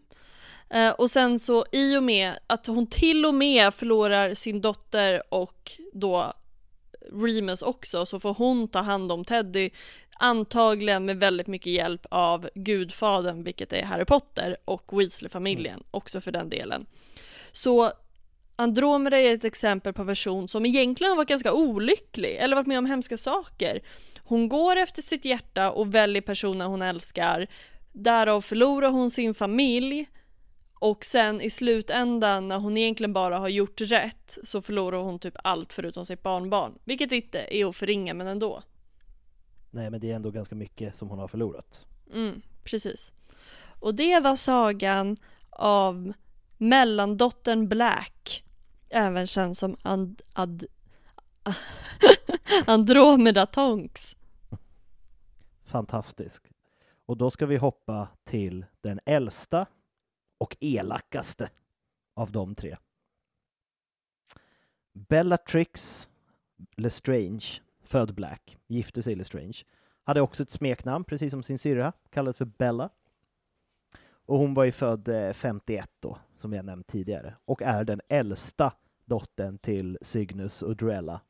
Eh, 0.71 0.91
och 0.91 1.11
sen 1.11 1.39
så 1.39 1.65
i 1.73 1.97
och 1.97 2.03
med 2.03 2.39
att 2.47 2.67
hon 2.67 2.87
till 2.87 3.25
och 3.25 3.35
med 3.35 3.75
förlorar 3.75 4.35
sin 4.35 4.61
dotter 4.61 5.23
och 5.35 5.73
då 5.93 6.33
Remus 7.13 7.63
också 7.63 8.07
så 8.07 8.21
får 8.21 8.35
hon 8.35 8.69
ta 8.69 8.79
hand 8.79 9.13
om 9.13 9.25
Teddy 9.25 9.71
antagligen 10.19 11.05
med 11.05 11.17
väldigt 11.17 11.47
mycket 11.47 11.73
hjälp 11.73 12.07
av 12.11 12.49
gudfadern 12.55 13.45
vilket 13.45 13.73
är 13.73 13.83
Harry 13.83 14.05
Potter 14.05 14.57
och 14.65 15.01
Weasley-familjen 15.01 15.83
också 15.91 16.21
för 16.21 16.33
den 16.33 16.49
delen. 16.49 16.87
Så 17.53 17.93
Andromeda 18.61 19.19
är 19.19 19.35
ett 19.35 19.45
exempel 19.45 19.93
på 19.93 20.03
en 20.03 20.09
person 20.09 20.49
som 20.49 20.67
egentligen 20.67 21.11
har 21.11 21.17
varit 21.17 21.29
ganska 21.29 21.53
olycklig 21.53 22.37
eller 22.37 22.57
varit 22.57 22.67
med 22.67 22.79
om 22.79 22.87
hemska 22.87 23.17
saker. 23.17 23.81
Hon 24.19 24.49
går 24.49 24.77
efter 24.77 25.03
sitt 25.03 25.25
hjärta 25.25 25.71
och 25.71 25.95
väljer 25.95 26.23
personer 26.23 26.67
hon 26.67 26.83
älskar. 26.83 27.47
Därav 27.93 28.41
förlorar 28.41 28.91
hon 28.91 29.11
sin 29.11 29.35
familj 29.35 30.09
och 30.75 31.05
sen 31.05 31.41
i 31.41 31.51
slutändan 31.51 32.49
när 32.49 32.59
hon 32.59 32.77
egentligen 32.77 33.13
bara 33.13 33.39
har 33.39 33.49
gjort 33.49 33.81
rätt 33.81 34.39
så 34.45 34.63
förlorar 34.63 34.99
hon 34.99 35.19
typ 35.19 35.35
allt 35.45 35.73
förutom 35.73 36.07
sitt 36.07 36.23
barnbarn. 36.23 36.79
Vilket 36.85 37.13
inte 37.13 37.57
är 37.57 37.67
att 37.67 37.77
förringa 37.77 38.15
men 38.15 38.27
ändå. 38.27 38.63
Nej 39.71 39.91
men 39.91 40.01
det 40.01 40.11
är 40.11 40.17
ändå 40.17 40.31
ganska 40.31 40.55
mycket 40.55 40.97
som 40.97 41.09
hon 41.09 41.19
har 41.19 41.29
förlorat. 41.29 41.87
Mm, 42.15 42.43
precis. 42.65 43.13
Och 43.81 43.95
det 43.95 44.21
var 44.21 44.37
sagan 44.37 45.17
av 45.51 46.13
mellandottern 46.59 47.69
Black. 47.69 48.45
Även 48.91 49.27
känd 49.27 49.57
som 49.57 49.77
and, 49.83 50.23
ad, 50.33 50.65
Andromeda 52.67 53.47
Tonks. 53.47 54.17
Fantastisk. 55.65 56.43
Och 57.07 57.17
då 57.17 57.31
ska 57.31 57.47
vi 57.47 57.57
hoppa 57.57 58.09
till 58.25 58.67
den 58.81 59.01
äldsta 59.05 59.67
och 60.39 60.57
elakaste 60.61 61.51
av 62.15 62.33
de 62.33 62.55
tre. 62.55 62.77
Bellatrix 64.93 66.09
Lestrange, 66.77 67.47
född 67.83 68.15
Black, 68.15 68.59
gifte 68.67 69.03
sig 69.03 69.15
Lestrange, 69.15 69.63
hade 70.05 70.21
också 70.21 70.43
ett 70.43 70.51
smeknamn, 70.51 71.05
precis 71.05 71.31
som 71.31 71.43
sin 71.43 71.59
syrra, 71.59 71.93
kallades 72.11 72.37
för 72.37 72.45
Bella. 72.45 72.91
Och 74.27 74.39
hon 74.39 74.55
var 74.55 74.65
ju 74.65 74.73
född 74.73 75.09
eh, 75.09 75.33
51 75.33 75.91
då, 76.01 76.19
som 76.41 76.53
jag 76.53 76.65
nämnt 76.65 76.87
tidigare, 76.87 77.35
och 77.45 77.63
är 77.63 77.85
den 77.85 78.01
äldsta 78.09 78.73
dottern 79.05 79.59
till 79.59 79.99
Cygnus 80.03 80.63
och 80.63 80.77
eh, 80.83 81.21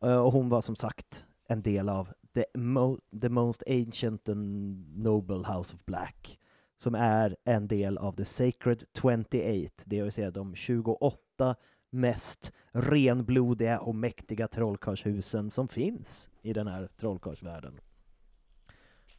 Och 0.00 0.32
hon 0.32 0.48
var 0.48 0.60
som 0.60 0.76
sagt 0.76 1.24
en 1.48 1.62
del 1.62 1.88
av 1.88 2.08
the, 2.34 2.44
mo 2.54 2.98
the 3.20 3.28
most 3.28 3.62
ancient 3.66 4.28
and 4.28 5.04
noble 5.04 5.44
house 5.54 5.74
of 5.74 5.84
black, 5.84 6.38
som 6.78 6.94
är 6.94 7.36
en 7.44 7.68
del 7.68 7.98
av 7.98 8.12
the 8.12 8.24
sacred 8.24 8.84
28, 9.00 9.70
det 9.84 10.02
vill 10.02 10.12
säga 10.12 10.30
de 10.30 10.54
28 10.54 11.56
mest 11.90 12.52
renblodiga 12.72 13.80
och 13.80 13.94
mäktiga 13.94 14.48
trollkarlshusen 14.48 15.50
som 15.50 15.68
finns 15.68 16.28
i 16.42 16.52
den 16.52 16.66
här 16.66 16.88
trollkarlsvärlden. 16.96 17.80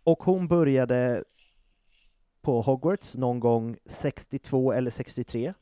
Och 0.03 0.23
hon 0.23 0.47
började 0.47 1.23
på 2.47 2.61
Hogwarts 2.61 3.15
någon 3.15 3.39
gång 3.39 3.77
62 3.85 4.73
eller 4.73 4.91
63 4.91 5.53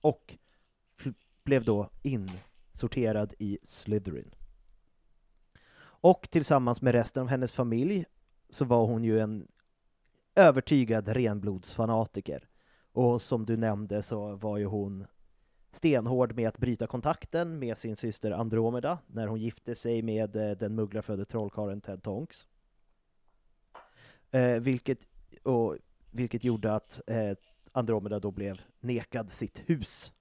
och 0.00 0.36
blev 1.44 1.64
då 1.64 1.90
insorterad 2.02 3.34
i 3.38 3.58
Slytherin. 3.62 4.34
Och 5.80 6.28
tillsammans 6.30 6.82
med 6.82 6.92
resten 6.92 7.22
av 7.22 7.28
hennes 7.28 7.52
familj 7.52 8.04
så 8.50 8.64
var 8.64 8.86
hon 8.86 9.04
ju 9.04 9.20
en 9.20 9.48
övertygad 10.34 11.08
renblodsfanatiker. 11.08 12.48
Och 12.92 13.22
som 13.22 13.46
du 13.46 13.56
nämnde 13.56 14.02
så 14.02 14.36
var 14.36 14.58
ju 14.58 14.64
hon 14.64 15.06
stenhård 15.70 16.34
med 16.34 16.48
att 16.48 16.58
bryta 16.58 16.86
kontakten 16.86 17.58
med 17.58 17.78
sin 17.78 17.96
syster 17.96 18.30
Andromeda 18.30 18.98
när 19.06 19.26
hon 19.26 19.40
gifte 19.40 19.74
sig 19.74 20.02
med 20.02 20.36
eh, 20.36 20.50
den 20.50 20.74
mugglarfödde 20.74 21.24
trollkarlen 21.24 21.80
Ted 21.80 22.02
Tonks. 22.02 22.46
Eh, 24.30 24.60
vilket, 24.60 25.08
och, 25.42 25.76
vilket 26.14 26.44
gjorde 26.44 26.74
att 26.74 27.00
eh, 27.06 27.32
Andromeda 27.72 28.18
då 28.18 28.30
blev 28.30 28.60
nekad 28.80 29.30
sitt 29.30 29.62
hus. 29.66 30.12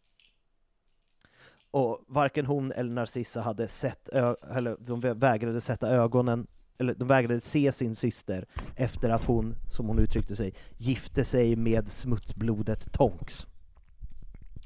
Och 1.72 2.04
varken 2.08 2.46
hon 2.46 2.72
eller 2.72 2.92
Narcissa 2.92 3.42
hade 3.42 3.68
sett, 3.68 4.10
eller 4.10 4.78
de 4.80 5.00
vägrade 5.00 5.62
sätta 5.62 5.90
ögonen, 5.90 6.48
eller 6.78 6.94
de 6.94 7.08
vägrade 7.08 7.42
se 7.42 7.72
sin 7.72 7.96
syster 7.96 8.46
efter 8.76 9.10
att 9.10 9.26
hon, 9.26 9.56
som 9.72 9.88
hon 9.88 10.00
uttryckte 10.00 10.36
sig, 10.36 10.54
gifte 10.78 11.24
sig 11.24 11.56
med 11.56 11.88
smutsblodet 11.88 12.94
Tonks. 12.94 13.48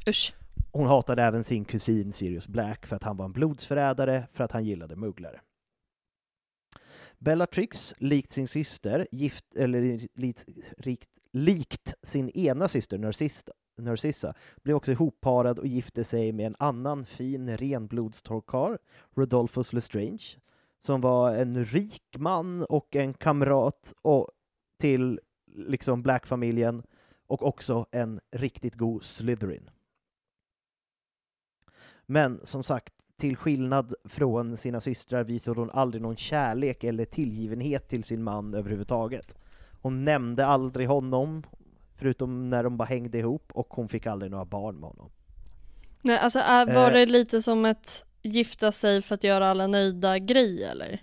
Usch. 0.09 0.33
Hon 0.71 0.87
hatade 0.87 1.23
även 1.23 1.43
sin 1.43 1.65
kusin 1.65 2.13
Sirius 2.13 2.47
Black 2.47 2.85
för 2.85 2.95
att 2.95 3.03
han 3.03 3.17
var 3.17 3.25
en 3.25 3.31
blodsförrädare, 3.31 4.27
för 4.33 4.43
att 4.43 4.51
han 4.51 4.65
gillade 4.65 4.95
mugglare. 4.95 5.39
Bellatrix, 7.17 7.93
likt 7.97 8.31
sin 8.31 8.47
syster, 8.47 9.07
gift, 9.11 9.55
eller 9.55 9.99
likt, 10.13 10.45
likt, 10.77 11.19
likt 11.31 11.93
sin 12.03 12.29
ena 12.29 12.67
syster 12.67 12.97
Narcissa, 12.97 13.51
Narcissa, 13.77 14.33
blev 14.63 14.75
också 14.75 14.91
ihopparad 14.91 15.59
och 15.59 15.67
gifte 15.67 16.03
sig 16.03 16.31
med 16.31 16.45
en 16.45 16.55
annan 16.59 17.05
fin 17.05 17.57
renblodstorkar, 17.57 18.79
Rodolphus 19.15 19.73
Lestrange, 19.73 20.37
som 20.85 21.01
var 21.01 21.35
en 21.35 21.65
rik 21.65 22.15
man 22.17 22.63
och 22.63 22.95
en 22.95 23.13
kamrat 23.13 23.93
och 24.01 24.31
till 24.79 25.19
liksom 25.45 26.03
Black-familjen 26.03 26.83
och 27.27 27.43
också 27.43 27.85
en 27.91 28.19
riktigt 28.31 28.75
god 28.75 29.03
Slytherin. 29.03 29.69
Men 32.05 32.39
som 32.43 32.63
sagt, 32.63 32.93
till 33.17 33.37
skillnad 33.37 33.93
från 34.05 34.57
sina 34.57 34.81
systrar 34.81 35.23
visade 35.23 35.59
hon 35.59 35.69
aldrig 35.69 36.01
någon 36.01 36.15
kärlek 36.15 36.83
eller 36.83 37.05
tillgivenhet 37.05 37.87
till 37.87 38.03
sin 38.03 38.23
man 38.23 38.53
överhuvudtaget. 38.53 39.37
Hon 39.81 40.05
nämnde 40.05 40.45
aldrig 40.45 40.87
honom, 40.87 41.43
förutom 41.95 42.49
när 42.49 42.63
de 42.63 42.77
bara 42.77 42.85
hängde 42.85 43.17
ihop, 43.17 43.51
och 43.53 43.73
hon 43.73 43.89
fick 43.89 44.05
aldrig 44.05 44.31
några 44.31 44.45
barn 44.45 44.75
med 44.75 44.89
honom. 44.89 45.09
Nej, 46.01 46.19
alltså 46.19 46.39
var 46.39 46.91
det 46.91 47.05
lite 47.05 47.41
som 47.41 47.65
ett 47.65 48.05
gifta 48.21 48.71
sig 48.71 49.01
för 49.01 49.15
att 49.15 49.23
göra 49.23 49.47
alla 49.47 49.67
nöjda 49.67 50.19
grej 50.19 50.63
eller? 50.63 51.01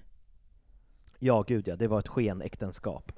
Ja, 1.19 1.43
gud 1.43 1.69
ja, 1.69 1.77
det 1.77 1.89
var 1.89 1.99
ett 1.99 2.09
skenäktenskap. 2.09 3.13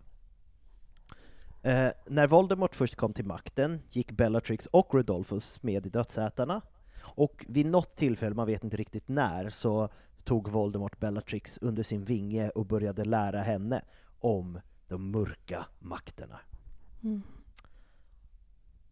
Eh, 1.62 1.88
när 2.07 2.26
Voldemort 2.26 2.74
först 2.74 2.94
kom 2.94 3.12
till 3.12 3.24
makten 3.24 3.80
gick 3.90 4.12
Bellatrix 4.12 4.66
och 4.66 4.94
Rodolphus 4.94 5.62
med 5.62 5.86
i 5.86 5.88
Dödsätarna, 5.88 6.62
och 7.16 7.44
vid 7.48 7.66
något 7.66 7.96
tillfälle, 7.96 8.34
man 8.34 8.46
vet 8.46 8.64
inte 8.64 8.76
riktigt 8.76 9.08
när, 9.08 9.50
så 9.50 9.88
tog 10.24 10.48
Voldemort 10.48 11.00
Bellatrix 11.00 11.58
under 11.58 11.82
sin 11.82 12.04
vinge 12.04 12.48
och 12.48 12.66
började 12.66 13.04
lära 13.04 13.40
henne 13.42 13.82
om 14.20 14.60
de 14.88 15.10
mörka 15.10 15.66
makterna. 15.78 16.40
Mm. 17.02 17.22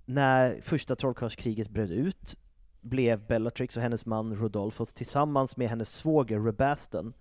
När 0.04 0.60
första 0.60 0.96
trollkarlskriget 0.96 1.70
bröt 1.70 1.90
ut 1.90 2.36
blev 2.80 3.26
Bellatrix 3.26 3.76
och 3.76 3.82
hennes 3.82 4.06
man 4.06 4.36
Rodolphus 4.36 4.92
tillsammans 4.92 5.56
med 5.56 5.68
hennes 5.68 5.92
svåger 5.92 6.40
Rebaston 6.40 7.12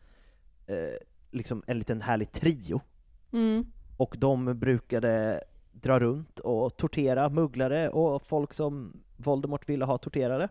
eh, 0.68 0.98
liksom 1.32 1.64
en 1.68 1.78
liten 1.78 2.02
härlig 2.02 2.32
trio. 2.32 2.82
Mm. 3.32 3.66
Och 3.98 4.16
de 4.20 4.60
brukade 4.60 5.44
dra 5.72 6.00
runt 6.00 6.40
och 6.40 6.78
tortera 6.78 7.30
mugglare 7.30 7.90
och 7.90 8.26
folk 8.26 8.54
som 8.54 9.04
Voldemort 9.18 9.70
ville 9.70 9.86
ha 9.86 9.98
torterade. 9.98 10.50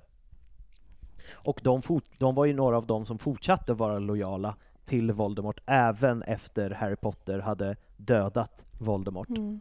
Och 1.33 1.61
de, 1.63 1.83
de 2.19 2.35
var 2.35 2.45
ju 2.45 2.53
några 2.53 2.77
av 2.77 2.87
dem 2.87 3.05
som 3.05 3.19
fortsatte 3.19 3.75
vara 3.75 3.99
lojala 3.99 4.57
till 4.85 5.13
Voldemort 5.13 5.61
även 5.67 6.23
efter 6.23 6.71
Harry 6.71 6.97
Potter 6.97 7.39
hade 7.39 7.77
dödat 7.97 8.65
Voldemort. 8.79 9.29
Mm. 9.29 9.61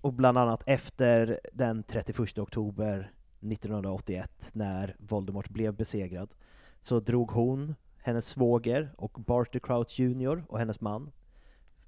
Och 0.00 0.12
bland 0.12 0.38
annat 0.38 0.62
efter 0.66 1.40
den 1.52 1.82
31 1.82 2.38
oktober 2.38 3.12
1981 3.40 4.50
när 4.52 4.96
Voldemort 4.98 5.48
blev 5.48 5.74
besegrad 5.74 6.34
så 6.82 7.00
drog 7.00 7.30
hon, 7.30 7.74
hennes 7.98 8.26
svåger 8.26 8.92
och 8.96 9.12
Barty 9.12 9.60
Crouch 9.60 10.00
Jr 10.00 10.44
och 10.48 10.58
hennes 10.58 10.80
man 10.80 11.10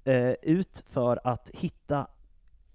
eh, 0.03 0.31
ut 0.41 0.83
för 0.87 1.19
att 1.23 1.49
hitta 1.53 2.07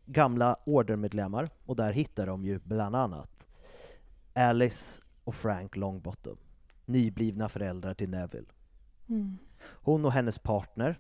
gamla 0.07 0.57
ordermedlemmar 0.65 1.51
och 1.67 1.77
där 1.77 1.93
hittade 1.93 2.31
de 2.31 2.45
ju 2.45 2.59
bland 2.59 2.97
annat 2.97 3.48
Alice 4.39 5.03
och 5.25 5.35
Frank 5.35 5.77
Longbottom, 5.77 6.37
nyblivna 6.85 7.49
föräldrar 7.49 7.95
till 7.95 8.09
Neville. 8.09 8.47
Mm. 9.09 9.39
Hon 9.61 10.05
och 10.05 10.13
hennes 10.13 10.39
partner 10.39 10.99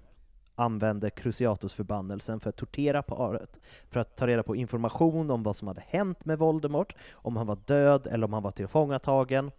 använde 0.55 1.11
Cruciatus-förbannelsen 1.11 2.41
för 2.41 2.51
att 2.51 2.57
tortera 2.57 3.03
paret, 3.03 3.61
för 3.91 4.01
att 4.01 4.16
ta 4.16 4.26
reda 4.26 4.43
på 4.43 4.57
information 4.57 5.30
om 5.30 5.43
vad 5.43 5.57
som 5.57 5.68
hade 5.68 5.84
hänt 5.86 6.24
med 6.24 6.39
Voldemort, 6.39 6.95
om 7.12 7.36
han 7.36 7.47
var 7.47 7.59
död 7.66 8.07
eller 8.07 8.26
om 8.26 8.32
han 8.32 8.43
var 8.43 8.51
tillfångatagen. 8.51 9.51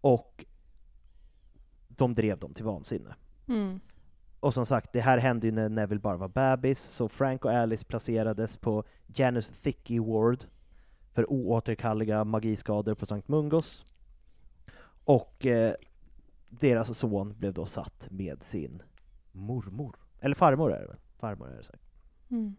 Och 0.00 0.44
de 1.88 2.14
drev 2.14 2.38
dem 2.38 2.54
till 2.54 2.64
vansinne. 2.64 3.14
Mm. 3.48 3.80
Och 4.40 4.54
som 4.54 4.66
sagt, 4.66 4.92
det 4.92 5.00
här 5.00 5.18
hände 5.18 5.46
ju 5.46 5.52
när 5.52 5.68
Neville 5.68 6.00
bara 6.00 6.16
var 6.16 6.28
bebis, 6.28 6.80
så 6.80 7.08
Frank 7.08 7.44
och 7.44 7.52
Alice 7.52 7.84
placerades 7.84 8.56
på 8.56 8.84
Janus 9.06 9.48
Thicky 9.48 9.98
Ward 9.98 10.44
för 11.12 11.30
oåterkalleliga 11.30 12.24
magiskador 12.24 12.94
på 12.94 13.06
Sankt 13.06 13.28
Mungos. 13.28 13.84
Och 15.04 15.46
eh, 15.46 15.74
deras 16.48 16.98
son 16.98 17.34
blev 17.38 17.52
då 17.52 17.66
satt 17.66 18.08
med 18.10 18.42
sin 18.42 18.82
mormor. 19.32 19.96
Eller 20.20 20.34
farmor 20.34 20.72
är 20.72 20.80
det 20.80 20.86
väl? 20.86 20.98
Farmor 21.18 21.50
är 21.50 21.56
det 21.56 21.64
säkert. 21.64 21.80
Mm. 22.30 22.56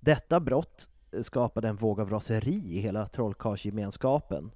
Detta 0.00 0.40
brott 0.40 0.90
skapade 1.22 1.68
en 1.68 1.76
våg 1.76 2.00
av 2.00 2.10
raseri 2.10 2.76
i 2.76 2.80
hela 2.80 3.06
trollkarlsgemenskapen 3.06 4.50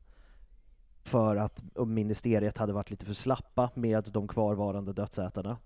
för 1.02 1.36
att 1.36 1.62
ministeriet 1.86 2.58
hade 2.58 2.72
varit 2.72 2.90
lite 2.90 3.06
för 3.06 3.14
slappa 3.14 3.70
med 3.74 4.08
de 4.12 4.28
kvarvarande 4.28 4.92
dödsätarna. 4.92 5.56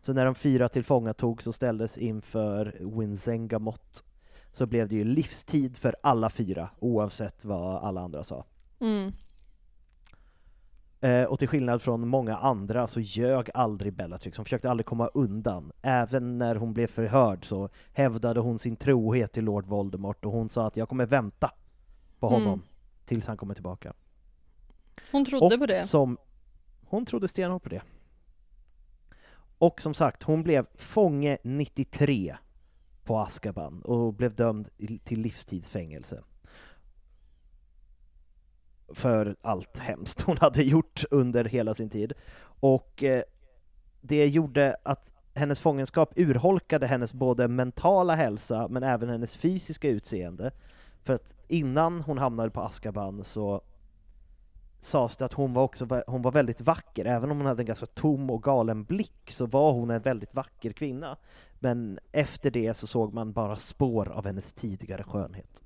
Så 0.00 0.12
när 0.12 0.24
de 0.24 0.34
fyra 0.34 0.68
tillfångatogs 0.68 1.46
och 1.46 1.54
ställdes 1.54 1.98
inför 1.98 2.76
Winzengamot 2.80 4.04
så 4.56 4.66
blev 4.66 4.88
det 4.88 4.94
ju 4.94 5.04
livstid 5.04 5.76
för 5.76 5.96
alla 6.02 6.30
fyra, 6.30 6.68
oavsett 6.78 7.44
vad 7.44 7.74
alla 7.84 8.00
andra 8.00 8.24
sa. 8.24 8.44
Mm. 8.80 9.12
Eh, 11.00 11.24
och 11.24 11.38
till 11.38 11.48
skillnad 11.48 11.82
från 11.82 12.08
många 12.08 12.36
andra 12.36 12.86
så 12.86 13.00
ljög 13.00 13.50
aldrig 13.54 13.92
Bellatrix, 13.92 14.36
hon 14.36 14.44
försökte 14.44 14.70
aldrig 14.70 14.86
komma 14.86 15.06
undan. 15.06 15.72
Även 15.82 16.38
när 16.38 16.54
hon 16.54 16.72
blev 16.72 16.86
förhörd 16.86 17.44
så 17.48 17.68
hävdade 17.92 18.40
hon 18.40 18.58
sin 18.58 18.76
trohet 18.76 19.32
till 19.32 19.44
Lord 19.44 19.66
Voldemort 19.66 20.24
och 20.24 20.32
hon 20.32 20.48
sa 20.48 20.66
att 20.66 20.76
jag 20.76 20.88
kommer 20.88 21.06
vänta 21.06 21.50
på 22.18 22.28
honom 22.28 22.52
mm. 22.52 22.66
tills 23.04 23.26
han 23.26 23.36
kommer 23.36 23.54
tillbaka. 23.54 23.92
Hon 25.12 25.24
trodde 25.24 25.54
och 25.54 25.60
på 25.60 25.66
det? 25.66 25.84
Som, 25.84 26.18
hon 26.84 27.06
trodde 27.06 27.28
stenhårt 27.28 27.62
på 27.62 27.68
det. 27.68 27.82
Och 29.58 29.82
som 29.82 29.94
sagt, 29.94 30.22
hon 30.22 30.42
blev 30.42 30.66
fånge 30.74 31.38
93 31.42 32.36
på 33.06 33.18
Askaban 33.18 33.82
och 33.82 34.14
blev 34.14 34.34
dömd 34.34 34.68
till 35.04 35.20
livstidsfängelse. 35.20 36.22
För 38.94 39.36
allt 39.42 39.78
hemskt 39.78 40.20
hon 40.20 40.36
hade 40.40 40.62
gjort 40.62 41.04
under 41.10 41.44
hela 41.44 41.74
sin 41.74 41.90
tid. 41.90 42.12
Och 42.60 43.02
eh, 43.02 43.22
det 44.00 44.26
gjorde 44.26 44.76
att 44.82 45.12
hennes 45.34 45.60
fångenskap 45.60 46.12
urholkade 46.16 46.86
hennes 46.86 47.14
både 47.14 47.48
mentala 47.48 48.14
hälsa 48.14 48.68
men 48.68 48.82
även 48.82 49.08
hennes 49.08 49.36
fysiska 49.36 49.88
utseende. 49.88 50.50
För 51.02 51.14
att 51.14 51.34
innan 51.48 52.00
hon 52.00 52.18
hamnade 52.18 52.50
på 52.50 52.60
Askaban 52.60 53.24
så 53.24 53.62
sades 54.80 55.16
det 55.16 55.24
att 55.24 55.32
hon 55.32 55.52
var 55.52 55.62
också 55.62 56.02
hon 56.06 56.22
var 56.22 56.32
väldigt 56.32 56.60
vacker, 56.60 57.04
även 57.04 57.30
om 57.30 57.36
hon 57.36 57.46
hade 57.46 57.62
en 57.62 57.66
ganska 57.66 57.86
tom 57.86 58.30
och 58.30 58.42
galen 58.42 58.84
blick 58.84 59.30
så 59.30 59.46
var 59.46 59.72
hon 59.72 59.90
en 59.90 60.02
väldigt 60.02 60.34
vacker 60.34 60.72
kvinna. 60.72 61.16
Men 61.58 61.98
efter 62.12 62.50
det 62.50 62.74
så 62.74 62.86
såg 62.86 63.14
man 63.14 63.32
bara 63.32 63.56
spår 63.56 64.08
av 64.08 64.26
hennes 64.26 64.52
tidigare 64.52 65.02
skönhet. 65.02 65.62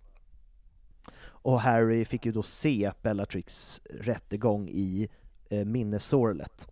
Och 1.42 1.60
Harry 1.60 2.04
fick 2.04 2.26
ju 2.26 2.32
då 2.32 2.42
se 2.42 2.92
Bellatrix 3.02 3.80
rättegång 3.90 4.68
i 4.68 5.08
eh, 5.48 5.64
minnesorlet 5.64 6.70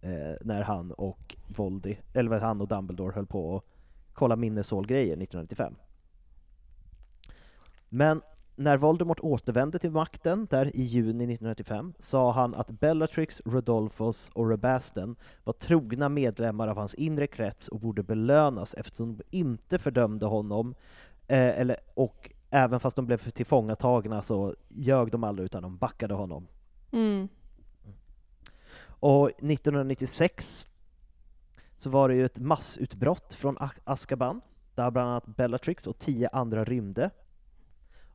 eh, 0.00 0.34
när 0.40 0.62
han 0.62 0.92
och 0.92 1.36
Voldy, 1.46 1.96
eller 2.12 2.40
han 2.40 2.60
och 2.60 2.68
Dumbledore 2.68 3.12
höll 3.14 3.26
på 3.26 3.56
att 3.56 3.64
kolla 4.12 4.36
minnesålgrejer 4.36 5.12
1995. 5.12 5.74
Men 7.88 8.22
när 8.62 8.76
Voldemort 8.76 9.20
återvände 9.20 9.78
till 9.78 9.90
makten 9.90 10.46
där 10.50 10.76
i 10.76 10.82
juni 10.82 11.24
1995 11.24 11.94
sa 11.98 12.32
han 12.32 12.54
att 12.54 12.70
Bellatrix, 12.70 13.42
Rodolphus 13.44 14.30
och 14.34 14.50
Rebasten 14.50 15.16
var 15.44 15.52
trogna 15.52 16.08
medlemmar 16.08 16.68
av 16.68 16.76
hans 16.76 16.94
inre 16.94 17.26
krets 17.26 17.68
och 17.68 17.80
borde 17.80 18.02
belönas 18.02 18.74
eftersom 18.74 19.16
de 19.16 19.24
inte 19.30 19.78
fördömde 19.78 20.26
honom 20.26 20.74
eh, 21.28 21.60
eller, 21.60 21.76
och 21.94 22.30
även 22.50 22.80
fast 22.80 22.96
de 22.96 23.06
blev 23.06 23.18
tillfångatagna 23.18 24.22
så 24.22 24.54
ljög 24.68 25.10
de 25.10 25.24
aldrig 25.24 25.46
utan 25.46 25.62
de 25.62 25.76
backade 25.76 26.14
honom. 26.14 26.46
Mm. 26.90 27.28
Och 28.84 29.28
1996 29.28 30.66
så 31.76 31.90
var 31.90 32.08
det 32.08 32.14
ju 32.14 32.24
ett 32.24 32.38
massutbrott 32.38 33.34
från 33.34 33.56
Azkaban, 33.84 34.40
där 34.74 34.90
bland 34.90 35.08
annat 35.08 35.26
Bellatrix 35.26 35.86
och 35.86 35.98
tio 35.98 36.28
andra 36.28 36.64
rymde. 36.64 37.10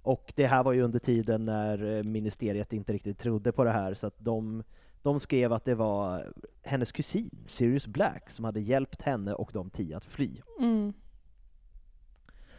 Och 0.07 0.33
det 0.35 0.47
här 0.47 0.63
var 0.63 0.73
ju 0.73 0.81
under 0.81 0.99
tiden 0.99 1.45
när 1.45 1.97
eh, 1.97 2.03
ministeriet 2.03 2.73
inte 2.73 2.93
riktigt 2.93 3.19
trodde 3.19 3.51
på 3.51 3.63
det 3.63 3.71
här, 3.71 3.93
så 3.93 4.07
att 4.07 4.15
de, 4.17 4.63
de 5.01 5.19
skrev 5.19 5.53
att 5.53 5.65
det 5.65 5.75
var 5.75 6.33
hennes 6.63 6.91
kusin, 6.91 7.43
Sirius 7.45 7.87
Black, 7.87 8.29
som 8.29 8.45
hade 8.45 8.59
hjälpt 8.59 9.01
henne 9.01 9.33
och 9.33 9.49
de 9.53 9.69
tio 9.69 9.97
att 9.97 10.05
fly. 10.05 10.41
Mm. 10.59 10.93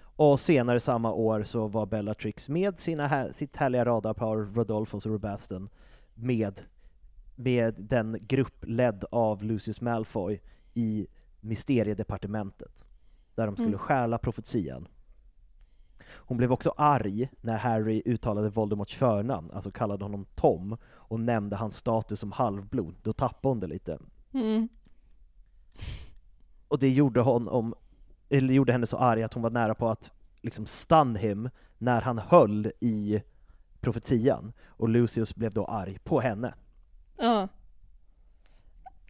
Och 0.00 0.40
senare 0.40 0.80
samma 0.80 1.12
år 1.12 1.42
så 1.42 1.66
var 1.66 1.86
Bellatrix 1.86 2.48
med 2.48 2.78
sina 2.78 3.06
här, 3.06 3.32
sitt 3.32 3.56
härliga 3.56 3.84
radarpar 3.84 4.36
Rodolphus 4.36 5.06
och 5.06 5.12
Robaston 5.12 5.68
med, 6.14 6.60
med 7.36 7.74
den 7.78 8.18
grupp 8.20 8.64
ledd 8.66 9.04
av 9.10 9.42
Lucius 9.42 9.80
Malfoy 9.80 10.40
i 10.74 11.06
Mysteriedepartementet, 11.40 12.84
där 13.34 13.46
de 13.46 13.56
skulle 13.56 13.68
Mm. 13.68 13.78
stjäla 13.78 14.18
profetian. 14.18 14.88
Hon 16.18 16.36
blev 16.36 16.52
också 16.52 16.74
arg 16.76 17.28
när 17.40 17.58
Harry 17.58 18.02
uttalade 18.04 18.48
Voldemorts 18.48 18.96
förnamn, 18.96 19.50
alltså 19.50 19.70
kallade 19.70 20.04
honom 20.04 20.26
Tom, 20.34 20.76
och 20.84 21.20
nämnde 21.20 21.56
hans 21.56 21.76
status 21.76 22.20
som 22.20 22.32
halvblod. 22.32 22.94
Då 23.02 23.12
tappade 23.12 23.48
hon 23.48 23.60
det 23.60 23.66
lite. 23.66 23.98
Mm. 24.32 24.68
Och 26.68 26.78
det 26.78 26.88
gjorde, 26.88 27.20
honom, 27.20 27.74
eller 28.28 28.54
gjorde 28.54 28.72
henne 28.72 28.86
så 28.86 28.96
arg 28.96 29.22
att 29.22 29.34
hon 29.34 29.42
var 29.42 29.50
nära 29.50 29.74
på 29.74 29.88
att 29.88 30.10
liksom 30.42 30.66
stun 30.66 31.16
him 31.16 31.50
när 31.78 32.02
han 32.02 32.18
höll 32.18 32.72
i 32.80 33.22
profetian. 33.80 34.52
Och 34.66 34.88
Lucius 34.88 35.34
blev 35.34 35.52
då 35.52 35.64
arg 35.64 35.98
på 35.98 36.20
henne. 36.20 36.54
Ja. 37.16 37.48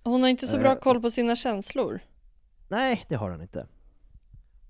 Hon 0.04 0.22
har 0.22 0.28
inte 0.28 0.46
så 0.46 0.58
bra 0.58 0.72
Eh, 0.72 0.78
koll 0.78 1.00
på 1.00 1.10
sina 1.10 1.36
känslor. 1.36 2.00
Nej, 2.68 3.06
det 3.08 3.14
har 3.14 3.30
han 3.30 3.42
inte. 3.42 3.66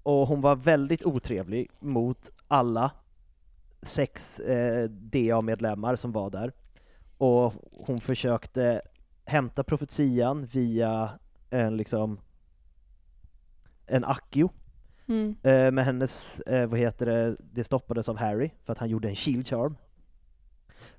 Och 0.09 0.29
hon 0.29 0.41
var 0.41 0.57
väldigt 0.57 1.05
otrevlig 1.05 1.71
mot 1.79 2.31
alla 2.49 2.91
sex 3.83 4.41
eh, 4.41 4.89
DA-medlemmar 4.91 5.97
som 5.97 6.13
var 6.13 6.31
där. 6.31 6.53
Och 7.19 7.53
hon 7.73 8.01
försökte 8.01 8.83
hämta 9.25 9.65
profetian 9.65 10.47
via 10.47 11.11
en 11.51 11.77
liksom 11.77 12.21
en 13.87 14.05
Accio 14.05 14.51
Mm. 15.07 15.37
Eh, 15.43 15.71
men 15.73 15.79
hennes, 15.79 16.41
eh, 16.41 16.67
vad 16.69 16.79
heter 16.79 17.07
det, 17.07 17.37
det 17.53 17.65
stoppades 17.65 18.09
av 18.09 18.17
Harry 18.17 18.51
för 18.65 18.73
att 18.73 18.79
han 18.79 18.89
gjorde 18.89 19.09
en 19.09 19.17
shield 19.17 19.49
charm. 19.49 19.77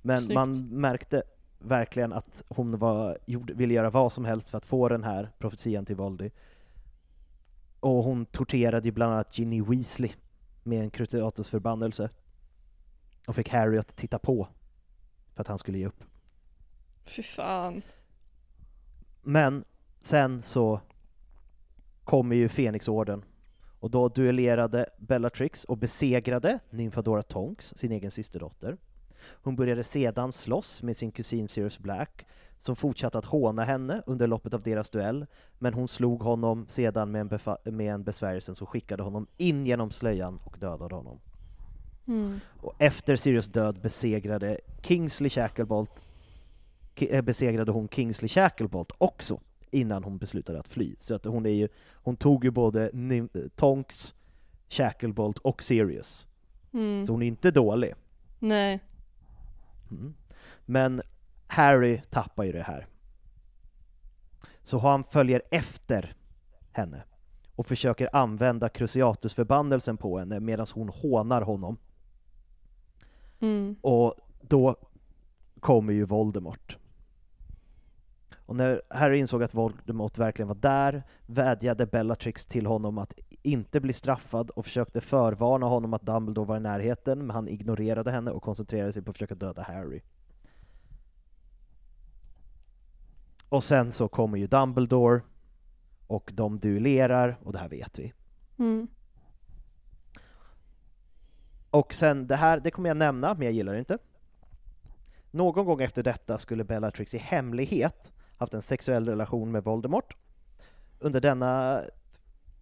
Men 0.01 0.18
Snyggt. 0.18 0.36
man 0.36 0.70
märkte 0.70 1.24
verkligen 1.60 2.14
att 2.14 2.43
hon 2.47 2.78
var, 2.78 3.18
gjorde, 3.26 3.53
ville 3.53 3.74
göra 3.74 3.89
vad 3.89 4.12
som 4.12 4.26
helst 4.26 4.49
för 4.49 4.57
att 4.57 4.66
få 4.66 4.89
den 4.89 5.03
här 5.03 5.30
profetian 5.38 5.86
till 5.86 5.95
Voldy. 5.95 6.30
Och 7.80 8.04
hon 8.04 8.26
torterade 8.26 8.88
ju 8.88 8.92
bland 8.92 9.14
annat 9.14 9.38
Ginny 9.38 9.62
Weasley 9.62 10.12
med 10.64 10.84
en 10.84 10.90
Cruciatus 10.90 11.50
förbannelse. 11.50 12.10
Och 13.28 13.36
fick 13.36 13.50
Harry 13.50 13.78
att 13.78 13.96
titta 13.96 14.20
på 14.20 14.48
för 15.34 15.42
att 15.42 15.48
han 15.48 15.58
skulle 15.60 15.78
ge 15.78 15.88
upp. 15.88 16.04
Fy 17.06 17.24
fan. 17.24 17.82
Men 19.22 19.64
sen 20.02 20.42
så 20.42 20.82
kommer 22.04 22.36
ju 22.36 22.50
Fenixorden 22.50 23.26
och 23.80 23.92
då 23.92 24.10
duellerade 24.10 24.90
Bellatrix 24.98 25.64
och 25.64 25.78
besegrade 25.78 26.60
Nymfadora 26.70 27.24
Tonks, 27.24 27.74
sin 27.78 27.92
egen 27.92 28.12
systerdotter. 28.12 28.78
Hon 29.22 29.56
började 29.56 29.84
sedan 29.84 30.32
slåss 30.32 30.84
med 30.84 30.98
sin 30.98 31.12
kusin 31.12 31.48
Sirius 31.48 31.80
Black, 31.80 32.26
som 32.62 32.76
fortsatte 32.76 33.18
att 33.18 33.26
håna 33.26 33.64
henne 33.64 34.04
under 34.06 34.28
loppet 34.28 34.54
av 34.54 34.62
deras 34.62 34.90
duell, 34.90 35.26
men 35.60 35.74
hon 35.74 35.88
slog 35.88 36.22
honom 36.22 36.66
sedan 36.68 37.12
med 37.12 37.34
en, 37.34 37.40
med 37.76 37.94
en 37.94 38.04
besvärjelse 38.04 38.56
som 38.56 38.68
skickade 38.68 39.04
honom 39.04 39.28
in 39.38 39.66
genom 39.66 39.92
slöjan 39.92 40.40
och 40.44 40.58
dödade 40.60 40.96
honom. 40.96 41.20
Mm. 42.08 42.40
Och 42.62 42.74
efter 42.78 43.16
Sirius 43.16 43.48
död 43.48 43.80
besegrade 43.82 44.60
Kingsley 44.82 45.30
Shacklebolt 45.30 45.92
eh, 46.96 47.22
besegrade 47.22 47.72
hon 47.72 47.88
Kingsley 47.90 48.30
Shacklebolt 48.30 48.92
också 48.98 49.40
innan 49.72 50.04
hon 50.04 50.18
beslutade 50.18 50.60
att 50.60 50.68
fly. 50.68 50.96
Så 51.00 51.16
att 51.16 51.26
hon, 51.26 51.46
är 51.46 51.50
ju, 51.50 51.68
hon 51.94 52.16
tog 52.16 52.44
ju 52.44 52.52
både 52.52 52.90
Nym- 52.92 53.50
Tonks, 53.56 54.14
Shacklebolt 54.70 55.38
och 55.38 55.64
Sirius. 55.64 56.28
Mm. 56.74 57.06
Så 57.06 57.12
hon 57.12 57.22
är 57.22 57.28
inte 57.28 57.52
dålig. 57.52 57.94
Nej. 58.40 58.80
Mm. 59.92 60.14
Men 60.66 61.02
Harry 61.48 62.02
tappar 62.10 62.44
ju 62.44 62.52
det 62.52 62.64
här. 62.64 62.88
Så 64.64 64.78
han 64.78 65.04
följer 65.04 65.42
efter 65.52 66.16
henne 66.72 67.04
och 67.56 67.66
försöker 67.66 68.16
använda 68.16 68.70
Cruciatus-förbannelsen 68.70 69.98
på 69.98 70.20
henne 70.20 70.40
medan 70.40 70.68
hon 70.74 70.90
hånar 70.90 71.42
honom. 71.42 71.78
Mm. 73.40 73.76
Och 73.82 74.14
då 74.42 74.76
kommer 75.60 75.94
ju 75.94 76.06
Voldemort. 76.06 76.78
Och 78.46 78.56
när 78.56 78.82
Harry 78.90 79.18
insåg 79.18 79.44
att 79.44 79.54
Voldemort 79.54 80.18
verkligen 80.18 80.48
var 80.48 80.56
där 80.56 81.04
vädjade 81.26 81.86
Bellatrix 81.86 82.46
till 82.46 82.66
honom 82.66 82.98
att 82.98 83.20
inte 83.52 83.80
bli 83.80 83.93
straffad 83.93 84.50
och 84.50 84.66
försökte 84.66 85.02
förvarna 85.02 85.66
honom 85.66 85.93
att 85.93 86.02
Dumbledore 86.02 86.47
var 86.47 86.58
i 86.58 86.60
närheten, 86.60 87.20
men 87.20 87.30
han 87.30 87.47
ignorerade 87.47 88.12
henne 88.12 88.32
och 88.32 88.43
koncentrerade 88.43 88.93
sig 88.93 89.02
på 89.02 89.10
att 89.10 89.16
försöka 89.16 89.36
döda 89.36 89.62
Harry. 89.62 90.02
Och 93.50 93.64
sen 93.64 93.91
så 93.91 94.08
kommer 94.08 94.38
ju 94.38 94.47
Dumbledore 94.47 95.22
och 96.08 96.32
de 96.34 96.58
duellerar, 96.58 97.38
och 97.43 97.54
det 97.54 97.60
här 97.60 97.70
vet 97.70 98.00
vi. 98.00 98.14
Mm. 98.58 98.88
Och 101.70 101.93
sen, 101.93 102.28
det 102.28 102.36
här, 102.36 102.60
det 102.60 102.72
kommer 102.72 102.89
jag 102.89 102.97
nämna, 102.97 103.34
men 103.34 103.41
jag 103.41 103.54
gillar 103.54 103.74
det 103.74 103.80
inte. 103.80 103.97
Någon 105.32 105.66
gång 105.66 105.82
efter 105.82 106.04
detta 106.04 106.38
skulle 106.38 106.64
Bellatrix 106.64 107.14
i 107.14 107.18
hemlighet 107.18 108.14
haft 108.38 108.54
en 108.54 108.62
sexuell 108.62 109.08
relation 109.08 109.52
med 109.52 109.64
Voldemort. 109.64 110.16
Under 111.00 111.22
denna, 111.22 111.82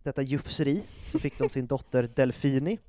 detta 0.07 0.21
jufseri 0.21 0.83
så 1.11 1.19
fick 1.19 1.39
de 1.39 1.49
sin 1.49 1.67
dotter 1.67 2.03
Delfini, 2.15 2.79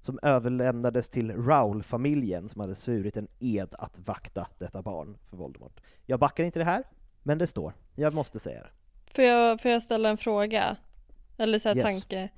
som 0.00 0.18
överlämnades 0.22 1.08
till 1.08 1.32
Raoul-familjen 1.32 2.48
som 2.48 2.60
hade 2.60 2.74
svurit 2.74 3.16
en 3.16 3.28
ed 3.38 3.74
att 3.78 3.98
vakta 3.98 4.46
detta 4.58 4.82
barn 4.82 5.18
för 5.30 5.36
Voldemort. 5.36 5.80
Jag 6.06 6.20
backar 6.20 6.44
inte 6.44 6.58
det 6.58 6.64
här, 6.64 6.84
men 7.22 7.38
det 7.38 7.46
står. 7.46 7.74
Jag 7.94 8.14
måste 8.14 8.38
säga 8.38 8.62
det. 8.62 8.70
Får 9.14 9.24
jag, 9.24 9.60
får 9.60 9.70
jag 9.70 9.82
ställa 9.82 10.08
en 10.08 10.16
fråga? 10.16 10.76
Eller 11.36 11.58
så 11.58 11.68
här 11.68 11.76
Yes. 11.76 11.84
tanke. 11.84 12.28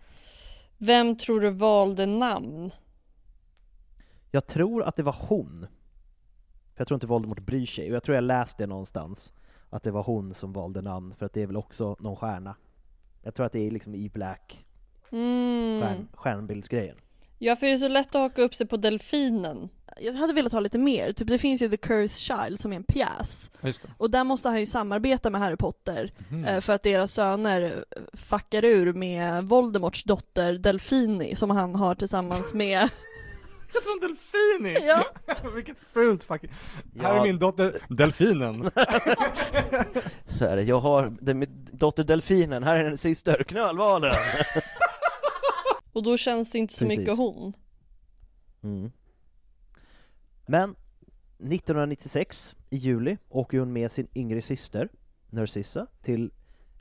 Vem 0.79 1.17
tror 1.17 1.41
du 1.41 1.51
valde 1.51 2.07
namn? 2.07 2.71
Jag 4.31 4.47
tror 4.47 4.83
att 4.83 4.97
det 4.97 5.03
var 5.03 5.17
hon. 5.29 5.67
För 6.75 6.81
jag 6.81 6.89
tror 6.89 6.97
inte 6.97 7.07
Voldemort 7.07 7.41
bryr 7.41 7.67
sig, 7.67 7.89
och 7.91 7.97
jag 7.97 8.03
tror 8.03 8.15
jag 8.15 8.25
läste 8.25 8.63
det 8.63 8.67
någonstans. 8.67 9.33
Att 9.71 9.83
det 9.83 9.91
var 9.91 10.03
hon 10.03 10.35
som 10.35 10.53
valde 10.53 10.83
namn, 10.83 11.15
för 11.15 11.27
att 11.27 11.33
det 11.33 11.43
är 11.43 11.47
väl 11.47 11.57
också 11.57 11.97
någon 12.01 12.17
stjärna. 12.17 12.55
Jag 13.25 13.35
tror 13.35 13.47
att 13.47 13.53
det 13.53 13.67
är 13.67 13.71
liksom 13.71 13.95
i 13.95 14.09
Black, 14.09 14.65
Mm. 15.13 15.81
stjärn, 15.83 16.09
stjärnbildsgrejen. 16.15 16.97
Ja, 17.39 17.57
för 17.57 17.67
det 17.67 17.73
är 17.73 17.77
så 17.77 17.89
lätt 17.89 18.15
att 18.15 18.21
haka 18.21 18.43
upp 18.43 18.55
sig 18.55 18.67
på 18.67 18.77
delfinen. 18.77 19.69
Jag 20.01 20.13
hade 20.13 20.33
velat 20.33 20.53
ha 20.53 20.61
lite 20.61 20.79
mer, 20.79 21.13
typ 21.13 21.29
det 21.29 21.39
finns 21.39 21.63
ju 21.63 21.69
The 21.69 21.77
Cursed 21.77 22.11
Child 22.11 22.61
som 22.61 22.73
är 22.73 22.77
en 22.77 22.85
pjäs. 22.85 23.51
Just 23.61 23.83
det. 23.83 23.89
Och 23.99 24.11
där 24.11 24.25
måste 24.25 24.49
han 24.49 24.61
ju 24.61 24.67
samarbeta 24.67 25.31
med 25.31 25.41
Harry 25.41 25.57
Potter 25.57 26.13
eh, 26.47 26.61
för 26.61 26.73
att 26.73 26.83
deras 26.83 27.13
söner 27.13 27.61
eh, 27.63 28.03
fuckar 28.13 28.65
ur 28.65 28.93
med 28.93 29.45
Voldemorts 29.45 30.05
dotter 30.05 30.53
Delfini 30.53 31.35
som 31.35 31.51
han 31.51 31.75
har 31.75 31.95
tillsammans 31.95 32.55
med 32.55 32.89
Jag 33.75 33.83
tror 33.83 33.95
en 33.95 34.01
delfini! 34.01 34.87
Ja. 34.87 35.05
Vilket 35.55 35.77
fult 35.93 36.25
fucking... 36.25 36.51
Här 37.01 37.11
är 37.13 37.17
Ja. 37.17 37.23
min 37.25 37.39
dotter, 37.39 37.73
delfinen. 37.89 38.63
Så 40.27 40.45
är 40.45 40.57
det, 40.57 40.63
jag 40.63 40.81
har 40.81 41.17
det 41.21 41.31
är 41.31 41.35
min 41.35 41.67
dotter 41.73 42.05
Delfinen, 42.05 42.63
här 42.63 42.77
är 42.77 42.85
hennes 42.85 43.01
syster, 43.01 43.43
Knölvalen! 43.43 44.15
Och 45.93 46.03
då 46.03 46.17
känns 46.17 46.51
det 46.51 46.59
inte 46.59 46.75
så 46.75 46.85
Precis. 46.85 46.99
mycket 46.99 47.17
hon. 47.17 47.53
Mm. 48.63 48.93
Men 50.47 50.71
1996 51.39 52.57
i 52.71 52.77
juli 52.77 53.19
åker 53.29 53.59
hon 53.59 53.73
med 53.73 53.93
sin 53.93 54.09
yngre 54.15 54.43
syster 54.43 54.89
Narcissa 55.31 55.87
till 56.03 56.33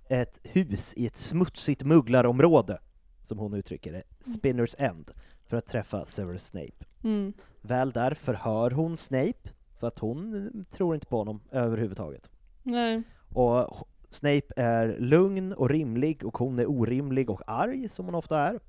ett 0.10 0.40
hus 0.44 0.94
i 0.98 1.08
ett 1.08 1.18
smutsigt 1.18 1.84
mugglarområde, 1.84 2.80
som 3.24 3.38
hon 3.40 3.54
uttrycker 3.54 3.92
det, 3.94 4.04
Spinners 4.34 4.76
End, 4.78 5.12
för 5.54 5.58
att 5.58 5.66
träffa 5.68 6.06
Severus 6.06 6.46
Snape. 6.46 6.86
Mm. 7.04 7.34
Väl 7.62 7.92
där 7.92 8.14
förhör 8.14 8.72
hon 8.72 8.98
Snape, 8.98 9.50
för 9.80 9.88
att 9.88 10.00
hon 10.00 10.36
eh, 10.36 10.64
tror 10.76 10.96
inte 10.96 11.08
på 11.08 11.18
honom 11.18 11.42
överhuvudtaget. 11.52 12.32
Nej. 12.64 13.04
Och 13.34 13.88
Snape 14.10 14.54
är 14.56 14.98
lugn 15.00 15.54
och 15.54 15.70
rimlig 15.70 16.26
och 16.26 16.38
hon 16.38 16.60
är 16.60 16.66
orimlig 16.70 17.30
och 17.30 17.42
arg, 17.48 17.90
som 17.90 18.06
hon 18.06 18.16
ofta 18.16 18.40
är. 18.40 18.60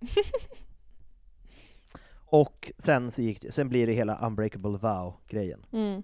och 2.14 2.72
sen, 2.78 3.10
så 3.10 3.22
gick 3.22 3.52
sen 3.52 3.68
blir 3.68 3.86
det 3.86 3.92
hela 3.92 4.26
Unbreakable 4.26 4.78
Vow-grejen. 4.78 5.66
Mm. 5.72 6.02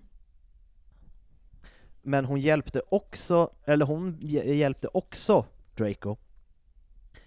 Men 2.02 2.24
hon 2.24 2.40
hjälpte 2.40 2.82
också, 2.90 3.50
eller 3.64 3.86
hon 3.86 4.16
hj- 4.20 4.52
hjälpte 4.52 4.88
också 4.88 5.44
Draco 5.76 6.16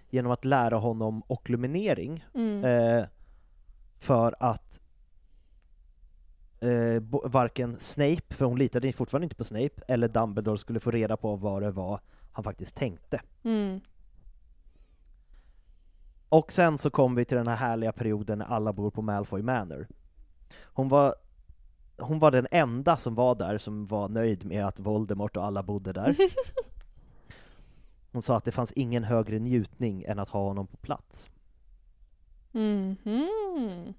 genom 0.09 0.31
att 0.31 0.45
lära 0.45 0.77
honom 0.77 1.23
okluminering 1.27 2.25
Mm. 2.33 2.63
eh, 2.65 3.05
för 4.03 4.35
att 4.39 4.81
eh, 6.59 7.03
varken 7.23 7.79
Snape, 7.79 8.33
för 8.35 8.45
hon 8.45 8.59
litade 8.59 8.93
fortfarande 8.93 9.25
inte 9.25 9.35
på 9.35 9.43
Snape, 9.43 9.81
eller 9.87 10.07
Dumbledore 10.07 10.57
skulle 10.57 10.79
få 10.79 10.91
reda 10.91 11.17
på 11.17 11.35
vad 11.35 11.61
det 11.61 11.71
var 11.71 11.99
han 12.31 12.43
faktiskt 12.43 12.75
tänkte. 12.75 13.21
Mm. 13.43 13.81
Och 16.29 16.51
sen 16.51 16.77
så 16.77 16.89
kom 16.89 17.15
vi 17.15 17.25
till 17.25 17.37
den 17.37 17.47
här 17.47 17.55
härliga 17.55 17.91
perioden 17.91 18.37
när 18.37 18.45
alla 18.45 18.73
bor 18.73 18.91
på 18.91 19.01
Malfoy 19.01 19.41
Manor. 19.41 19.87
Hon 20.63 20.89
var, 20.89 21.15
hon 21.97 22.19
var 22.19 22.31
den 22.31 22.47
enda 22.51 22.97
som 22.97 23.15
var 23.15 23.35
där 23.35 23.57
som 23.57 23.87
var 23.87 24.09
nöjd 24.09 24.45
med 24.45 24.65
att 24.65 24.79
Voldemort 24.79 25.37
och 25.37 25.45
alla 25.45 25.63
bodde 25.63 25.93
där. 25.93 26.15
Hon 28.11 28.21
sa 28.21 28.37
att 28.37 28.45
det 28.45 28.51
fanns 28.51 28.71
ingen 28.71 29.03
högre 29.03 29.39
njutning 29.39 30.03
än 30.03 30.19
att 30.19 30.29
ha 30.29 30.43
honom 30.43 30.67
på 30.67 30.77
plats. 30.77 31.29
Mhm. 32.53 33.93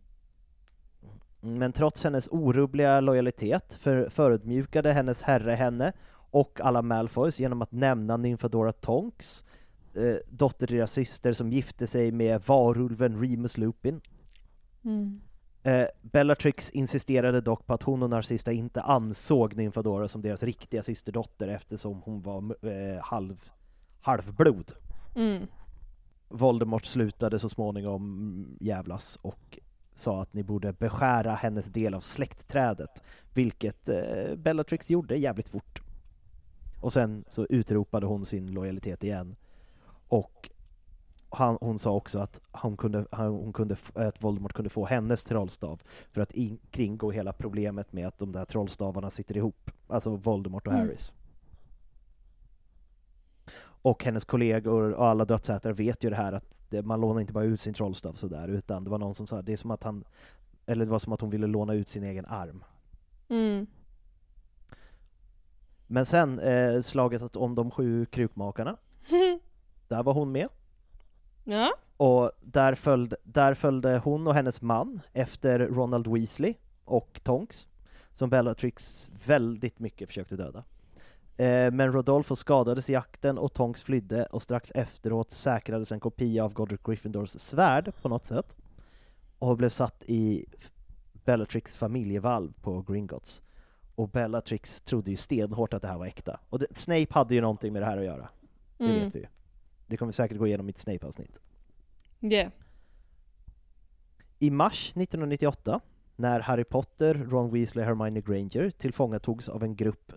Men 1.41 1.73
trots 1.73 2.05
hennes 2.05 2.29
orubbliga 2.29 3.01
lojalitet 3.01 3.75
för, 3.75 4.09
förödmjukade 4.09 4.93
hennes 4.93 5.23
herre 5.23 5.53
henne 5.53 5.93
och 6.31 6.61
alla 6.61 6.83
Malfoys 6.83 7.41
genom 7.41 7.63
att 7.63 7.73
nämna 7.73 8.17
Nymfadora 8.17 8.73
Tonks, 8.73 9.45
eh, 9.95 10.17
dotter 10.29 10.67
till 10.67 10.77
deras 10.77 10.93
syster 10.93 11.33
som 11.33 11.51
gifte 11.51 11.87
sig 11.87 12.13
med 12.13 12.43
varulven 12.47 13.21
Remus 13.21 13.59
Lupin. 13.59 14.01
Mm. 14.85 15.21
Eh, 15.63 15.87
Bellatrix 16.03 16.71
insisterade 16.71 17.41
dock 17.41 17.67
på 17.67 17.75
att 17.75 17.83
hon 17.83 18.03
och 18.03 18.11
Narcissa 18.11 18.53
inte 18.53 18.83
ansåg 18.83 19.57
Nymfadora 19.57 20.09
som 20.09 20.23
deras 20.23 20.43
riktiga 20.43 20.83
systerdotter 20.83 21.49
eftersom 21.49 22.03
hon 22.03 22.23
var 22.23 22.69
eh, 22.71 23.03
halv, 23.03 23.37
halvblod. 24.01 24.73
Mm. 25.17 25.47
Voldemort 26.29 26.85
slutade 26.85 27.39
så 27.39 27.49
småningom 27.49 28.57
jävlas 28.61 29.19
och 29.23 29.59
sa 29.95 30.23
att 30.23 30.35
ni 30.35 30.43
borde 30.43 30.73
beskära 30.73 31.35
hennes 31.35 31.67
del 31.67 31.95
av 31.95 32.01
släktträdet, 32.01 33.03
vilket 33.35 33.89
eh, 33.89 34.37
Bellatrix 34.37 34.91
gjorde 34.91 35.17
jävligt 35.17 35.49
fort. 35.49 35.83
Och 36.81 36.93
sen 36.93 37.25
så 37.29 37.47
utropade 37.51 38.07
hon 38.07 38.27
sin 38.27 38.53
lojalitet 38.53 39.05
igen. 39.05 39.37
Och 40.09 40.51
han, 41.31 41.59
hon 41.61 41.79
sa 41.79 41.93
också 41.93 42.19
att, 42.19 42.41
hon 42.53 42.77
kunde, 42.77 43.07
han, 43.11 43.27
hon 43.27 43.53
kunde, 43.53 43.77
att 43.95 44.23
Voldemort 44.23 44.53
kunde 44.53 44.71
få 44.71 44.87
hennes 44.87 45.25
trollstav 45.25 45.83
för 46.13 46.21
att 46.21 46.33
in, 46.33 46.59
kringgå 46.71 47.11
hela 47.11 47.33
problemet 47.33 47.93
med 47.93 48.07
att 48.07 48.19
de 48.19 48.33
där 48.33 48.45
trollstavarna 48.45 49.11
sitter 49.11 49.37
ihop, 49.37 49.71
alltså 49.89 50.17
Voldemort 50.17 50.67
och 50.67 50.73
Mm. 50.73 50.87
Harrys. 50.87 51.13
Och 53.85 54.05
hennes 54.05 54.25
kollegor 54.25 54.93
och 54.93 55.07
alla 55.07 55.25
dödsätare 55.25 55.73
vet 55.73 56.05
ju 56.05 56.11
det 56.11 56.17
här 56.17 56.33
att 56.33 56.63
det, 56.69 56.83
man 56.83 57.01
lånar 57.01 57.21
inte 57.21 57.33
bara 57.33 57.45
ut 57.45 57.61
sin 57.61 57.75
trollstav 57.75 58.13
sådär, 58.13 58.49
utan 58.49 58.85
det 58.85 58.91
var 58.91 58.99
någon 58.99 59.15
som 59.15 59.27
sa 59.27 59.43
det 59.43 59.53
är 59.53 59.57
som 59.57 59.71
att 59.71 59.83
han, 59.83 60.05
eller 60.67 60.85
det 60.85 60.91
var 60.91 60.99
som 60.99 61.13
att 61.13 61.21
hon 61.21 61.31
ville 61.31 61.47
låna 61.47 61.75
ut 61.75 61.89
sin 61.89 62.05
egen 62.05 62.27
arm. 62.27 62.65
Mm. 63.29 63.67
Men 65.87 66.07
sen 66.07 66.39
eh, 66.39 66.83
slaget 66.83 67.37
om 67.37 67.55
de 67.55 67.71
sju 67.71 68.07
krukmakarna, 68.07 68.77
där 69.89 70.03
var 70.03 70.15
hon 70.15 70.33
med. 70.33 70.49
ja. 71.45 71.75
Och 71.97 72.31
där 72.41 72.75
följde, 72.75 73.17
där 73.25 73.55
följde 73.55 73.99
hon 73.99 74.27
och 74.27 74.35
hennes 74.35 74.63
man 74.63 75.01
efter 75.13 75.59
Ronald 75.59 76.07
Weasley 76.07 76.55
och 76.85 77.21
Tonks, 77.23 77.69
som 78.15 78.31
Bellatrix 78.31 79.09
väldigt 79.27 79.79
mycket 79.79 80.09
försökte 80.09 80.37
döda. 80.37 80.65
Eh, 81.37 81.71
men 81.73 81.93
Rodolfo 81.93 82.37
skadades 82.37 82.91
i 82.91 82.93
jakten 82.93 83.39
och 83.39 83.53
Tonks 83.53 83.83
flydde 83.83 84.25
och 84.27 84.43
strax 84.43 84.71
efteråt 84.75 85.31
säkrades 85.31 85.93
en 85.93 86.01
kopia 86.01 86.45
av 86.45 86.53
Godric 86.53 86.81
Gryffindors 86.85 87.31
svärd 87.31 87.93
på 88.03 88.09
något 88.09 88.27
sätt 88.27 88.57
och 89.39 89.57
blev 89.57 89.69
satt 89.69 90.05
i 90.07 90.47
Bellatrix 91.25 91.77
familjevalv 91.77 92.53
på 92.63 92.83
Gringotts. 92.83 93.43
Och 93.95 94.09
Bellatrix 94.09 94.81
trodde 94.81 95.11
ju 95.11 95.17
stenhårt 95.17 95.75
att 95.75 95.83
det 95.83 95.89
här 95.89 95.99
var 95.99 96.07
äkta. 96.07 96.41
Och 96.49 96.59
det, 96.59 96.67
Snape 96.77 97.07
hade 97.11 97.35
ju 97.35 97.41
någonting 97.41 97.73
med 97.73 97.83
det 97.83 97.87
här 97.87 97.99
att 97.99 98.05
göra. 98.05 98.29
Det 98.79 98.85
Mm. 98.85 99.01
vet 99.05 99.15
vi 99.15 99.19
ju. 99.19 99.27
Det 99.87 99.97
kommer 99.97 100.13
säkert 100.13 100.39
gå 100.39 100.47
igenom 100.47 100.69
i 100.69 100.71
ett 100.71 100.79
Snape-avsnitt. 100.79 101.41
Yeah. 102.21 102.51
I 104.39 104.51
mars 104.51 104.93
1998, 104.97 105.81
när 106.17 106.41
Harry 106.41 106.65
Potter, 106.65 107.15
Ron 107.15 107.51
Weasley 107.51 107.83
och 107.83 107.87
Hermione 107.87 108.21
Granger 108.21 108.71
tillfångatogs 108.71 109.49
av 109.49 109.63
en 109.63 109.77
grupp 109.77 110.13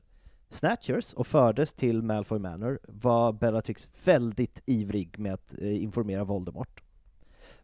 Snatchers 0.50 1.14
och 1.14 1.28
fördes 1.28 1.74
till 1.74 2.02
Malfoy 2.02 2.40
Manor 2.40 2.80
var 2.88 3.34
Bellatrix 3.34 3.90
väldigt 4.06 4.62
ivrig 4.66 5.20
med 5.20 5.34
att 5.34 5.56
eh, 5.62 5.84
informera 5.84 6.24
Voldemort. 6.24 6.82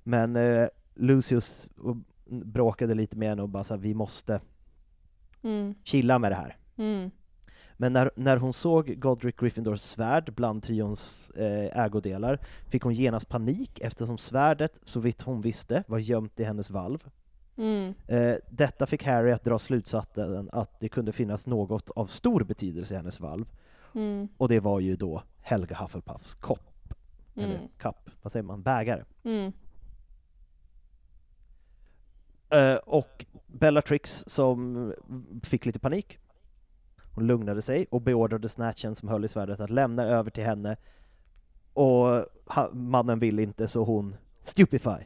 Men 0.04 0.36
eh, 0.36 0.68
Lucius 0.96 1.68
och- 1.78 1.98
bråkade 2.46 2.94
lite 2.94 3.18
med 3.18 3.30
henne 3.30 3.42
och 3.42 3.50
bara 3.50 3.64
sa 3.64 3.76
vi 3.76 3.94
måste 3.94 4.42
Mm. 5.44 5.76
chilla 5.84 6.20
med 6.20 6.32
det 6.32 6.36
här. 6.36 6.58
Mm. 6.78 7.12
Men 7.74 7.94
när, 7.94 8.12
när 8.16 8.38
hon 8.38 8.54
såg 8.54 9.00
Godric 9.00 9.36
Gryffindors 9.36 9.82
svärd 9.82 10.34
bland 10.34 10.64
trions 10.64 11.30
eh, 11.30 11.84
ägodelar 11.84 12.40
fick 12.68 12.84
hon 12.84 12.94
genast 12.94 13.30
panik 13.30 13.80
eftersom 13.80 14.18
svärdet, 14.18 14.80
så 14.84 15.00
vitt 15.00 15.22
hon 15.22 15.42
visste, 15.42 15.84
var 15.88 16.00
gömt 16.00 16.40
i 16.40 16.44
hennes 16.44 16.70
valv. 16.70 17.10
Mm. 17.58 17.94
Eh, 18.08 18.36
detta 18.50 18.86
fick 18.86 19.04
Harry 19.04 19.32
att 19.32 19.44
dra 19.44 19.60
slutsatsen 19.60 20.50
att 20.54 20.80
det 20.80 20.90
kunde 20.90 21.12
finnas 21.12 21.46
något 21.48 21.90
av 21.90 22.06
stor 22.08 22.44
betydelse 22.44 22.94
i 22.94 22.98
hennes 22.98 23.20
valv. 23.20 23.46
Mm. 23.96 24.28
Och 24.38 24.50
det 24.50 24.60
var 24.60 24.80
ju 24.80 24.96
då 24.96 25.24
Helga 25.42 25.76
Hufflepuffs 25.76 26.36
kopp. 26.36 26.94
Eller 27.36 27.56
Mm. 27.56 27.68
kapp, 27.78 28.10
vad 28.22 28.32
säger 28.32 28.44
man? 28.44 28.64
Bägare. 28.64 29.04
Mm. 29.24 29.52
Eh, 32.50 32.76
och 32.76 33.26
Bellatrix 33.48 34.24
som 34.28 34.94
fick 35.44 35.66
lite 35.66 35.80
panik. 35.80 36.20
Hon 37.16 37.28
lugnade 37.28 37.62
sig 37.62 37.86
och 37.92 38.02
beordrade 38.02 38.50
snatchen 38.50 38.96
som 38.96 39.10
höll 39.10 39.26
i 39.26 39.28
svärdet 39.28 39.60
att 39.60 39.70
lämna 39.70 40.04
över 40.04 40.32
till 40.32 40.44
henne. 40.44 40.78
Och 41.74 42.26
mannen 42.72 43.20
ville 43.20 43.44
inte 43.44 43.68
så 43.68 43.84
hon 43.84 44.16
stupefy. 44.42 45.04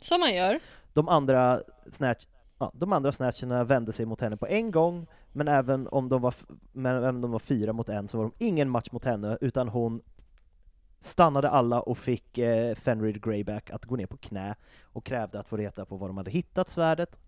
Som 0.00 0.20
man 0.20 0.34
gör. 0.34 0.60
De 0.96 1.08
andra 1.08 1.60
snatch 1.90 2.26
Ja, 2.58 2.70
de 2.74 2.92
andra 2.92 3.12
snatcherna 3.12 3.64
vände 3.64 3.92
sig 3.92 4.06
mot 4.06 4.20
henne 4.20 4.36
på 4.36 4.46
en 4.46 4.70
gång, 4.70 5.06
men 5.32 5.48
även 5.48 5.88
om 5.88 6.08
de 6.08 6.22
var, 6.22 6.34
men 6.72 6.96
även 6.96 7.14
om 7.14 7.20
de 7.20 7.30
var 7.30 7.38
fyra 7.38 7.72
mot 7.72 7.88
en 7.88 8.08
så 8.08 8.16
var 8.16 8.24
de 8.24 8.32
ingen 8.44 8.70
match 8.70 8.88
mot 8.92 9.04
henne, 9.04 9.38
utan 9.40 9.68
hon 9.68 10.02
stannade 10.98 11.48
alla 11.48 11.80
och 11.80 11.98
fick 11.98 12.38
eh, 12.38 12.74
Fenrir 12.74 13.18
Greyback 13.18 13.70
att 13.70 13.84
gå 13.84 13.96
ner 13.96 14.06
på 14.06 14.16
knä 14.16 14.54
och 14.82 15.04
krävde 15.04 15.40
att 15.40 15.48
få 15.48 15.56
reda 15.56 15.84
på 15.84 15.96
var 15.96 16.08
de 16.08 16.16
hade 16.16 16.30
hittat 16.30 16.68
svärdet. 16.68 17.18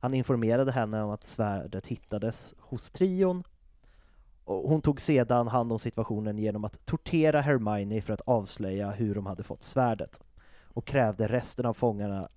Han 0.00 0.14
informerade 0.14 0.72
henne 0.72 1.02
om 1.02 1.10
att 1.10 1.24
svärdet 1.24 1.86
hittades 1.86 2.54
hos 2.58 2.90
trion, 2.90 3.44
och 4.44 4.68
hon 4.68 4.82
tog 4.82 5.00
sedan 5.00 5.48
hand 5.48 5.72
om 5.72 5.78
situationen 5.78 6.38
genom 6.38 6.64
att 6.64 6.86
tortera 6.86 7.40
Hermione 7.40 8.00
för 8.00 8.12
att 8.12 8.20
avslöja 8.20 8.90
hur 8.90 9.14
de 9.14 9.26
hade 9.26 9.42
fått 9.42 9.62
svärdet, 9.62 10.20
och 10.74 10.86
krävde 10.86 11.28
resten 11.28 11.66
av 11.66 11.74
fångarna 11.74 12.28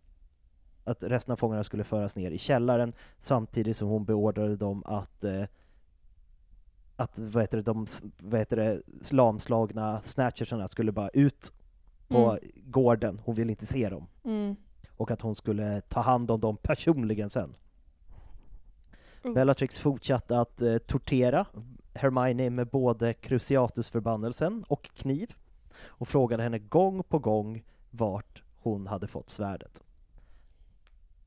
att 0.83 1.03
resten 1.03 1.31
av 1.31 1.35
fångarna 1.35 1.63
skulle 1.63 1.83
föras 1.83 2.15
ner 2.15 2.31
i 2.31 2.37
källaren 2.37 2.93
samtidigt 3.21 3.77
som 3.77 3.87
hon 3.87 4.05
beordrade 4.05 4.55
dem 4.55 4.83
att 4.85 5.23
eh, 5.23 5.43
att 6.95 7.19
vad 7.19 7.43
heter 7.43 7.57
det, 7.57 7.63
de 7.63 7.87
vad 8.19 8.39
heter 8.39 8.55
det, 8.57 8.81
lamslagna 9.11 10.01
snatchersarna 10.01 10.67
skulle 10.67 10.91
bara 10.91 11.09
ut 11.09 11.51
på 12.07 12.31
Mm. 12.31 12.51
gården, 12.55 13.21
hon 13.25 13.35
ville 13.35 13.51
inte 13.51 13.65
se 13.65 13.89
dem. 13.89 14.07
Mm. 14.23 14.55
Och 14.97 15.11
att 15.11 15.21
hon 15.21 15.35
skulle 15.35 15.81
ta 15.81 15.99
hand 15.99 16.31
om 16.31 16.39
dem 16.39 16.57
personligen 16.57 17.29
sen. 17.29 17.55
Mm. 19.23 19.33
Bellatrix 19.33 19.79
fortsatte 19.79 20.39
att 20.39 20.61
eh, 20.61 20.77
tortera 20.77 21.45
Hermione 21.93 22.49
med 22.49 22.67
både 22.67 23.13
Cruciatusförbannelsen 23.13 24.63
och 24.67 24.83
kniv 24.95 25.35
och 25.85 26.07
frågade 26.07 26.43
henne 26.43 26.59
gång 26.59 27.03
på 27.03 27.19
gång 27.19 27.63
vart 27.91 28.43
hon 28.55 28.87
hade 28.87 29.07
fått 29.07 29.29
svärdet. 29.29 29.83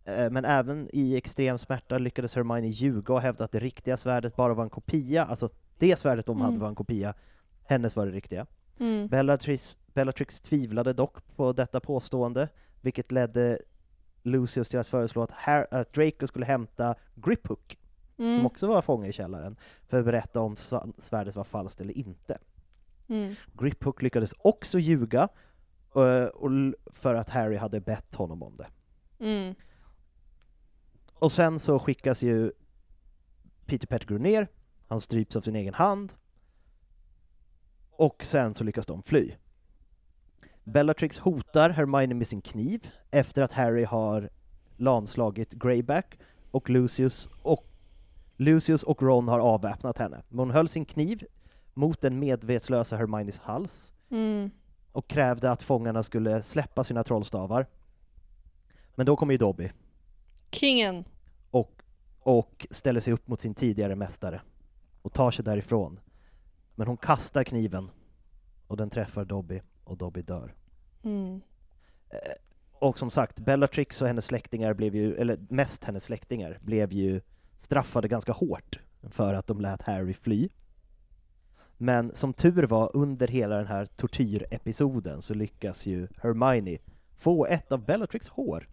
Eh, 0.06 0.30
Men 0.30 0.44
även 0.44 0.88
i 0.92 1.16
extrem 1.16 1.58
smärta 1.58 1.98
lyckades 1.98 2.34
Hermione 2.34 2.66
ljuga 2.68 3.14
och 3.14 3.20
hävda 3.20 3.44
att 3.44 3.52
det 3.52 3.58
riktiga 3.60 3.96
svärdet 3.96 4.36
bara 4.36 4.54
var 4.54 4.64
en 4.64 4.70
kopia, 4.70 5.24
alltså 5.24 5.48
det 5.78 5.96
svärdet 5.98 6.26
de 6.26 6.40
hade 6.40 6.48
Mm. 6.52 6.60
var 6.60 6.68
en 6.68 6.74
kopia, 6.74 7.14
hennes 7.64 7.96
var 7.96 8.06
det 8.06 8.12
riktiga. 8.12 8.46
Mm. 8.78 9.08
Bellatrix, 9.08 9.76
Bellatrix 9.94 10.40
tvivlade 10.40 10.92
dock 10.92 11.36
på 11.36 11.52
detta 11.52 11.80
påstående, 11.80 12.48
vilket 12.80 13.12
ledde 13.12 13.58
Lucius 14.22 14.68
till 14.68 14.78
att 14.78 14.86
föreslå 14.88 15.22
att, 15.22 15.30
Har- 15.30 15.66
att 15.70 15.92
Draco 15.92 16.26
skulle 16.26 16.46
hämta 16.46 16.94
Griphook, 17.14 17.78
Mm. 18.18 18.36
som 18.36 18.46
också 18.46 18.66
var 18.66 18.82
fånge 18.82 19.08
i 19.08 19.12
källaren, 19.12 19.56
för 19.88 19.98
att 19.98 20.04
berätta 20.04 20.40
om 20.40 20.56
svärdet 20.98 21.36
var 21.36 21.44
falskt 21.44 21.80
eller 21.80 21.98
inte. 21.98 22.38
Mm. 23.08 23.34
Griphook 23.52 24.02
lyckades 24.02 24.34
också 24.38 24.78
ljuga 24.78 25.28
eh, 25.96 26.24
och 26.24 26.50
för 26.86 27.14
att 27.14 27.30
Harry 27.30 27.56
hade 27.56 27.80
bett 27.80 28.14
honom 28.14 28.42
om 28.42 28.56
det. 28.56 28.66
Mm. 29.24 29.54
Och 31.18 31.32
sen 31.32 31.58
så 31.58 31.78
skickas 31.78 32.22
ju 32.22 32.52
Peter 33.66 33.86
Pettigrew 33.86 34.30
ner, 34.30 34.48
han 34.88 35.00
stryps 35.00 35.36
av 35.36 35.40
sin 35.40 35.56
egen 35.56 35.74
hand, 35.74 36.12
och 37.90 38.24
sen 38.24 38.54
så 38.54 38.64
lyckas 38.64 38.86
de 38.86 39.02
fly. 39.02 39.34
Bellatrix 40.64 41.18
hotar 41.18 41.70
Hermione 41.70 42.14
med 42.14 42.26
sin 42.26 42.42
kniv 42.42 42.88
efter 43.10 43.42
att 43.42 43.52
Harry 43.52 43.84
har 43.84 44.30
lamslagit 44.76 45.52
Greyback 45.52 46.18
och 46.50 46.70
Lucius 46.70 47.28
och 47.42 47.66
Lucius 48.36 48.82
och 48.82 49.02
Ron 49.02 49.28
har 49.28 49.40
avväpnat 49.40 49.98
henne. 49.98 50.22
Men 50.28 50.38
hon 50.38 50.50
höll 50.50 50.68
sin 50.68 50.84
kniv 50.84 51.26
mot 51.74 52.00
den 52.00 52.18
medvetslösa 52.18 52.96
Hermiones 52.96 53.38
hals 53.38 53.92
Mm. 54.10 54.50
och 54.92 55.08
krävde 55.08 55.50
att 55.50 55.62
fångarna 55.62 56.02
skulle 56.02 56.42
släppa 56.42 56.84
sina 56.84 57.04
trollstavar. 57.04 57.66
Men 58.94 59.06
då 59.06 59.16
kommer 59.16 59.34
ju 59.34 59.38
Dobby 59.38 59.70
Kingen. 60.50 61.04
och, 61.50 61.82
och 62.20 62.66
ställer 62.70 63.00
sig 63.00 63.12
upp 63.12 63.28
mot 63.28 63.40
sin 63.40 63.54
tidigare 63.54 63.96
mästare 63.96 64.40
och 65.02 65.12
tar 65.12 65.30
sig 65.30 65.44
därifrån. 65.44 66.00
Men 66.74 66.86
hon 66.86 66.96
kastar 66.96 67.44
kniven 67.44 67.90
och 68.66 68.76
den 68.76 68.90
träffar 68.90 69.24
Dobby 69.24 69.60
och 69.84 69.96
Dobby 69.96 70.22
dör. 70.22 70.54
Mm. 71.04 71.40
Och 72.72 72.98
som 72.98 73.10
sagt, 73.10 73.40
Bellatrix 73.40 74.02
och 74.02 74.08
hennes 74.08 74.24
släktingar 74.24 74.74
blev 74.74 74.94
ju, 74.94 75.14
eller 75.14 75.38
mest 75.48 75.84
hennes 75.84 76.04
släktingar, 76.04 76.58
blev 76.62 76.92
ju 76.92 77.20
straffade 77.60 78.08
ganska 78.08 78.32
hårt 78.32 78.80
för 79.10 79.34
att 79.34 79.46
de 79.46 79.60
lät 79.60 79.82
Harry 79.82 80.14
fly. 80.14 80.48
Men 81.76 82.14
som 82.14 82.32
tur 82.32 82.62
var, 82.62 82.90
under 82.94 83.28
hela 83.28 83.56
den 83.56 83.66
här 83.66 83.86
tortyrepisoden 83.86 85.22
så 85.22 85.34
lyckas 85.34 85.86
ju 85.86 86.08
Hermione 86.22 86.78
få 87.16 87.46
ett 87.46 87.72
av 87.72 87.84
Bellatrix 87.84 88.28
hår 88.28 88.68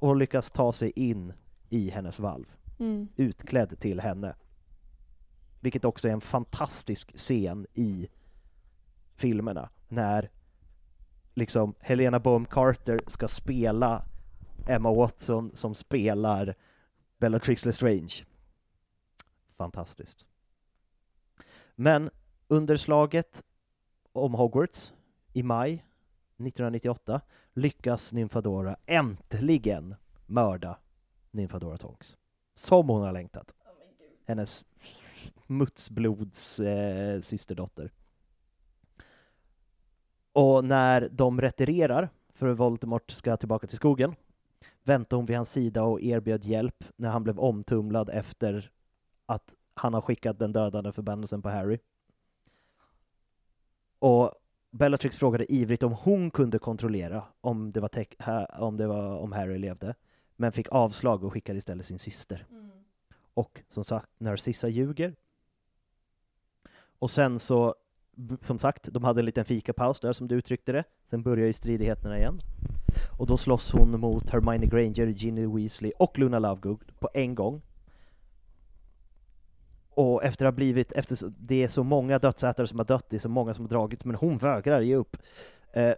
och 0.00 0.16
lyckas 0.16 0.50
ta 0.50 0.72
sig 0.72 0.92
in 0.96 1.32
i 1.68 1.90
hennes 1.90 2.18
valv, 2.18 2.46
Mm. 2.78 3.08
utklädd 3.16 3.80
till 3.80 4.00
henne. 4.00 4.34
Vilket 5.60 5.84
också 5.84 6.08
är 6.08 6.12
en 6.12 6.20
fantastisk 6.20 7.16
scen 7.16 7.66
i 7.74 8.08
filmerna, 9.14 9.70
när 9.88 10.30
liksom 11.34 11.74
Helena 11.80 12.20
Bonham 12.20 12.46
Carter 12.46 13.00
ska 13.06 13.28
spela 13.28 14.04
Emma 14.66 14.92
Watson 14.92 15.50
som 15.54 15.74
spelar 15.74 16.54
Bellatrix 17.18 17.64
Lestrange. 17.64 18.14
Fantastiskt. 19.56 20.26
Men 21.74 22.10
under 22.48 22.76
slaget 22.76 23.44
om 24.12 24.34
Hogwarts 24.34 24.92
i 25.32 25.42
maj 25.42 25.84
1998 26.46 27.20
lyckas 27.52 28.12
Nymfadora 28.12 28.76
äntligen 28.86 29.94
mörda 30.26 30.78
Nymfadora 31.30 31.76
Tonks. 31.76 32.16
Som 32.54 32.88
hon 32.88 33.02
har 33.02 33.12
längtat. 33.12 33.54
Hennes 34.26 34.64
smutsblods 35.46 36.60
eh, 36.60 37.20
systerdotter. 37.20 37.92
Och 40.32 40.64
när 40.64 41.08
de 41.12 41.40
retirerar, 41.40 42.08
för 42.34 42.48
att 42.48 42.58
Voldemort 42.58 43.10
ska 43.10 43.36
tillbaka 43.36 43.66
till 43.66 43.76
skogen, 43.76 44.14
väntade 44.82 45.16
hon 45.16 45.26
vid 45.26 45.36
hans 45.36 45.52
sida 45.52 45.84
och 45.84 46.00
erbjöd 46.02 46.44
hjälp 46.44 46.84
när 46.96 47.08
han 47.08 47.22
blev 47.24 47.38
omtumlad 47.38 48.10
efter 48.10 48.70
att 49.26 49.54
han 49.74 49.94
har 49.94 50.00
skickat 50.00 50.38
den 50.38 50.52
dödande 50.52 50.92
förbannelsen 50.92 51.42
på 51.42 51.48
Harry. 51.48 51.78
Och 53.98 54.32
Bellatrix 54.70 55.16
frågade 55.16 55.52
ivrigt 55.52 55.82
om 55.82 55.92
hon 55.92 56.30
kunde 56.30 56.58
kontrollera 56.58 57.24
om 57.40 57.70
det 57.70 57.80
var, 57.80 57.90
om, 58.60 58.76
det 58.76 58.86
var 58.86 59.18
om 59.18 59.32
Harry 59.32 59.58
levde, 59.58 59.94
men 60.36 60.52
fick 60.52 60.68
avslag 60.70 61.24
och 61.24 61.32
skickade 61.32 61.58
istället 61.58 61.86
sin 61.86 61.98
syster. 61.98 62.46
Och 63.34 63.60
som 63.70 63.84
sagt, 63.84 64.08
Narcissa 64.18 64.68
ljuger. 64.68 65.16
Och 66.98 67.10
sen 67.10 67.38
så, 67.38 67.74
som 68.40 68.58
sagt, 68.58 68.88
de 68.92 69.04
hade 69.04 69.20
en 69.20 69.24
liten 69.24 69.44
fikapaus 69.44 70.00
där 70.00 70.12
som 70.12 70.28
du 70.28 70.34
uttryckte 70.34 70.72
det. 70.72 70.84
Sen 71.04 71.22
börjar 71.22 71.46
ju 71.46 71.52
stridigheterna 71.52 72.18
igen. 72.18 72.40
Och 73.18 73.26
då 73.26 73.36
slåss 73.36 73.72
hon 73.72 74.00
mot 74.00 74.30
Hermione 74.30 74.66
Granger, 74.66 75.06
Ginny 75.06 75.46
Weasley 75.46 75.92
och 75.98 76.18
Luna 76.18 76.38
Lovegood 76.38 76.80
på 77.00 77.08
en 77.14 77.34
gång. 77.34 77.62
Och 79.94 80.24
efter 80.24 80.46
att 80.46 80.52
ha 80.52 80.56
blivit, 80.56 80.92
efter 80.92 81.32
det 81.38 81.62
är 81.62 81.68
så 81.68 81.84
många 81.84 82.18
dödsätare 82.18 82.66
som 82.66 82.78
har 82.78 82.86
dött, 82.86 83.06
det 83.10 83.16
är 83.16 83.20
så 83.20 83.28
många 83.28 83.54
som 83.54 83.64
har 83.64 83.70
dragit, 83.70 84.04
men 84.04 84.16
hon 84.16 84.38
vägrar 84.38 84.80
ge 84.80 84.94
upp. 84.94 85.16
Eh, 85.72 85.92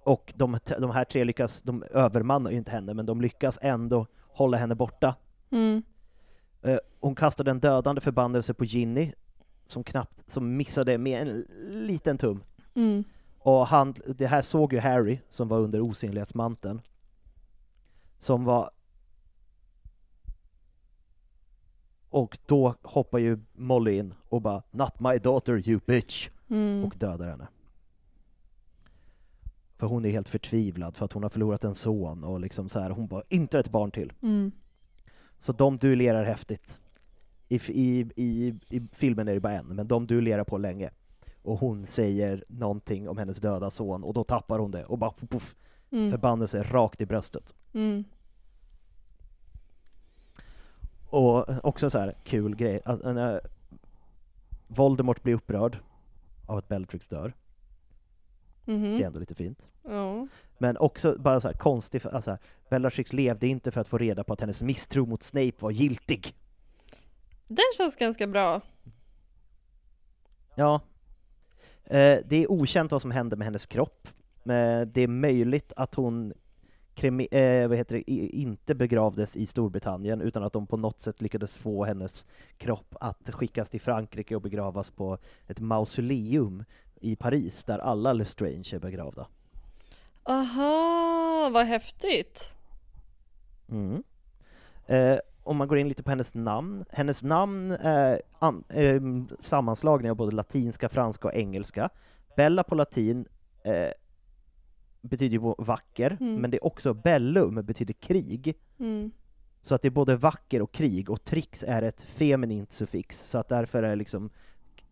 och 0.00 0.32
de, 0.36 0.58
de 0.78 0.90
här 0.90 1.04
tre 1.04 1.24
lyckas, 1.24 1.62
de 1.62 1.82
övermannar 1.82 2.50
ju 2.50 2.56
inte 2.56 2.70
henne, 2.70 2.94
men 2.94 3.06
de 3.06 3.20
lyckas 3.20 3.58
ändå 3.62 4.06
hålla 4.28 4.56
henne 4.56 4.74
borta. 4.74 5.14
Mm. 5.50 5.82
Eh, 6.62 6.78
hon 7.00 7.14
kastade 7.14 7.50
en 7.50 7.60
dödande 7.60 8.00
förbannelse 8.00 8.54
på 8.54 8.64
Ginny, 8.64 9.12
som 9.66 9.84
knappt, 9.84 10.30
som 10.30 10.56
missade 10.56 10.98
med 10.98 11.22
en 11.22 11.46
liten 11.86 12.18
tum. 12.18 12.42
Mm. 12.74 13.04
Och 13.38 13.66
han, 13.66 13.94
det 14.06 14.26
här 14.26 14.42
såg 14.42 14.72
ju 14.72 14.78
Harry, 14.78 15.18
som 15.28 15.48
var 15.48 15.58
under 15.58 15.80
osynlighetsmanteln, 15.80 16.80
som 18.18 18.44
var... 18.44 18.70
Och 22.10 22.38
då 22.46 22.74
hoppar 22.82 23.18
ju 23.18 23.38
Molly 23.52 23.98
in 23.98 24.14
och 24.28 24.42
bara 24.42 24.62
”Not 24.70 25.00
my 25.00 25.18
daughter 25.18 25.68
you 25.68 25.80
bitch” 25.86 26.30
Mm. 26.48 26.84
och 26.84 26.94
dödar 26.98 27.28
henne. 27.28 27.48
För 29.76 29.86
hon 29.86 30.04
är 30.04 30.10
helt 30.10 30.28
förtvivlad 30.28 30.96
för 30.96 31.04
att 31.04 31.12
hon 31.12 31.22
har 31.22 31.30
förlorat 31.30 31.64
en 31.64 31.74
son 31.74 32.24
och 32.24 32.40
liksom 32.40 32.68
så 32.68 32.80
här, 32.80 32.90
hon 32.90 33.06
bara 33.06 33.22
”Inte 33.28 33.58
ett 33.58 33.70
barn 33.70 33.90
till”. 33.90 34.12
Mm. 34.22 34.52
Så 35.38 35.52
de 35.52 35.76
duellerar 35.76 36.24
häftigt. 36.24 36.78
I, 37.48 37.56
i, 37.68 38.10
i, 38.16 38.54
I 38.68 38.82
filmen 38.92 39.28
är 39.28 39.34
det 39.34 39.40
bara 39.40 39.52
en, 39.52 39.66
men 39.66 39.86
de 39.86 40.06
duellerar 40.06 40.44
på 40.44 40.58
länge. 40.58 40.90
Och 41.42 41.58
hon 41.58 41.86
säger 41.86 42.44
någonting 42.48 43.08
om 43.08 43.18
hennes 43.18 43.36
döda 43.36 43.70
son, 43.70 44.04
och 44.04 44.14
då 44.14 44.24
tappar 44.24 44.58
hon 44.58 44.70
det, 44.70 44.84
och 44.84 44.98
bara 44.98 45.12
puff, 45.12 45.54
Mm. 45.90 46.10
förbannelse 46.10 46.62
rakt 46.62 47.00
i 47.00 47.06
bröstet. 47.06 47.54
Mm. 47.72 48.04
Och 51.10 51.64
också 51.64 51.90
så 51.90 51.98
här 51.98 52.14
kul 52.24 52.56
grej, 52.56 52.80
att 52.84 53.02
när 53.02 53.40
Voldemort 54.66 55.22
blir 55.22 55.34
upprörd 55.34 55.78
av 56.46 56.58
att 56.58 56.68
Bellatrix 56.68 57.08
dör, 57.08 57.32
Mhm. 58.64 58.82
det 58.82 59.02
är 59.02 59.06
ändå 59.06 59.18
lite 59.18 59.34
fint. 59.34 59.68
Ja. 59.84 60.26
Men 60.58 60.76
också 60.76 61.16
bara 61.18 61.40
så 61.40 61.48
här 61.48 61.54
konstigt, 61.54 62.06
alltså, 62.06 62.38
Bellatrix 62.70 63.12
levde 63.12 63.46
inte 63.46 63.70
för 63.70 63.80
att 63.80 63.88
få 63.88 63.98
reda 63.98 64.24
på 64.24 64.32
att 64.32 64.40
hennes 64.40 64.62
misstro 64.62 65.06
mot 65.06 65.22
Snape 65.22 65.52
var 65.58 65.70
giltig. 65.70 66.34
Den 67.48 67.64
känns 67.76 67.96
ganska 67.96 68.26
bra. 68.26 68.60
Ja. 70.54 70.80
Eh, 71.84 72.18
det 72.24 72.36
är 72.36 72.50
okänt 72.50 72.92
vad 72.92 73.02
som 73.02 73.10
hände 73.10 73.36
med 73.36 73.44
hennes 73.44 73.66
kropp. 73.66 74.08
Men 74.42 74.92
det 74.92 75.00
är 75.00 75.08
möjligt 75.08 75.72
att 75.76 75.94
hon 75.94 76.32
kremi- 76.96 77.28
eh, 77.30 77.68
vad 77.68 77.76
heter 77.78 77.94
det, 77.94 78.10
inte 78.10 78.74
begravdes 78.74 79.36
i 79.36 79.46
Storbritannien, 79.46 80.20
utan 80.20 80.42
att 80.42 80.52
de 80.52 80.66
på 80.66 80.76
något 80.76 81.00
sätt 81.00 81.20
lyckades 81.22 81.58
få 81.58 81.84
hennes 81.84 82.26
kropp 82.58 82.94
att 83.00 83.30
skickas 83.30 83.70
till 83.70 83.80
Frankrike 83.80 84.36
och 84.36 84.42
begravas 84.42 84.90
på 84.90 85.18
ett 85.46 85.60
mausoleum 85.60 86.64
i 87.00 87.16
Paris, 87.16 87.64
där 87.64 87.78
alla 87.78 88.12
Lestrange 88.12 88.70
är 88.72 88.78
begravda. 88.78 89.26
Aha, 90.22 91.50
vad 91.52 91.66
häftigt. 91.66 92.54
Mm. 93.68 94.02
Eh, 94.86 95.18
om 95.42 95.56
man 95.56 95.68
går 95.68 95.78
in 95.78 95.88
lite 95.88 96.02
på 96.02 96.10
hennes 96.10 96.34
namn, 96.34 96.84
hennes 96.90 97.22
namn 97.22 97.70
är 97.80 98.22
an- 98.38 98.64
eh, 98.68 99.02
sammanslagning 99.40 100.10
av 100.10 100.16
både 100.16 100.36
latinska, 100.36 100.88
franska 100.88 101.28
och 101.28 101.34
engelska. 101.34 101.88
Bella 102.36 102.62
på 102.64 102.74
latin 102.74 103.26
eh, 103.64 103.90
betyder 105.08 105.38
ju 105.38 105.54
vacker, 105.58 106.16
Mm. 106.20 106.34
men 106.40 106.50
det 106.50 106.56
är 106.56 106.64
också 106.66 106.94
bellum 106.94 107.54
betyder 107.54 107.94
krig. 107.94 108.54
Mm. 108.78 109.10
Så 109.62 109.74
att 109.74 109.82
det 109.82 109.88
är 109.88 109.90
både 109.90 110.16
vacker 110.16 110.62
och 110.62 110.72
krig, 110.72 111.10
och 111.10 111.24
trix 111.24 111.64
är 111.68 111.82
ett 111.82 112.02
feminint 112.02 112.72
suffix, 112.72 113.30
så 113.30 113.38
att 113.38 113.48
därför 113.48 113.82
är 113.82 113.96
liksom 113.96 114.30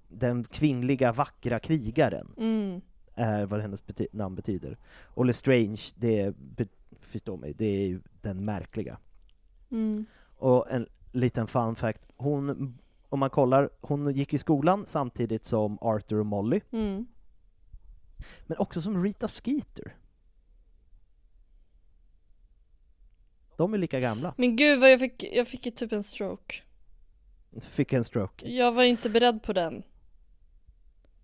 den 0.09 0.45
kvinnliga 0.45 1.12
vackra 1.12 1.59
krigaren 1.59 2.29
Mm. 2.37 2.81
är 3.15 3.47
vad 3.47 3.61
hennes 3.61 3.83
bety- 3.85 4.07
namn 4.12 4.35
betyder. 4.35 4.79
Och 5.03 5.25
Lestrange, 5.25 5.83
det, 5.97 6.37
be- 6.37 6.67
förstå 7.01 7.37
mig, 7.37 7.55
det 7.59 7.65
är 7.67 7.87
ju 7.87 8.01
den 8.21 8.45
märkliga. 8.45 8.99
Mm. 9.71 10.07
Och 10.37 10.71
en 10.71 10.87
liten 11.12 11.47
fun 11.47 11.75
fact, 11.77 12.03
hon, 12.17 12.79
om 13.09 13.19
man 13.19 13.31
kollar, 13.31 13.71
hon 13.81 14.12
gick 14.15 14.35
i 14.35 14.39
skolan 14.39 14.85
samtidigt 14.89 15.45
som 15.45 15.79
Arthur 15.81 16.19
och 16.21 16.27
Molly, 16.27 16.61
Mm. 16.71 17.07
men 18.47 18.59
också 18.59 18.81
som 18.83 19.03
Rita 19.05 19.29
Skeeter. 19.29 19.95
De 23.57 23.74
är 23.74 23.78
lika 23.78 24.00
gamla. 24.00 24.34
Men 24.36 24.57
gud 24.57 24.80
vad 24.80 24.92
jag 24.92 25.00
fick, 25.00 25.24
jag 25.32 25.48
fick 25.48 25.74
typ 25.74 25.92
en 25.92 26.02
stroke. 26.02 26.55
Fick 27.61 27.92
en 27.92 28.05
stroke. 28.05 28.48
Jag 28.48 28.72
var 28.72 28.84
inte 28.84 29.11
beredd 29.11 29.42
på 29.42 29.52
den. 29.52 29.82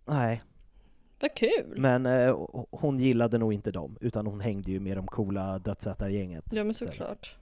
Nej, 0.04 0.42
Vad 1.20 1.34
kul! 1.34 1.74
men 1.76 2.06
eh, 2.06 2.46
hon 2.70 2.98
gillade 2.98 3.38
nog 3.38 3.52
inte 3.52 3.70
dem, 3.70 3.98
utan 4.00 4.26
hon 4.26 4.40
hängde 4.40 4.70
ju 4.70 4.80
med 4.80 4.96
de 4.96 5.06
coola 5.06 5.58
dödsätargänget. 5.58 6.44
Ja 6.52 6.64
men 6.64 6.74
såklart. 6.74 7.36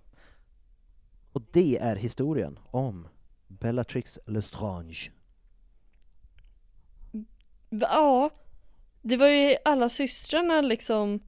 Och 1.32 1.42
det 1.52 1.78
är 1.78 1.96
historien 1.96 2.58
om 2.70 3.08
Bellatrix 3.46 4.18
Lestrange. 4.26 5.10
Ja, 7.70 8.30
det 9.02 9.16
var 9.16 9.26
ju 9.28 9.56
alla 9.64 9.88
systrarna 9.88 10.60
liksom. 10.60 11.20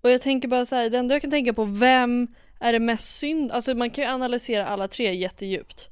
Och 0.00 0.10
jag 0.10 0.22
tänker 0.22 0.48
bara 0.48 0.66
så 0.66 0.76
här, 0.76 0.90
det 0.90 0.98
enda 0.98 1.14
jag 1.14 1.22
kan 1.22 1.30
tänka 1.30 1.52
på, 1.52 1.64
vem 1.64 2.34
är 2.60 2.72
det 2.72 2.80
mest 2.80 3.18
synd? 3.18 3.52
Alltså 3.52 3.74
man 3.74 3.90
kan 3.90 4.04
ju 4.04 4.10
analysera 4.10 4.66
alla 4.66 4.88
tre 4.88 5.14
jättedjupt. 5.14 5.88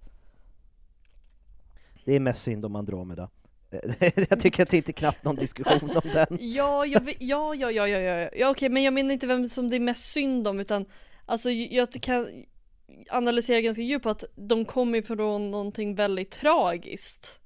Det 2.04 2.14
är 2.14 2.20
mest 2.20 2.42
synd 2.42 2.64
om 2.64 2.76
Andromeda. 2.76 3.30
jag 4.30 4.40
tycker 4.40 4.62
att 4.62 4.70
det 4.70 4.76
inte 4.76 4.90
är 4.90 4.92
knappt 4.92 5.24
någon 5.24 5.36
diskussion 5.36 5.90
om 5.90 6.10
den. 6.12 6.26
Ja, 6.40 6.86
jag 6.86 7.00
vet, 7.00 7.16
ja, 7.20 7.54
ja, 7.54 7.70
ja, 7.70 7.88
ja, 7.88 7.98
ja, 7.98 8.30
ja, 8.36 8.50
okej, 8.50 8.68
men 8.68 8.82
jag 8.82 8.94
menar 8.94 9.12
inte 9.12 9.26
vem 9.26 9.48
som 9.48 9.70
det 9.70 9.76
är 9.76 9.80
mest 9.80 10.12
synd 10.12 10.48
om, 10.48 10.60
utan 10.60 10.86
alltså 11.26 11.50
jag 11.50 11.92
kan 11.92 12.44
analysera 13.10 13.60
ganska 13.60 13.82
djupt 13.82 14.06
att 14.06 14.24
de 14.34 14.64
kommer 14.64 14.98
ifrån 14.98 15.50
någonting 15.50 15.94
väldigt 15.94 16.30
tragiskt. 16.30 17.40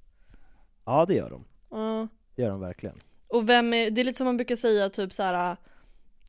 Ja, 0.84 1.04
det 1.06 1.14
gör 1.14 1.30
de. 1.30 1.44
Ja. 1.70 2.08
Det 2.36 2.42
gör 2.42 2.50
de 2.50 2.60
verkligen. 2.60 3.00
Och 3.28 3.48
vem 3.48 3.74
är, 3.74 3.90
det 3.90 4.00
är 4.00 4.04
lite 4.04 4.18
som 4.18 4.24
man 4.24 4.36
brukar 4.36 4.56
säga 4.56 4.90
typ 4.90 5.12
så 5.12 5.22
här. 5.22 5.56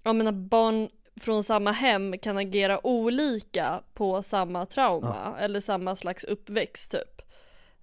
Ja 0.04 0.14
men 0.14 0.28
att 0.28 0.36
barn 0.36 0.90
från 1.20 1.44
samma 1.44 1.72
hem 1.72 2.18
kan 2.18 2.38
agera 2.38 2.88
olika 2.88 3.84
på 3.94 4.24
samma 4.24 4.66
trauma 4.66 5.36
eller 5.40 5.60
samma 5.60 5.96
slags 5.96 6.24
uppväxt 6.24 6.92
typ. 6.92 7.22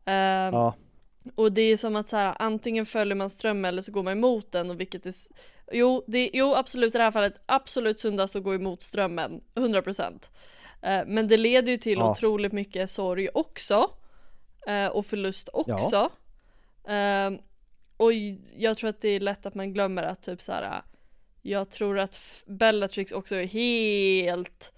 Ehm, 0.05 0.55
Ja, 0.55 0.75
Och 1.35 1.53
det 1.53 1.63
är 1.63 1.77
som 1.77 1.97
att 1.97 2.09
så 2.09 2.17
här, 2.17 2.35
antingen 2.39 2.87
följer 2.87 3.15
man 3.15 3.31
strömmen 3.31 3.65
eller 3.65 3.83
så 3.83 3.93
går 3.93 4.03
man 4.03 4.13
emot 4.13 4.53
den 4.53 4.71
och 4.71 4.81
vilket 4.81 5.07
är 5.07 5.15
Jo, 5.73 6.05
det, 6.07 6.31
jo 6.33 6.55
absolut 6.55 6.95
i 6.95 6.99
det 6.99 7.05
här 7.05 7.11
fallet 7.11 7.35
absolut 7.47 8.01
sundast 8.01 8.37
att 8.37 8.43
gå 8.43 8.55
emot 8.55 8.83
strömmen, 8.83 9.41
100% 9.55 10.31
eh, 10.83 11.03
Men 11.07 11.29
det 11.29 11.37
leder 11.37 11.73
ju 11.73 11.79
till 11.79 11.99
Ja. 11.99 12.11
otroligt 12.11 12.53
mycket 12.53 12.91
sorg 12.91 13.29
också 13.35 13.91
eh, 14.67 14.87
Och 14.87 15.07
förlust 15.07 15.49
också 15.53 16.11
Ehm, 16.89 17.39
Och 17.97 18.13
j- 18.13 18.39
jag 18.57 18.77
tror 18.77 18.91
att 18.91 19.01
det 19.01 19.09
är 19.09 19.21
lätt 19.21 19.47
att 19.47 19.55
man 19.55 19.73
glömmer 19.73 20.03
att 20.03 20.23
typ 20.23 20.43
så 20.43 20.53
här. 20.53 20.83
Jag 21.47 21.71
tror 21.71 21.99
att 21.99 22.19
Bellatrix 22.47 23.13
också 23.13 23.37
är 23.37 23.45
helt 23.47 24.73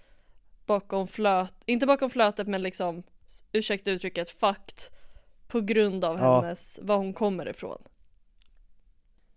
bakom 0.66 1.06
flöt, 1.06 1.54
inte 1.66 1.86
bakom 1.86 2.10
flötet 2.10 2.48
men 2.48 2.62
liksom 2.62 3.02
ursäkta 3.52 3.90
uttrycket, 3.90 4.30
fucked 4.30 4.78
på 5.46 5.60
grund 5.60 6.04
av 6.04 6.18
Ja. 6.18 6.40
hennes, 6.40 6.78
var 6.82 6.96
hon 6.96 7.12
kommer 7.12 7.48
ifrån. 7.48 7.82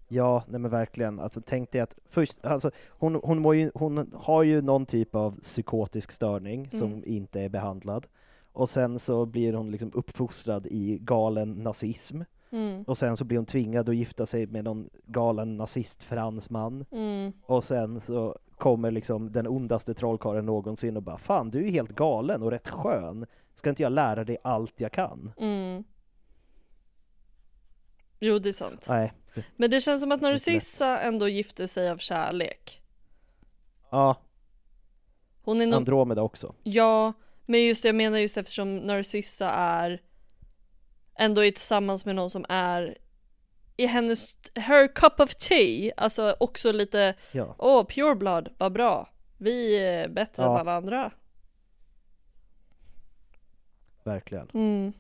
ja, 0.08 0.44
nej 0.48 0.60
men 0.60 0.72
verkligen. 0.72 1.20
Alltså 1.20 1.42
tänk 1.46 1.72
dig 1.72 1.82
att 1.82 1.98
först, 2.10 2.46
alltså 2.46 2.72
hon, 2.90 3.16
hon, 3.16 3.58
ju, 3.58 3.72
hon 3.74 4.14
har 4.16 4.44
ju 4.44 4.62
någon 4.62 4.86
typ 4.86 5.16
av 5.16 5.40
psykotisk 5.42 6.12
störning 6.12 6.70
som 6.72 6.92
Mm. 6.94 7.04
inte 7.06 7.42
är 7.42 7.50
behandlad. 7.50 8.08
Och 8.54 8.70
sen 8.70 9.00
så 9.00 9.26
blir 9.26 9.54
hon 9.54 9.72
liksom 9.72 9.92
uppfostrad 9.94 10.68
i 10.68 10.98
galen 11.02 11.52
nazism. 11.54 12.22
Mm. 12.52 12.84
Och 12.84 12.98
sen 12.98 13.18
så 13.18 13.24
blir 13.24 13.38
hon 13.38 13.46
tvingad 13.46 13.90
att 13.90 13.96
gifta 13.96 14.26
sig 14.26 14.48
med 14.48 14.64
någon 14.64 14.90
galen 15.06 15.58
nazist-fransman. 15.58 16.86
Mm. 16.92 17.32
Och 17.46 17.64
sen 17.64 18.02
så 18.02 18.38
kommer 18.58 18.92
liksom 18.92 19.32
den 19.32 19.48
ondaste 19.48 19.94
trollkarlen 19.94 20.46
någonsin 20.46 20.98
och 20.98 21.04
bara 21.04 21.18
Fan, 21.18 21.52
du 21.52 21.68
är 21.68 21.72
helt 21.72 21.92
galen 21.92 22.44
och 22.44 22.52
rätt 22.52 22.68
skön. 22.70 23.26
Ska 23.56 23.70
inte 23.70 23.84
jag 23.84 23.92
lära 23.92 24.24
dig 24.24 24.38
allt 24.44 24.82
jag 24.82 24.92
kan? 24.92 25.34
Mm. 25.38 25.84
Jo 28.20 28.40
det 28.40 28.50
är 28.50 28.54
sant. 28.54 28.86
Nej. 28.90 29.14
Men 29.56 29.70
det 29.72 29.82
känns 29.82 30.02
som 30.02 30.12
att. 30.12 30.22
Narcissa 30.22 31.00
ändå 31.00 31.28
gifte 31.28 31.68
sig 31.68 31.90
av 31.90 31.98
kärlek. 31.98 32.82
Ja, 33.90 34.16
Hon 35.44 35.62
är 35.62 35.66
nog, 35.66 35.76
Andromeda 35.76 36.22
också. 36.22 36.56
ja, 36.64 37.14
men 37.46 37.64
just 37.64 37.84
det, 37.84 37.88
jag 37.88 37.96
menar 37.96 38.18
just 38.18 38.38
eftersom 38.38 38.78
Narcissa 38.78 39.50
är 39.50 40.02
ändå 41.16 41.46
är 41.46 41.52
tillsammans 41.52 42.06
med 42.06 42.16
någon 42.16 42.30
som 42.30 42.46
är 42.50 42.98
i 43.78 43.86
hennes, 43.86 44.36
her 44.56 44.88
cup 44.96 45.20
of 45.20 45.36
tea, 45.36 45.94
alltså 45.98 46.36
också 46.40 46.72
lite, 46.72 47.16
Ja. 47.32 47.56
åh 47.58 47.86
pure 47.86 48.16
blood, 48.16 48.50
vad 48.58 48.72
bra, 48.72 49.10
vi 49.38 49.80
är 49.80 50.08
bättre 50.10 50.44
Ja. 50.44 50.52
än 50.54 50.60
alla 50.60 50.74
andra. 50.76 51.12
Verkligen. 54.04 54.50
Mm. 54.54 54.94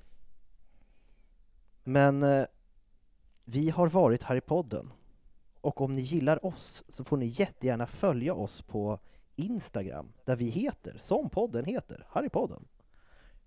Men 1.83 2.23
eh, 2.23 2.45
vi 3.45 3.69
har 3.69 3.87
varit 3.87 4.23
här 4.23 4.35
i 4.35 4.41
podden. 4.41 4.93
Och 5.61 5.81
om 5.81 5.93
ni 5.93 6.01
gillar 6.01 6.45
oss 6.45 6.83
så 6.89 7.03
får 7.03 7.17
ni 7.17 7.25
jättegärna 7.25 7.87
följa 7.87 8.33
oss 8.33 8.61
på 8.61 8.99
Instagram, 9.35 10.13
där 10.25 10.35
vi 10.35 10.49
heter, 10.49 10.97
som 10.99 11.29
podden 11.29 11.65
heter, 11.65 12.05
Harrypodden. 12.09 12.65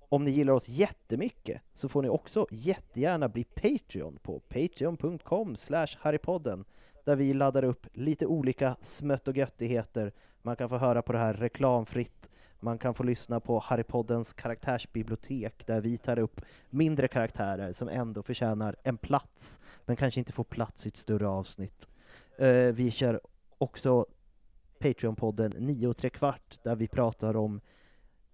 Om 0.09 0.23
ni 0.23 0.31
gillar 0.31 0.53
oss 0.53 0.69
jättemycket 0.69 1.63
så 1.75 1.89
får 1.89 2.03
ni 2.03 2.09
också 2.09 2.47
jättegärna 2.51 3.29
bli 3.29 3.45
Patreon 3.45 4.19
på 4.23 4.41
patreon.com 4.41 5.57
slash 5.57 5.89
harrypodden 5.99 6.65
där 7.05 7.17
vi 7.17 7.35
laddar 7.35 7.65
upp 7.65 7.87
lite 7.93 8.27
olika 8.27 8.77
smött 8.81 9.29
och 9.29 9.37
göttigheter. 9.37 10.13
Man 10.43 10.57
kan 10.57 10.69
få 10.69 10.79
höra 10.79 11.03
på 11.03 11.13
det 11.13 11.19
här 11.19 11.35
reklamfritt. 11.35 12.31
Man 12.61 12.79
kan 12.79 12.95
få 12.95 13.03
lyssna 13.03 13.41
på 13.41 13.59
Harrypoddens 13.59 14.33
karaktärsbibliotek 14.33 15.67
där 15.67 15.81
vi 15.81 15.99
tar 15.99 16.19
upp 16.19 16.41
mindre 16.71 17.09
karaktärer 17.09 17.73
som 17.73 17.89
ändå 17.89 18.23
förtjänar 18.23 18.77
en 18.83 18.97
plats 18.97 19.61
men 19.87 19.97
kanske 19.97 20.21
inte 20.21 20.33
får 20.33 20.45
plats 20.45 20.87
i 20.87 20.89
ett 20.89 20.97
större 20.97 21.29
avsnitt. 21.29 21.89
Eh, 22.39 22.49
vi 22.49 22.91
kör 22.91 23.21
också 23.59 24.07
Patreon-podden 24.79 25.55
9 25.59 25.89
och 25.89 26.13
kvart 26.13 26.59
där 26.63 26.77
vi 26.77 26.89
pratar 26.89 27.37
om 27.37 27.61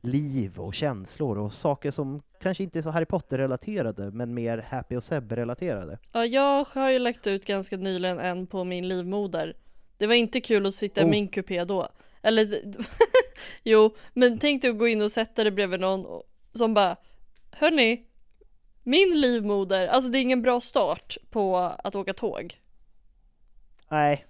liv 0.00 0.58
och 0.60 0.74
känslor 0.74 1.38
och 1.38 1.52
saker 1.52 1.90
som 1.90 2.22
kanske 2.40 2.62
inte 2.62 2.78
är 2.78 2.82
så 2.82 2.90
Harry 2.90 3.04
Potter-relaterade 3.06 4.10
men 4.10 4.34
mer 4.34 4.58
Happy 4.58 4.96
och 4.96 5.04
Seb-relaterade. 5.04 5.98
Ja, 6.12 6.26
jag 6.26 6.64
har 6.64 6.90
ju 6.90 6.98
lagt 6.98 7.26
ut 7.26 7.46
ganska 7.46 7.76
nyligen 7.76 8.18
en 8.18 8.46
på 8.46 8.64
min 8.64 8.88
livmoder. 8.88 9.56
Det 9.96 10.06
var 10.06 10.14
inte 10.14 10.40
kul 10.40 10.66
att 10.66 10.74
sitta 10.74 11.00
i 11.00 11.04
Oh. 11.04 11.08
min 11.08 11.28
kupé 11.28 11.64
då. 11.64 11.88
Eller, 12.22 12.46
jo, 13.62 13.96
men 14.12 14.38
tänk 14.38 14.62
dig 14.62 14.70
att 14.70 14.78
gå 14.78 14.88
in 14.88 15.02
och 15.02 15.10
sätta 15.12 15.44
dig 15.44 15.52
bredvid 15.52 15.80
någon 15.80 16.22
som 16.52 16.74
bara 16.74 16.96
Hörni, 17.50 18.06
min 18.82 19.20
livmoder, 19.20 19.86
alltså 19.86 20.10
det 20.10 20.18
är 20.18 20.22
ingen 20.22 20.42
bra 20.42 20.60
start 20.60 21.16
på 21.30 21.56
att 21.56 21.94
åka 21.94 22.12
tåg. 22.14 22.60
Nej, 23.88 24.26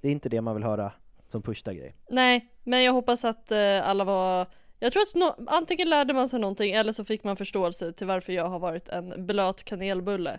det 0.00 0.08
är 0.08 0.12
inte 0.12 0.28
det 0.28 0.40
man 0.40 0.54
vill 0.54 0.64
höra 0.64 0.92
som 1.30 1.42
första 1.42 1.74
grej. 1.74 1.94
Nej, 2.10 2.48
men 2.62 2.82
jag 2.82 2.92
hoppas 2.92 3.24
att 3.24 3.52
eh, 3.52 3.88
alla 3.88 4.04
var 4.04 4.46
jag 4.78 4.92
tror 4.92 5.02
att 5.02 5.14
nå- 5.14 5.36
antingen 5.46 5.88
lärde 5.90 6.14
man 6.14 6.28
sig 6.28 6.40
någonting 6.40 6.72
eller 6.72 6.92
så 6.92 7.04
fick 7.04 7.24
man 7.24 7.36
förståelse 7.36 7.92
till 7.92 8.06
varför 8.06 8.32
jag 8.32 8.46
har 8.46 8.58
varit 8.58 8.88
en 8.88 9.26
blöt 9.26 9.64
kanelbulle. 9.64 10.38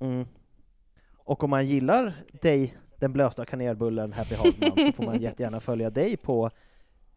Mm. 0.00 0.26
Och 1.16 1.44
om 1.44 1.50
man 1.50 1.66
gillar 1.66 2.12
dig, 2.42 2.76
den 3.00 3.12
blöta 3.12 3.44
kanelbullen 3.44 4.12
Happy 4.12 4.34
Hagman, 4.34 4.86
så 4.86 4.92
får 4.92 5.04
man 5.04 5.20
jättegärna 5.22 5.60
följa 5.60 5.90
dig 5.90 6.16
på 6.16 6.50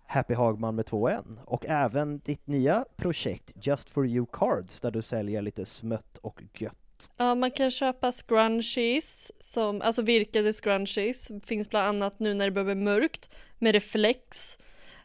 Happy 0.05 0.33
Hagman 0.33 0.75
med 0.75 0.85
två 0.85 1.09
n 1.09 1.39
och 1.45 1.65
även 1.65 2.19
ditt 2.19 2.47
nya 2.47 2.85
projekt 2.95 3.51
Just 3.55 3.89
for 3.89 4.07
you 4.07 4.25
cards 4.31 4.81
där 4.81 4.91
du 4.91 5.01
säljer 5.01 5.41
lite 5.41 5.65
smött 5.65 6.17
och 6.17 6.43
gött. 6.53 7.09
Ja, 7.17 7.35
man 7.35 7.51
kan 7.51 7.71
köpa 7.71 8.11
scrunchies, 8.11 9.31
som, 9.39 9.81
alltså 9.81 10.01
virkade 10.01 10.53
scrunchies, 10.53 11.31
finns 11.45 11.69
bland 11.69 11.87
annat 11.87 12.19
nu 12.19 12.33
när 12.33 12.45
det 12.45 12.51
börjar 12.51 12.65
bli 12.65 12.75
mörkt, 12.75 13.29
med 13.59 13.73
reflex. 13.73 14.57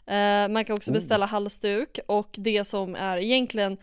Eh, 0.06 0.48
man 0.48 0.64
kan 0.64 0.76
också 0.76 0.90
Oh. 0.90 0.94
beställa 0.94 1.26
halsduk 1.26 1.98
och 2.06 2.28
det 2.38 2.64
som 2.64 2.94
är 2.96 3.16
egentligen 3.18 3.76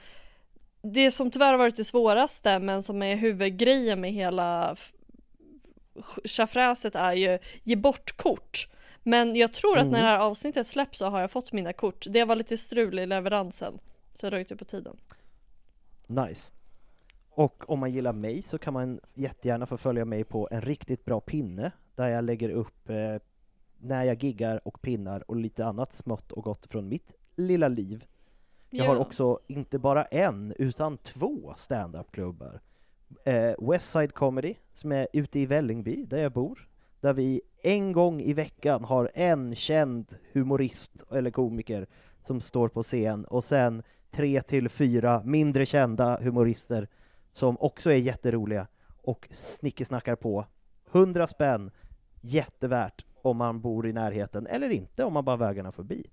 det 0.82 1.12
som 1.12 1.32
tyvärr 1.32 1.52
har 1.52 1.58
varit 1.58 1.76
det 1.76 1.84
svåraste 1.84 2.60
men 2.60 2.84
som 2.84 3.02
är 3.04 3.16
huvudgrejen 3.16 4.02
med 4.02 4.12
hela 4.14 4.76
tjafräset 6.26 6.96
är 6.96 7.14
ju 7.14 7.40
ge 7.64 7.76
bort 7.76 8.18
kort. 8.18 8.68
Men 9.04 9.36
jag 9.36 9.54
tror 9.54 9.78
att 9.78 9.86
när 9.86 9.90
Mm. 10.00 10.02
det 10.02 10.08
här 10.08 10.20
avsnittet 10.20 10.68
släpps 10.68 11.00
så 11.00 11.06
har 11.06 11.22
jag 11.22 11.32
fått 11.32 11.52
mina 11.52 11.74
kort. 11.74 12.06
Det 12.10 12.24
var 12.24 12.36
lite 12.36 12.58
strul 12.58 13.00
i 13.00 13.06
leveransen. 13.06 13.80
Så 14.14 14.26
jag 14.26 14.34
dragit 14.34 14.52
ut 14.52 14.60
på 14.60 14.66
tiden. 14.66 14.98
Nice. 16.08 16.52
Och 17.30 17.70
om 17.70 17.80
man 17.80 17.92
gillar 17.92 18.14
mig 18.14 18.42
så 18.42 18.58
kan 18.58 18.74
man 18.74 19.00
jättegärna 19.14 19.66
få 19.66 19.78
följa 19.78 20.06
mig 20.06 20.24
på 20.24 20.48
en 20.52 20.62
riktigt 20.62 21.06
bra 21.06 21.20
pinne 21.20 21.72
där 21.96 22.08
jag 22.08 22.24
lägger 22.24 22.50
upp 22.50 22.90
eh, 22.90 23.16
när 23.80 24.04
jag 24.04 24.24
giggar 24.24 24.68
och 24.68 24.82
pinnar 24.82 25.24
och 25.32 25.36
lite 25.36 25.66
annat 25.66 25.94
smått 25.94 26.32
och 26.32 26.44
gott 26.44 26.66
från 26.66 26.88
mitt 26.90 27.14
lilla 27.36 27.68
liv. 27.68 28.06
Jag 28.70 28.86
har 28.86 28.96
Ja. 28.96 29.02
också 29.02 29.40
inte 29.48 29.80
bara 29.80 30.06
en 30.06 30.54
utan 30.60 30.98
två 30.98 31.54
stand-up-klubbar. 31.58 32.60
Eh, 33.26 33.54
Westside 33.70 34.14
Comedy 34.14 34.56
som 34.74 34.92
är 34.92 35.08
ute 35.14 35.40
i 35.40 35.46
Vällingby 35.46 36.06
där 36.06 36.18
jag 36.18 36.32
bor. 36.32 36.66
där 37.02 37.14
vi 37.14 37.42
en 37.64 37.92
gång 37.92 38.22
i 38.22 38.34
veckan 38.34 38.84
har 38.84 39.12
en 39.14 39.56
känd 39.56 40.16
humorist 40.34 41.04
eller 41.12 41.32
komiker 41.32 41.88
som 42.28 42.42
står 42.42 42.68
på 42.70 42.84
scen 42.84 43.26
och 43.26 43.44
sen 43.44 43.84
tre 44.12 44.42
till 44.42 44.70
fyra 44.70 45.22
mindre 45.26 45.66
kända 45.66 46.20
humorister 46.22 46.88
som 47.34 47.58
också 47.60 47.92
är 47.92 47.96
jätteroliga 47.96 48.68
och 49.04 49.30
snickesnackar 49.36 50.16
på. 50.16 50.46
100 50.92 51.28
spänn, 51.28 51.72
jättevärt 52.22 53.06
om 53.22 53.38
man 53.38 53.62
bor 53.62 53.88
i 53.88 53.94
närheten 53.94 54.48
eller 54.48 54.70
inte 54.70 55.04
om 55.04 55.14
man 55.14 55.26
bara 55.26 55.38
vägarna 55.38 55.72
förbi. 55.72 56.06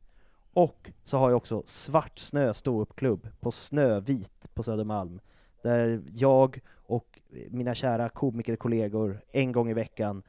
Och 0.52 0.90
så 1.04 1.18
har 1.18 1.30
jag 1.30 1.36
också 1.36 1.62
Svartsnö 1.66 2.54
ståuppklubb 2.54 3.28
på 3.40 3.50
Snövit 3.50 4.54
på 4.54 4.62
Södermalm 4.62 5.20
där 5.62 6.02
jag 6.14 6.60
och 6.74 7.20
mina 7.50 7.74
kära 7.74 8.08
komikerkollegor 8.08 9.20
en 9.32 9.52
gång 9.52 9.70
i 9.70 9.74
veckan 9.74 10.22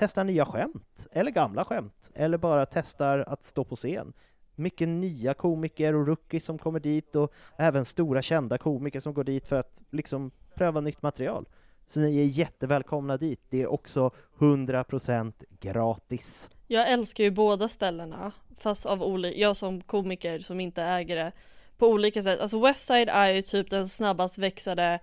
testar 0.00 0.24
nya 0.24 0.46
skämt, 0.46 1.06
eller 1.12 1.30
gamla 1.30 1.64
skämt, 1.64 2.10
eller 2.14 2.38
bara 2.38 2.66
testar 2.66 3.18
att 3.18 3.44
stå 3.44 3.64
på 3.64 3.76
scen. 3.76 4.12
Mycket 4.54 4.88
nya 4.88 5.34
komiker 5.34 5.94
och 5.94 6.06
rookies 6.06 6.44
som 6.44 6.58
kommer 6.58 6.80
dit 6.80 7.16
och 7.16 7.32
även 7.56 7.84
stora 7.84 8.22
kända 8.22 8.58
komiker 8.58 9.00
som 9.00 9.14
går 9.14 9.24
dit 9.24 9.46
för 9.46 9.56
att 9.56 9.82
liksom 9.90 10.30
pröva 10.54 10.80
nytt 10.80 11.02
material. 11.02 11.46
Så 11.92 12.00
ni 12.00 12.18
är 12.20 12.24
jättevälkomna 12.24 13.16
dit. 13.16 13.40
Det 13.50 13.62
är 13.62 13.66
också 13.66 14.10
100% 14.38 15.32
gratis. 15.60 16.50
Jag 16.66 16.88
älskar 16.90 17.24
ju 17.24 17.30
båda 17.30 17.68
ställena, 17.68 18.32
fast 18.60 18.86
av 18.86 19.02
olika, 19.02 19.38
jag 19.38 19.56
som 19.56 19.80
komiker 19.80 20.38
som 20.38 20.60
inte 20.60 20.82
äger 20.82 21.16
det, 21.16 21.32
på 21.78 21.86
olika 21.88 22.22
sätt. 22.22 22.40
Alltså 22.40 22.60
Westside 22.60 23.08
är 23.08 23.28
ju 23.30 23.42
typ 23.42 23.70
den 23.70 23.88
snabbast 23.88 24.38
växande 24.38 24.98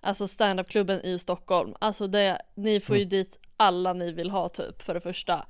Alltså 0.00 0.26
standupklubben 0.26 1.00
i 1.00 1.18
Stockholm. 1.18 1.74
Alltså 1.78 2.06
det, 2.06 2.42
ni 2.54 2.80
får 2.80 2.96
ju 2.96 3.02
Mm. 3.02 3.08
dit 3.08 3.38
alla 3.56 3.92
ni 3.92 4.12
vill 4.12 4.30
ha 4.30 4.48
typ 4.48 4.82
för 4.82 4.94
det 4.94 5.00
första. 5.00 5.46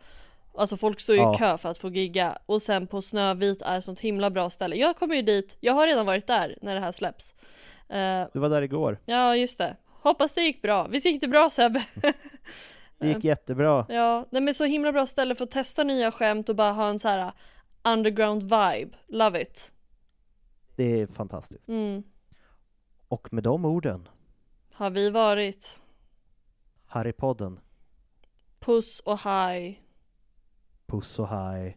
Alltså 0.55 0.77
folk 0.77 1.01
står 1.01 1.15
ju 1.15 1.21
Ja. 1.23 1.35
i 1.35 1.39
kö 1.39 1.59
för 1.59 1.69
att 1.69 1.79
få 1.79 1.89
gigga 1.89 2.39
och 2.47 2.63
sen 2.63 2.87
på 2.87 3.03
Snövit 3.03 3.63
är 3.63 3.79
ett 3.79 3.85
sånt 3.85 4.01
himla 4.01 4.31
bra 4.31 4.51
ställe. 4.51 4.77
Jag 4.77 4.97
kommer 4.97 5.15
ju 5.15 5.23
dit, 5.23 5.57
jag 5.61 5.73
har 5.73 5.87
redan 5.87 6.07
varit 6.07 6.27
där 6.27 6.59
när 6.63 6.75
det 6.75 6.81
här 6.81 6.93
släpps. 6.93 7.35
Eh, 7.89 8.25
Du 8.33 8.39
var 8.41 8.49
där 8.49 8.63
igår. 8.63 8.99
ja 9.05 9.37
just 9.37 9.59
det. 9.59 9.77
Hoppas 10.09 10.33
det 10.33 10.43
gick 10.43 10.63
bra. 10.63 10.87
Visst 10.87 11.07
gick 11.07 11.21
det 11.21 11.29
bra 11.29 11.51
Sebbe? 11.51 11.85
Det 12.99 13.09
gick 13.09 13.25
jättebra. 13.25 13.87
Ja, 13.89 14.27
nej 14.31 14.43
men 14.43 14.55
så 14.55 14.65
himla 14.65 14.93
bra 14.93 15.07
ställe 15.07 15.35
för 15.35 15.45
att 15.45 15.51
testa 15.51 15.85
nya 15.85 16.11
skämt 16.11 16.49
och 16.49 16.57
bara 16.57 16.73
ha 16.73 16.89
en 16.89 16.99
så 16.99 17.09
här 17.09 17.27
uh, 17.27 17.33
underground 17.85 18.43
vibe. 18.43 18.91
Love 19.07 19.43
it. 19.43 19.73
Det 20.77 21.01
är 21.01 21.07
fantastiskt. 21.07 21.69
Mm. 21.69 22.03
Och 23.09 23.33
med 23.33 23.45
de 23.45 23.65
orden, 23.65 24.09
Har 24.73 24.91
vi 24.91 25.11
varit. 25.11 25.83
Harrypodden, 26.87 27.61
Puss 28.61 29.01
och 29.01 29.19
hej. 29.19 29.83
puss 30.87 31.19
och 31.19 31.29
hej. 31.29 31.77